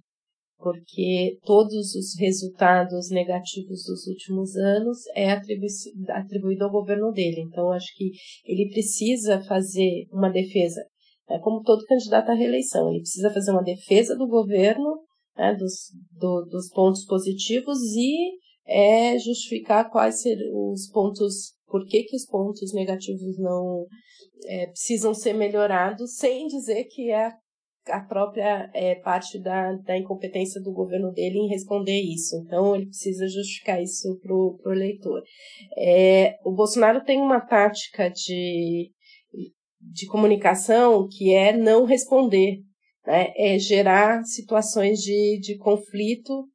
porque 0.59 1.39
todos 1.45 1.95
os 1.95 2.19
resultados 2.19 3.11
negativos 3.11 3.85
dos 3.85 4.07
últimos 4.09 4.57
anos 4.57 4.99
é 5.15 5.31
atribuído 5.31 6.65
ao 6.65 6.71
governo 6.71 7.13
dele. 7.13 7.43
Então, 7.47 7.71
acho 7.71 7.95
que 7.97 8.11
ele 8.45 8.69
precisa 8.71 9.41
fazer 9.43 10.07
uma 10.13 10.31
defesa, 10.31 10.85
é 11.31 11.39
como 11.39 11.63
todo 11.63 11.85
candidato 11.85 12.31
à 12.31 12.35
reeleição, 12.35 12.91
ele 12.91 13.01
precisa 13.01 13.31
fazer 13.31 13.53
uma 13.53 13.63
defesa 13.63 14.17
do 14.17 14.27
governo, 14.27 15.03
né, 15.37 15.55
dos, 15.55 15.93
do, 16.19 16.45
dos 16.47 16.69
pontos 16.71 17.05
positivos 17.05 17.79
e 17.95 18.33
é, 18.69 19.19
justificar 19.19 19.91
quais 19.91 20.21
serão 20.21 20.73
os 20.73 20.89
pontos, 20.91 21.55
por 21.67 21.87
que, 21.87 22.05
que 22.05 22.15
os 22.15 22.27
pontos 22.27 22.75
negativos 22.75 23.39
não 23.39 23.87
é, 24.47 24.67
precisam 24.67 25.15
ser 25.15 25.33
melhorados, 25.33 26.17
sem 26.17 26.47
dizer 26.47 26.85
que 26.85 27.11
é 27.11 27.33
a 27.87 28.01
própria 28.01 28.71
é, 28.75 28.97
parte 28.97 29.41
da, 29.41 29.73
da 29.73 29.97
incompetência 29.97 30.61
do 30.61 30.73
governo 30.73 31.11
dele 31.11 31.39
em 31.39 31.49
responder 31.49 31.99
isso. 31.99 32.37
Então, 32.45 32.77
ele 32.77 32.87
precisa 32.87 33.27
justificar 33.27 33.83
isso 33.83 34.19
para 34.21 34.35
o 34.35 34.73
eleitor. 34.73 35.23
É, 35.77 36.37
o 36.45 36.53
Bolsonaro 36.53 37.03
tem 37.03 37.19
uma 37.19 37.41
tática 37.41 38.11
de, 38.11 38.91
de 39.81 40.07
comunicação 40.07 41.09
que 41.11 41.33
é 41.33 41.57
não 41.57 41.87
responder, 41.87 42.59
né? 43.07 43.33
é 43.35 43.59
gerar 43.59 44.23
situações 44.25 44.99
de, 44.99 45.39
de 45.41 45.57
conflito 45.57 46.47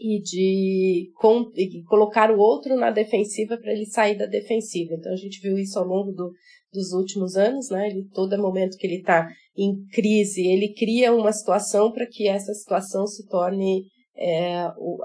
e 0.00 0.20
de 0.22 1.12
com, 1.16 1.50
e 1.54 1.82
colocar 1.84 2.30
o 2.30 2.38
outro 2.38 2.74
na 2.74 2.90
defensiva 2.90 3.58
para 3.58 3.72
ele 3.72 3.84
sair 3.84 4.16
da 4.16 4.24
defensiva. 4.24 4.94
Então 4.94 5.12
a 5.12 5.16
gente 5.16 5.40
viu 5.42 5.58
isso 5.58 5.78
ao 5.78 5.84
longo 5.84 6.10
do, 6.12 6.32
dos 6.72 6.92
últimos 6.92 7.36
anos, 7.36 7.68
né? 7.70 7.88
Ele 7.88 8.08
todo 8.14 8.40
momento 8.40 8.78
que 8.78 8.86
ele 8.86 9.00
está 9.00 9.28
em 9.56 9.84
crise, 9.92 10.46
ele 10.46 10.72
cria 10.72 11.12
uma 11.12 11.32
situação 11.32 11.92
para 11.92 12.06
que 12.06 12.26
essa 12.26 12.54
situação 12.54 13.06
se 13.06 13.26
torne 13.28 13.84
é, 14.16 14.66
o, 14.78 14.96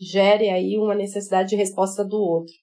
gere 0.00 0.48
aí 0.50 0.78
uma 0.78 0.94
necessidade 0.94 1.50
de 1.50 1.56
resposta 1.56 2.04
do 2.04 2.16
outro. 2.16 2.54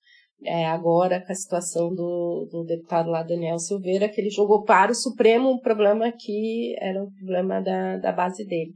É, 0.45 0.66
agora 0.68 1.20
com 1.20 1.34
a 1.34 1.36
situação 1.36 1.93
do, 1.93 2.47
do 2.49 2.64
deputado 2.64 3.10
lá 3.10 3.24
Daniel 3.24 3.60
Silveira, 3.60 4.07
que 4.07 4.22
ele 4.22 4.30
jogou 4.30 4.64
para 4.64 4.93
o 4.93 4.95
Supremo 4.95 5.49
um 5.51 5.60
problema 5.60 6.14
que 6.18 6.74
era 6.80 7.03
um 7.03 7.12
problema 7.12 7.62
da, 7.62 7.97
da 7.97 8.14
base 8.14 8.45
dele. 8.45 8.72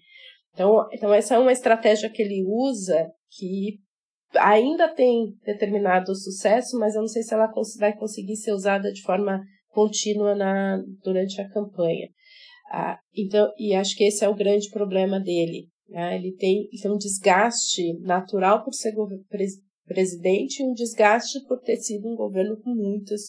Então, 0.53 0.87
então, 0.91 1.13
essa 1.13 1.35
é 1.35 1.39
uma 1.39 1.51
estratégia 1.51 2.09
que 2.09 2.21
ele 2.21 2.43
usa 2.45 3.11
que 3.31 3.79
ainda 4.35 4.87
tem 4.87 5.33
determinado 5.45 6.15
sucesso, 6.15 6.77
mas 6.77 6.95
eu 6.95 7.01
não 7.01 7.07
sei 7.07 7.23
se 7.23 7.33
ela 7.33 7.51
vai 7.79 7.95
conseguir 7.95 8.35
ser 8.35 8.53
usada 8.53 8.91
de 8.91 9.01
forma 9.01 9.41
contínua 9.69 10.35
na, 10.35 10.81
durante 11.03 11.41
a 11.41 11.49
campanha. 11.49 12.07
Ah, 12.71 12.99
então, 13.15 13.51
e 13.57 13.73
acho 13.73 13.95
que 13.95 14.03
esse 14.03 14.23
é 14.23 14.29
o 14.29 14.35
grande 14.35 14.69
problema 14.69 15.19
dele. 15.19 15.67
Né? 15.89 16.15
Ele 16.15 16.35
tem, 16.35 16.67
tem 16.81 16.91
um 16.91 16.97
desgaste 16.97 17.99
natural 17.99 18.63
por 18.63 18.73
ser 18.73 18.93
presidente 19.85 20.61
e 20.61 20.65
um 20.65 20.73
desgaste 20.73 21.43
por 21.47 21.59
ter 21.59 21.77
sido 21.77 22.07
um 22.09 22.15
governo 22.15 22.59
com 22.61 22.73
muitas 22.73 23.21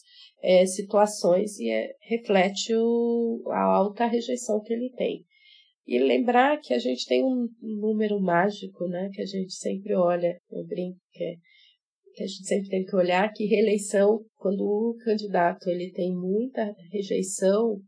é, 0.42 0.64
situações 0.66 1.58
e 1.58 1.70
é, 1.70 1.90
reflete 2.00 2.74
o, 2.74 3.42
a 3.48 3.62
alta 3.62 4.06
rejeição 4.06 4.60
que 4.60 4.72
ele 4.72 4.90
tem. 4.96 5.24
E 5.86 5.98
lembrar 5.98 6.58
que 6.60 6.72
a 6.72 6.78
gente 6.78 7.06
tem 7.06 7.22
um 7.22 7.46
número 7.60 8.18
mágico, 8.20 8.86
né, 8.88 9.10
que 9.12 9.20
a 9.20 9.26
gente 9.26 9.52
sempre 9.52 9.94
olha, 9.94 10.38
eu 10.50 10.64
brinco, 10.64 10.98
que, 11.12 11.22
é, 11.22 11.34
que 12.14 12.22
a 12.22 12.26
gente 12.26 12.46
sempre 12.46 12.68
tem 12.68 12.84
que 12.84 12.96
olhar, 12.96 13.30
que 13.32 13.44
reeleição, 13.44 14.24
quando 14.36 14.62
o 14.62 14.96
candidato 15.04 15.68
ele 15.68 15.90
tem 15.92 16.14
muita 16.14 16.74
rejeição 16.90 17.80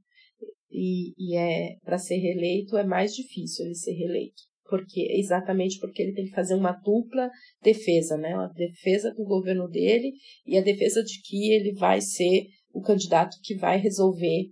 e, 0.70 1.14
e 1.16 1.36
é 1.36 1.76
para 1.82 1.96
ser 1.96 2.16
reeleito, 2.16 2.76
é 2.76 2.84
mais 2.84 3.14
difícil 3.14 3.64
ele 3.64 3.74
ser 3.74 3.92
reeleito. 3.92 4.42
Porque, 4.68 5.00
exatamente 5.12 5.78
porque 5.78 6.02
ele 6.02 6.12
tem 6.12 6.26
que 6.26 6.34
fazer 6.34 6.54
uma 6.54 6.72
dupla 6.72 7.30
defesa, 7.62 8.16
né? 8.16 8.34
A 8.34 8.48
defesa 8.48 9.14
do 9.14 9.24
governo 9.24 9.68
dele 9.68 10.12
e 10.44 10.58
a 10.58 10.60
defesa 10.60 11.02
de 11.02 11.20
que 11.22 11.52
ele 11.52 11.72
vai 11.74 12.00
ser 12.00 12.46
o 12.72 12.82
candidato 12.82 13.36
que 13.42 13.54
vai 13.54 13.78
resolver 13.78 14.50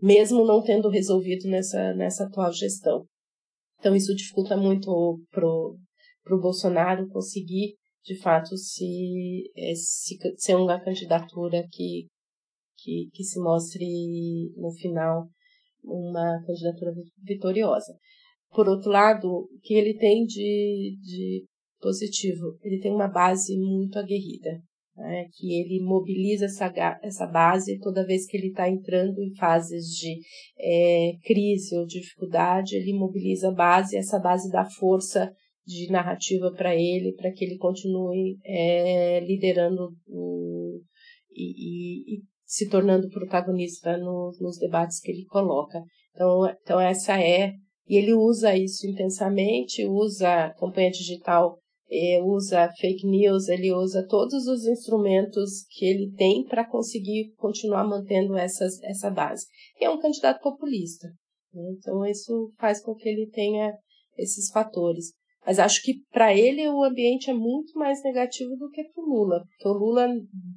mesmo 0.00 0.44
não 0.44 0.62
tendo 0.62 0.88
resolvido 0.88 1.48
nessa, 1.48 1.94
nessa 1.94 2.24
atual 2.24 2.52
gestão. 2.52 3.06
Então, 3.78 3.94
isso 3.94 4.14
dificulta 4.14 4.56
muito 4.56 5.20
pro, 5.30 5.78
pro 6.22 6.40
Bolsonaro 6.40 7.08
conseguir, 7.08 7.76
de 8.02 8.18
fato, 8.20 8.56
se, 8.56 9.50
eh, 9.56 9.74
se 9.74 10.16
ser 10.36 10.56
uma 10.56 10.80
candidatura 10.80 11.66
que, 11.70 12.06
que, 12.78 13.08
que 13.12 13.24
se 13.24 13.40
mostre, 13.40 13.84
no 14.56 14.72
final, 14.72 15.28
uma 15.82 16.42
candidatura 16.46 16.92
vitoriosa. 17.22 17.94
Por 18.50 18.68
outro 18.68 18.90
lado, 18.90 19.28
o 19.28 19.58
que 19.62 19.74
ele 19.74 19.98
tem 19.98 20.24
de, 20.24 20.96
de 21.02 21.44
positivo? 21.80 22.56
Ele 22.62 22.80
tem 22.80 22.92
uma 22.92 23.08
base 23.08 23.56
muito 23.58 23.98
aguerrida 23.98 24.62
né, 24.96 25.26
que 25.32 25.60
ele 25.60 25.84
mobiliza 25.84 26.46
essa, 26.46 26.72
essa 27.02 27.26
base 27.26 27.78
toda 27.80 28.06
vez 28.06 28.26
que 28.26 28.36
ele 28.36 28.48
está 28.48 28.68
entrando 28.68 29.20
em 29.20 29.34
fases 29.34 29.86
de 29.86 30.20
é, 30.58 31.12
crise 31.24 31.76
ou 31.76 31.86
dificuldade, 31.86 32.76
ele 32.76 32.92
mobiliza 32.92 33.48
a 33.48 33.54
base, 33.54 33.96
essa 33.96 34.18
base 34.18 34.50
dá 34.50 34.64
força 34.64 35.32
de 35.66 35.90
narrativa 35.90 36.52
para 36.52 36.74
ele, 36.74 37.14
para 37.14 37.32
que 37.32 37.44
ele 37.44 37.56
continue 37.56 38.38
é, 38.44 39.20
liderando 39.20 39.88
o, 40.06 40.80
e, 41.32 41.42
e, 41.42 42.16
e, 42.16 42.22
se 42.44 42.68
tornando 42.68 43.08
protagonista 43.08 43.96
no, 43.96 44.30
nos 44.40 44.58
debates 44.58 45.00
que 45.00 45.10
ele 45.10 45.24
coloca. 45.24 45.82
Então, 46.14 46.46
então 46.62 46.80
essa 46.80 47.18
é 47.18 47.54
e 47.86 47.96
ele 47.96 48.14
usa 48.14 48.56
isso 48.56 48.86
intensamente, 48.86 49.86
usa 49.86 50.46
a 50.46 50.54
campanha 50.54 50.90
digital 50.90 51.58
usa 52.24 52.70
fake 52.78 53.06
news, 53.06 53.48
ele 53.48 53.72
usa 53.72 54.06
todos 54.08 54.46
os 54.46 54.66
instrumentos 54.66 55.64
que 55.70 55.84
ele 55.84 56.12
tem 56.16 56.44
para 56.44 56.68
conseguir 56.68 57.32
continuar 57.36 57.84
mantendo 57.84 58.36
essas, 58.36 58.82
essa 58.82 59.10
base. 59.10 59.46
E 59.80 59.84
é 59.84 59.90
um 59.90 60.00
candidato 60.00 60.40
populista. 60.40 61.08
Né? 61.52 61.62
Então, 61.78 62.04
isso 62.06 62.52
faz 62.58 62.82
com 62.82 62.94
que 62.94 63.08
ele 63.08 63.28
tenha 63.30 63.72
esses 64.16 64.50
fatores. 64.50 65.12
Mas 65.46 65.58
acho 65.58 65.82
que 65.82 66.00
para 66.10 66.34
ele 66.34 66.66
o 66.68 66.82
ambiente 66.82 67.30
é 67.30 67.34
muito 67.34 67.78
mais 67.78 68.02
negativo 68.02 68.56
do 68.56 68.70
que 68.70 68.82
para 68.82 69.02
o 69.02 69.06
Lula. 69.06 69.44
Porque 69.46 69.68
o 69.68 69.72
Lula, 69.72 70.08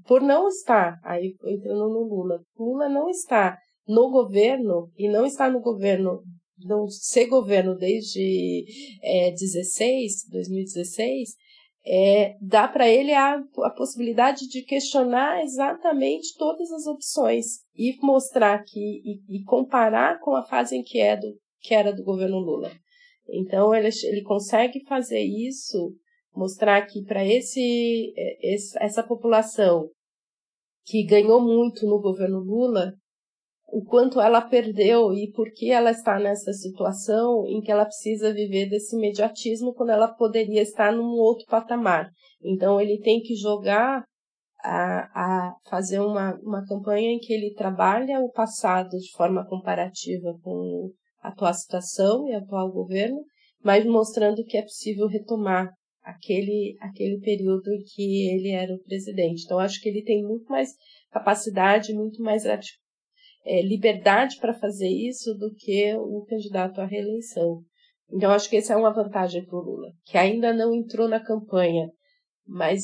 por 0.08 0.22
não 0.22 0.48
estar, 0.48 0.98
aí 1.04 1.36
entrando 1.46 1.90
no 1.90 2.04
Lula, 2.04 2.42
Lula 2.58 2.88
não 2.88 3.10
está 3.10 3.58
no 3.86 4.10
governo 4.10 4.90
e 4.98 5.10
não 5.10 5.26
está 5.26 5.50
no 5.50 5.60
governo 5.60 6.22
não 6.60 6.88
ser 6.88 7.28
governo 7.28 7.76
desde 7.76 8.66
é, 9.04 9.32
16, 9.32 10.30
2016, 10.32 11.30
é, 11.90 12.36
dá 12.42 12.68
para 12.68 12.90
ele 12.90 13.14
a, 13.14 13.36
a 13.36 13.70
possibilidade 13.70 14.48
de 14.50 14.62
questionar 14.64 15.42
exatamente 15.44 16.36
todas 16.38 16.70
as 16.72 16.86
opções 16.86 17.60
e 17.76 17.96
mostrar 18.02 18.62
que 18.64 18.80
e, 18.80 19.38
e 19.38 19.44
comparar 19.44 20.20
com 20.20 20.36
a 20.36 20.44
fase 20.44 20.76
em 20.76 20.84
que, 20.84 21.00
é 21.00 21.16
do, 21.16 21.34
que 21.62 21.74
era 21.74 21.94
do 21.94 22.04
governo 22.04 22.40
Lula. 22.40 22.72
Então 23.30 23.74
ele, 23.74 23.90
ele 24.04 24.22
consegue 24.22 24.84
fazer 24.86 25.22
isso, 25.22 25.94
mostrar 26.36 26.82
que 26.86 27.04
para 27.04 27.26
esse, 27.26 28.14
é, 28.18 28.54
esse 28.54 28.78
essa 28.82 29.02
população 29.02 29.90
que 30.86 31.04
ganhou 31.04 31.42
muito 31.42 31.86
no 31.86 32.02
governo 32.02 32.40
Lula, 32.40 32.94
o 33.68 33.84
quanto 33.84 34.22
ela 34.22 34.42
perdeu 34.42 35.14
e 35.14 35.32
por 35.32 35.52
que 35.52 35.72
ela 35.72 35.92
está 35.92 36.18
nessa 36.18 36.54
situação 36.54 37.46
em 37.48 37.62
que 37.62 37.72
ela 37.72 37.86
precisa 37.86 38.34
viver 38.34 38.70
desse 38.70 38.96
imediatismo 38.96 39.74
quando 39.74 39.90
ela 39.90 40.08
poderia 40.08 40.62
estar 40.62 40.94
num 40.94 41.18
outro 41.20 41.46
patamar. 41.48 42.10
Então 42.42 42.80
ele 42.80 43.00
tem 43.00 43.20
que 43.22 43.36
jogar 43.36 44.06
a, 44.64 45.50
a 45.50 45.56
fazer 45.70 46.00
uma, 46.00 46.36
uma 46.42 46.66
campanha 46.66 47.12
em 47.12 47.20
que 47.20 47.34
ele 47.34 47.54
trabalha 47.54 48.20
o 48.22 48.32
passado 48.32 48.98
de 48.98 49.12
forma 49.12 49.46
comparativa 49.46 50.34
com 50.42 50.92
a 51.22 51.30
atual 51.30 51.54
situação 51.54 52.28
e 52.28 52.34
atual 52.34 52.72
governo, 52.72 53.24
mas 53.62 53.86
mostrando 53.86 54.44
que 54.46 54.58
é 54.58 54.62
possível 54.62 55.08
retomar 55.08 55.70
aquele, 56.02 56.78
aquele 56.80 57.20
período 57.20 57.70
em 57.74 57.84
que 57.84 58.30
ele 58.30 58.52
era 58.52 58.74
o 58.74 58.82
presidente. 58.84 59.44
Então, 59.44 59.60
acho 59.60 59.82
que 59.82 59.90
ele 59.90 60.04
tem 60.04 60.24
muito 60.24 60.46
mais 60.46 60.70
capacidade, 61.12 61.94
muito 61.94 62.22
mais 62.22 62.46
é, 63.48 63.62
liberdade 63.62 64.38
para 64.40 64.54
fazer 64.54 64.90
isso 64.90 65.34
do 65.36 65.54
que 65.56 65.96
o 65.96 66.26
candidato 66.28 66.82
à 66.82 66.86
reeleição. 66.86 67.62
Então, 68.12 68.32
acho 68.32 68.50
que 68.50 68.58
essa 68.58 68.74
é 68.74 68.78
uma 68.78 68.94
vantagem 68.94 69.46
para 69.46 69.58
o 69.58 69.62
Lula, 69.62 69.92
que 70.06 70.18
ainda 70.18 70.54
não 70.54 70.76
entrou 70.76 71.08
na 71.08 71.24
campanha. 71.24 71.90
Mas, 72.46 72.82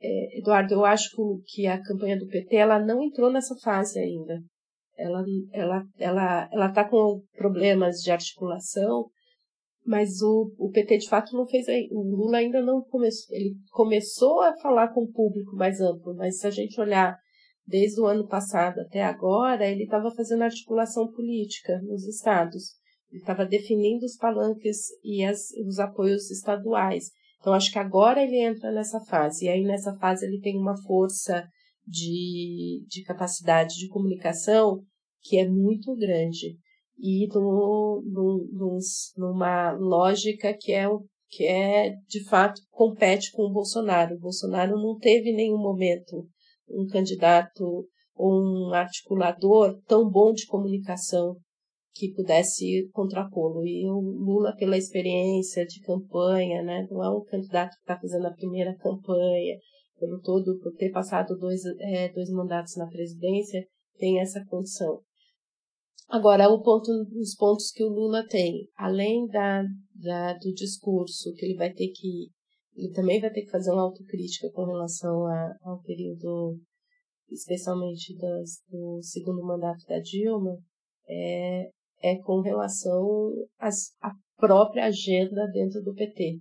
é, 0.00 0.38
Eduardo, 0.38 0.74
eu 0.74 0.84
acho 0.84 1.10
que 1.46 1.66
a 1.66 1.82
campanha 1.82 2.18
do 2.18 2.26
PT 2.26 2.56
ela 2.56 2.78
não 2.78 3.02
entrou 3.02 3.30
nessa 3.30 3.54
fase 3.62 3.98
ainda. 3.98 4.42
Ela 4.96 5.24
ela 5.52 5.82
ela 5.98 6.48
ela 6.52 6.66
está 6.68 6.86
com 6.86 7.22
problemas 7.34 7.96
de 8.02 8.10
articulação, 8.10 9.06
mas 9.86 10.20
o, 10.20 10.52
o 10.58 10.70
PT 10.70 10.98
de 10.98 11.08
fato 11.08 11.34
não 11.34 11.46
fez. 11.46 11.66
O 11.90 12.02
Lula 12.02 12.38
ainda 12.38 12.60
não 12.60 12.82
começou. 12.82 13.34
Ele 13.34 13.54
começou 13.70 14.42
a 14.42 14.54
falar 14.58 14.88
com 14.88 15.04
o 15.04 15.12
público 15.12 15.56
mais 15.56 15.80
amplo, 15.80 16.14
mas 16.14 16.38
se 16.38 16.46
a 16.46 16.50
gente 16.50 16.78
olhar 16.78 17.16
desde 17.70 18.00
o 18.00 18.06
ano 18.06 18.26
passado 18.26 18.80
até 18.80 19.02
agora, 19.02 19.66
ele 19.66 19.84
estava 19.84 20.10
fazendo 20.10 20.42
articulação 20.42 21.10
política 21.10 21.80
nos 21.82 22.06
estados. 22.06 22.74
Ele 23.10 23.20
estava 23.20 23.46
definindo 23.46 24.04
os 24.04 24.16
palanques 24.16 24.88
e 25.04 25.24
as, 25.24 25.50
os 25.66 25.78
apoios 25.78 26.30
estaduais. 26.30 27.10
Então, 27.38 27.54
acho 27.54 27.72
que 27.72 27.78
agora 27.78 28.22
ele 28.22 28.38
entra 28.38 28.70
nessa 28.70 29.00
fase. 29.00 29.46
E 29.46 29.48
aí, 29.48 29.62
nessa 29.62 29.96
fase, 29.96 30.26
ele 30.26 30.40
tem 30.40 30.58
uma 30.58 30.76
força 30.82 31.48
de, 31.86 32.84
de 32.86 33.02
capacidade 33.04 33.76
de 33.76 33.88
comunicação 33.88 34.82
que 35.22 35.38
é 35.38 35.48
muito 35.48 35.94
grande. 35.96 36.56
E 36.98 37.26
no, 37.28 38.02
no, 38.04 38.78
numa 39.16 39.72
lógica 39.72 40.52
que 40.52 40.72
é, 40.72 40.86
que 41.28 41.46
é, 41.46 41.94
de 42.06 42.24
fato, 42.24 42.60
compete 42.70 43.32
com 43.32 43.44
o 43.44 43.52
Bolsonaro. 43.52 44.16
O 44.16 44.20
Bolsonaro 44.20 44.76
não 44.76 44.98
teve 44.98 45.32
nenhum 45.32 45.58
momento 45.58 46.28
um 46.70 46.86
candidato 46.86 47.86
ou 48.14 48.42
um 48.42 48.74
articulador 48.74 49.80
tão 49.86 50.08
bom 50.08 50.32
de 50.32 50.46
comunicação 50.46 51.36
que 51.94 52.12
pudesse 52.14 52.88
contrapô-lo. 52.92 53.66
E 53.66 53.86
o 53.88 54.00
Lula, 54.00 54.54
pela 54.56 54.76
experiência 54.76 55.66
de 55.66 55.80
campanha, 55.80 56.62
né, 56.62 56.86
não 56.90 57.02
é 57.02 57.10
um 57.10 57.24
candidato 57.24 57.74
que 57.74 57.80
está 57.80 57.98
fazendo 57.98 58.26
a 58.26 58.32
primeira 58.32 58.76
campanha, 58.76 59.58
pelo 59.98 60.20
todo, 60.20 60.58
por 60.60 60.72
ter 60.76 60.90
passado 60.90 61.36
dois, 61.36 61.62
é, 61.78 62.08
dois 62.12 62.30
mandatos 62.30 62.76
na 62.76 62.86
presidência, 62.86 63.66
tem 63.98 64.20
essa 64.20 64.44
condição. 64.46 65.00
Agora, 66.08 66.48
o 66.48 66.60
ponto, 66.60 66.90
os 67.20 67.36
pontos 67.36 67.70
que 67.70 67.84
o 67.84 67.88
Lula 67.88 68.26
tem, 68.26 68.68
além 68.76 69.26
da, 69.28 69.62
da, 69.94 70.32
do 70.34 70.52
discurso, 70.52 71.32
que 71.34 71.44
ele 71.44 71.54
vai 71.54 71.72
ter 71.72 71.88
que. 71.88 72.30
Ele 72.80 72.92
também 72.94 73.20
vai 73.20 73.30
ter 73.30 73.42
que 73.42 73.50
fazer 73.50 73.70
uma 73.70 73.82
autocrítica 73.82 74.50
com 74.54 74.64
relação 74.64 75.26
a, 75.26 75.54
ao 75.64 75.82
período, 75.82 76.58
especialmente 77.30 78.16
das, 78.16 78.62
do 78.70 79.00
segundo 79.02 79.44
mandato 79.44 79.84
da 79.86 79.98
Dilma, 79.98 80.56
é, 81.06 81.70
é 82.02 82.16
com 82.22 82.40
relação 82.40 83.34
às, 83.58 83.94
à 84.00 84.12
própria 84.38 84.86
agenda 84.86 85.46
dentro 85.52 85.82
do 85.82 85.92
PT. 85.92 86.38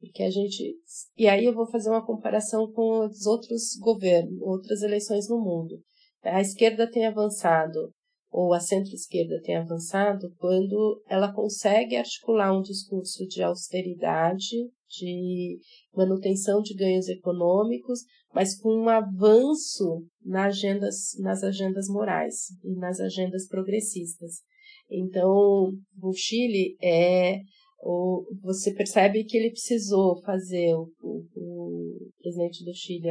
Porque 0.00 0.22
a 0.22 0.30
gente. 0.30 0.74
E 1.18 1.28
aí 1.28 1.44
eu 1.44 1.52
vou 1.52 1.66
fazer 1.66 1.90
uma 1.90 2.06
comparação 2.06 2.72
com 2.72 3.04
os 3.04 3.26
outros 3.26 3.76
governos, 3.78 4.40
outras 4.40 4.80
eleições 4.80 5.28
no 5.28 5.38
mundo. 5.38 5.78
A 6.22 6.40
esquerda 6.40 6.90
tem 6.90 7.04
avançado, 7.04 7.92
ou 8.30 8.54
a 8.54 8.60
centro-esquerda 8.60 9.38
tem 9.42 9.56
avançado, 9.56 10.32
quando 10.38 11.02
ela 11.08 11.30
consegue 11.30 11.96
articular 11.96 12.56
um 12.56 12.62
discurso 12.62 13.26
de 13.26 13.42
austeridade, 13.42 14.70
de 14.88 15.58
manutenção 15.94 16.60
de 16.62 16.74
ganhos 16.74 17.08
econômicos, 17.08 18.00
mas 18.34 18.58
com 18.58 18.70
um 18.70 18.88
avanço 18.88 20.04
nas 20.24 20.56
agendas, 20.56 20.96
nas 21.20 21.42
agendas 21.42 21.88
morais 21.88 22.48
e 22.64 22.74
nas 22.76 23.00
agendas 23.00 23.46
progressistas. 23.48 24.42
Então, 24.90 25.72
o 26.02 26.12
Chile 26.14 26.76
é 26.82 27.40
o, 27.80 28.24
você 28.42 28.72
percebe 28.74 29.24
que 29.24 29.36
ele 29.36 29.50
precisou 29.50 30.20
fazer 30.22 30.74
o, 30.74 30.90
o, 31.00 31.24
o 31.36 32.10
presidente 32.20 32.64
do 32.64 32.74
Chile 32.74 33.08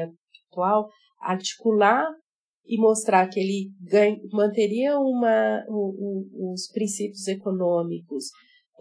atual 0.52 0.90
articular 1.22 2.06
e 2.66 2.78
mostrar 2.80 3.28
que 3.30 3.40
ele 3.40 3.72
ganha, 3.82 4.20
manteria 4.32 5.00
uma, 5.00 5.64
os 5.70 6.70
princípios 6.72 7.26
econômicos 7.28 8.26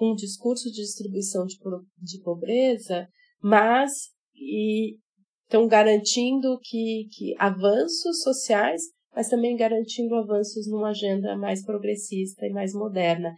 um 0.00 0.14
discurso 0.14 0.70
de 0.70 0.82
distribuição 0.82 1.44
de, 1.46 1.56
de 2.02 2.20
pobreza, 2.22 3.08
mas 3.42 3.92
estão 5.44 5.66
garantindo 5.66 6.58
que, 6.62 7.08
que 7.10 7.34
avanços 7.38 8.22
sociais 8.22 8.82
mas 9.16 9.30
também 9.30 9.56
garantindo 9.56 10.14
avanços 10.14 10.68
numa 10.68 10.90
agenda 10.90 11.38
mais 11.38 11.64
progressista 11.64 12.44
e 12.44 12.50
mais 12.50 12.74
moderna. 12.74 13.34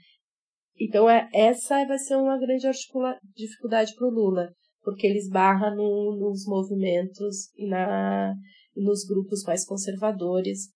Então, 0.77 1.09
é, 1.09 1.29
essa 1.33 1.87
vai 1.87 1.99
ser 1.99 2.17
uma 2.17 2.37
grande 2.37 2.67
dificuldade 3.37 3.95
para 3.95 4.09
o 4.09 4.11
Lula, 4.11 4.53
porque 4.83 5.07
ele 5.07 5.19
esbarra 5.19 5.73
no, 5.73 6.17
nos 6.19 6.45
movimentos 6.47 7.55
e 7.57 7.69
na, 7.69 8.35
nos 8.75 9.05
grupos 9.05 9.45
mais 9.45 9.65
conservadores 9.65 10.69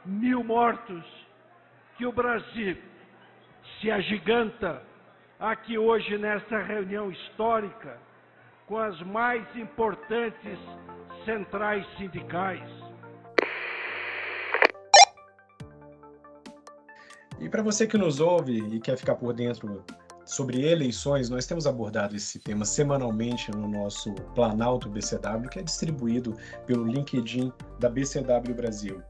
mil 0.05 0.43
mortos 0.43 1.03
que 1.97 2.05
o 2.05 2.11
Brasil 2.11 2.77
se 3.79 3.89
agiganta 3.91 4.83
aqui 5.39 5.77
hoje 5.77 6.17
nesta 6.17 6.61
reunião 6.61 7.09
histórica 7.11 7.97
com 8.65 8.77
as 8.77 8.99
mais 9.01 9.43
importantes 9.55 10.57
centrais 11.25 11.85
sindicais. 11.97 12.82
E 17.39 17.49
para 17.49 17.61
você 17.61 17.85
que 17.85 17.97
nos 17.97 18.19
ouve 18.19 18.59
e 18.73 18.79
quer 18.79 18.97
ficar 18.97 19.15
por 19.15 19.33
dentro 19.33 19.83
sobre 20.25 20.65
eleições, 20.65 21.29
nós 21.29 21.45
temos 21.45 21.67
abordado 21.67 22.15
esse 22.15 22.39
tema 22.39 22.63
semanalmente 22.63 23.51
no 23.51 23.67
nosso 23.67 24.13
Planalto 24.35 24.89
BCW, 24.89 25.49
que 25.49 25.59
é 25.59 25.63
distribuído 25.63 26.35
pelo 26.65 26.85
LinkedIn 26.85 27.51
da 27.79 27.89
BCW 27.89 28.53
Brasil. 28.55 29.01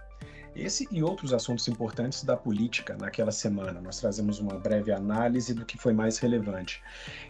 Esse 0.55 0.87
e 0.91 1.01
outros 1.01 1.33
assuntos 1.33 1.67
importantes 1.67 2.23
da 2.23 2.37
política 2.37 2.95
naquela 2.99 3.31
semana. 3.31 3.81
Nós 3.81 3.99
trazemos 3.99 4.39
uma 4.39 4.59
breve 4.59 4.91
análise 4.91 5.53
do 5.53 5.65
que 5.65 5.77
foi 5.77 5.93
mais 5.93 6.19
relevante. 6.19 6.81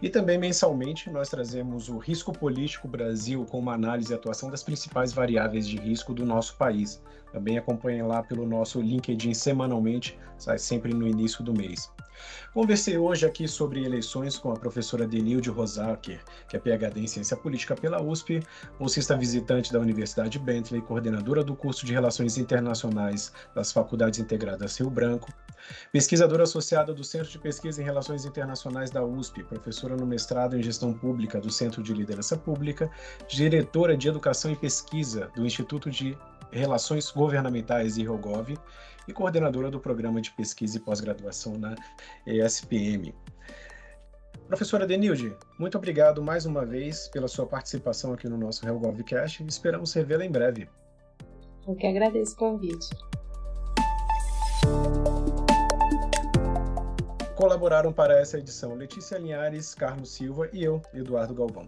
E 0.02 0.10
também 0.10 0.38
mensalmente 0.38 1.10
nós 1.10 1.30
trazemos 1.30 1.88
o 1.88 1.98
Risco 1.98 2.34
Político 2.34 2.88
Brasil 2.88 3.46
com 3.46 3.60
uma 3.60 3.74
análise 3.74 4.12
e 4.12 4.16
atuação 4.16 4.50
das 4.50 4.62
principais 4.62 5.14
variáveis 5.14 5.68
de 5.68 5.78
risco 5.78 6.14
do 6.14 6.26
nosso 6.26 6.58
país. 6.58 7.02
Também 7.32 7.58
acompanhem 7.58 8.04
lá 8.04 8.22
pelo 8.22 8.46
nosso 8.46 8.82
LinkedIn 8.82 9.34
semanalmente, 9.34 10.20
sai 10.38 10.58
sempre 10.58 10.94
no 10.94 11.08
início 11.08 11.44
do 11.44 11.54
mês. 11.54 11.90
Conversei 12.54 12.98
hoje 12.98 13.26
aqui 13.26 13.48
sobre 13.48 13.84
eleições 13.84 14.38
com 14.38 14.52
a 14.52 14.56
professora 14.56 15.08
Denilde 15.08 15.50
Rosaker, 15.50 16.22
que 16.48 16.56
é 16.56 16.60
PhD 16.60 17.02
em 17.02 17.08
Ciência 17.08 17.36
Política 17.36 17.76
pela 17.76 18.02
USP, 18.02 18.42
bolsista 18.78 19.18
visitante 19.18 19.74
da 19.74 19.80
Universidade 19.80 20.38
Bentley, 20.38 20.82
coordenadora 20.82 21.44
do 21.44 21.56
curso 21.56 21.86
de 21.86 21.94
Relações 21.94 22.38
Internacionais 22.38 23.34
das 23.56 23.72
Faculdades 23.72 24.20
Integradas 24.20 24.78
Rio 24.78 24.90
Branco, 24.90 25.34
pesquisadora 25.92 26.44
associada 26.44 26.94
do 26.94 27.04
Centro 27.04 27.30
de 27.30 27.40
Pesquisa 27.40 27.82
em 27.82 27.86
Relações 27.86 28.26
Internacionais 28.26 28.92
da 28.92 29.04
USP, 29.04 29.44
professora 29.44 29.96
no 29.96 30.06
mestrado 30.06 30.58
em 30.58 30.62
Gestão 30.62 30.94
Pública 30.94 31.40
do 31.40 31.52
Centro 31.52 31.82
de 31.82 31.94
Liderança 31.94 32.38
Pública, 32.38 32.90
diretora 33.28 33.98
de 33.98 34.08
Educação 34.08 34.52
e 34.52 34.56
Pesquisa 34.56 35.32
do 35.36 35.46
Instituto 35.46 35.90
de 35.90 36.18
Relações 36.52 37.10
Governamentais 37.10 37.98
IROGOV 37.98 38.58
e 39.08 39.14
coordenadora 39.14 39.70
do 39.70 39.80
Programa 39.80 40.22
de 40.22 40.32
Pesquisa 40.32 40.78
e 40.78 40.80
Pós-Graduação 40.80 41.58
na 41.58 41.76
ESPM. 42.26 43.14
Professora 44.48 44.86
Denilde, 44.86 45.36
muito 45.58 45.78
obrigado 45.78 46.22
mais 46.22 46.46
uma 46.46 46.66
vez 46.66 47.08
pela 47.08 47.28
sua 47.28 47.46
participação 47.46 48.14
aqui 48.14 48.28
no 48.28 48.38
nosso 48.38 48.66
RelGovCast. 48.66 49.44
Esperamos 49.48 49.94
revê-la 49.94 50.26
em 50.26 50.32
breve. 50.32 50.70
Eu 51.68 51.76
que 51.76 51.88
agradeço 51.88 52.34
o 52.34 52.38
convite. 52.38 52.90
Colaboraram 57.36 57.92
para 57.92 58.20
essa 58.20 58.38
edição 58.38 58.76
Letícia 58.76 59.18
Linhares, 59.18 59.74
Carlos 59.74 60.12
Silva 60.12 60.50
e 60.54 60.64
eu, 60.64 60.82
Eduardo 60.94 61.34
Galvão. 61.34 61.68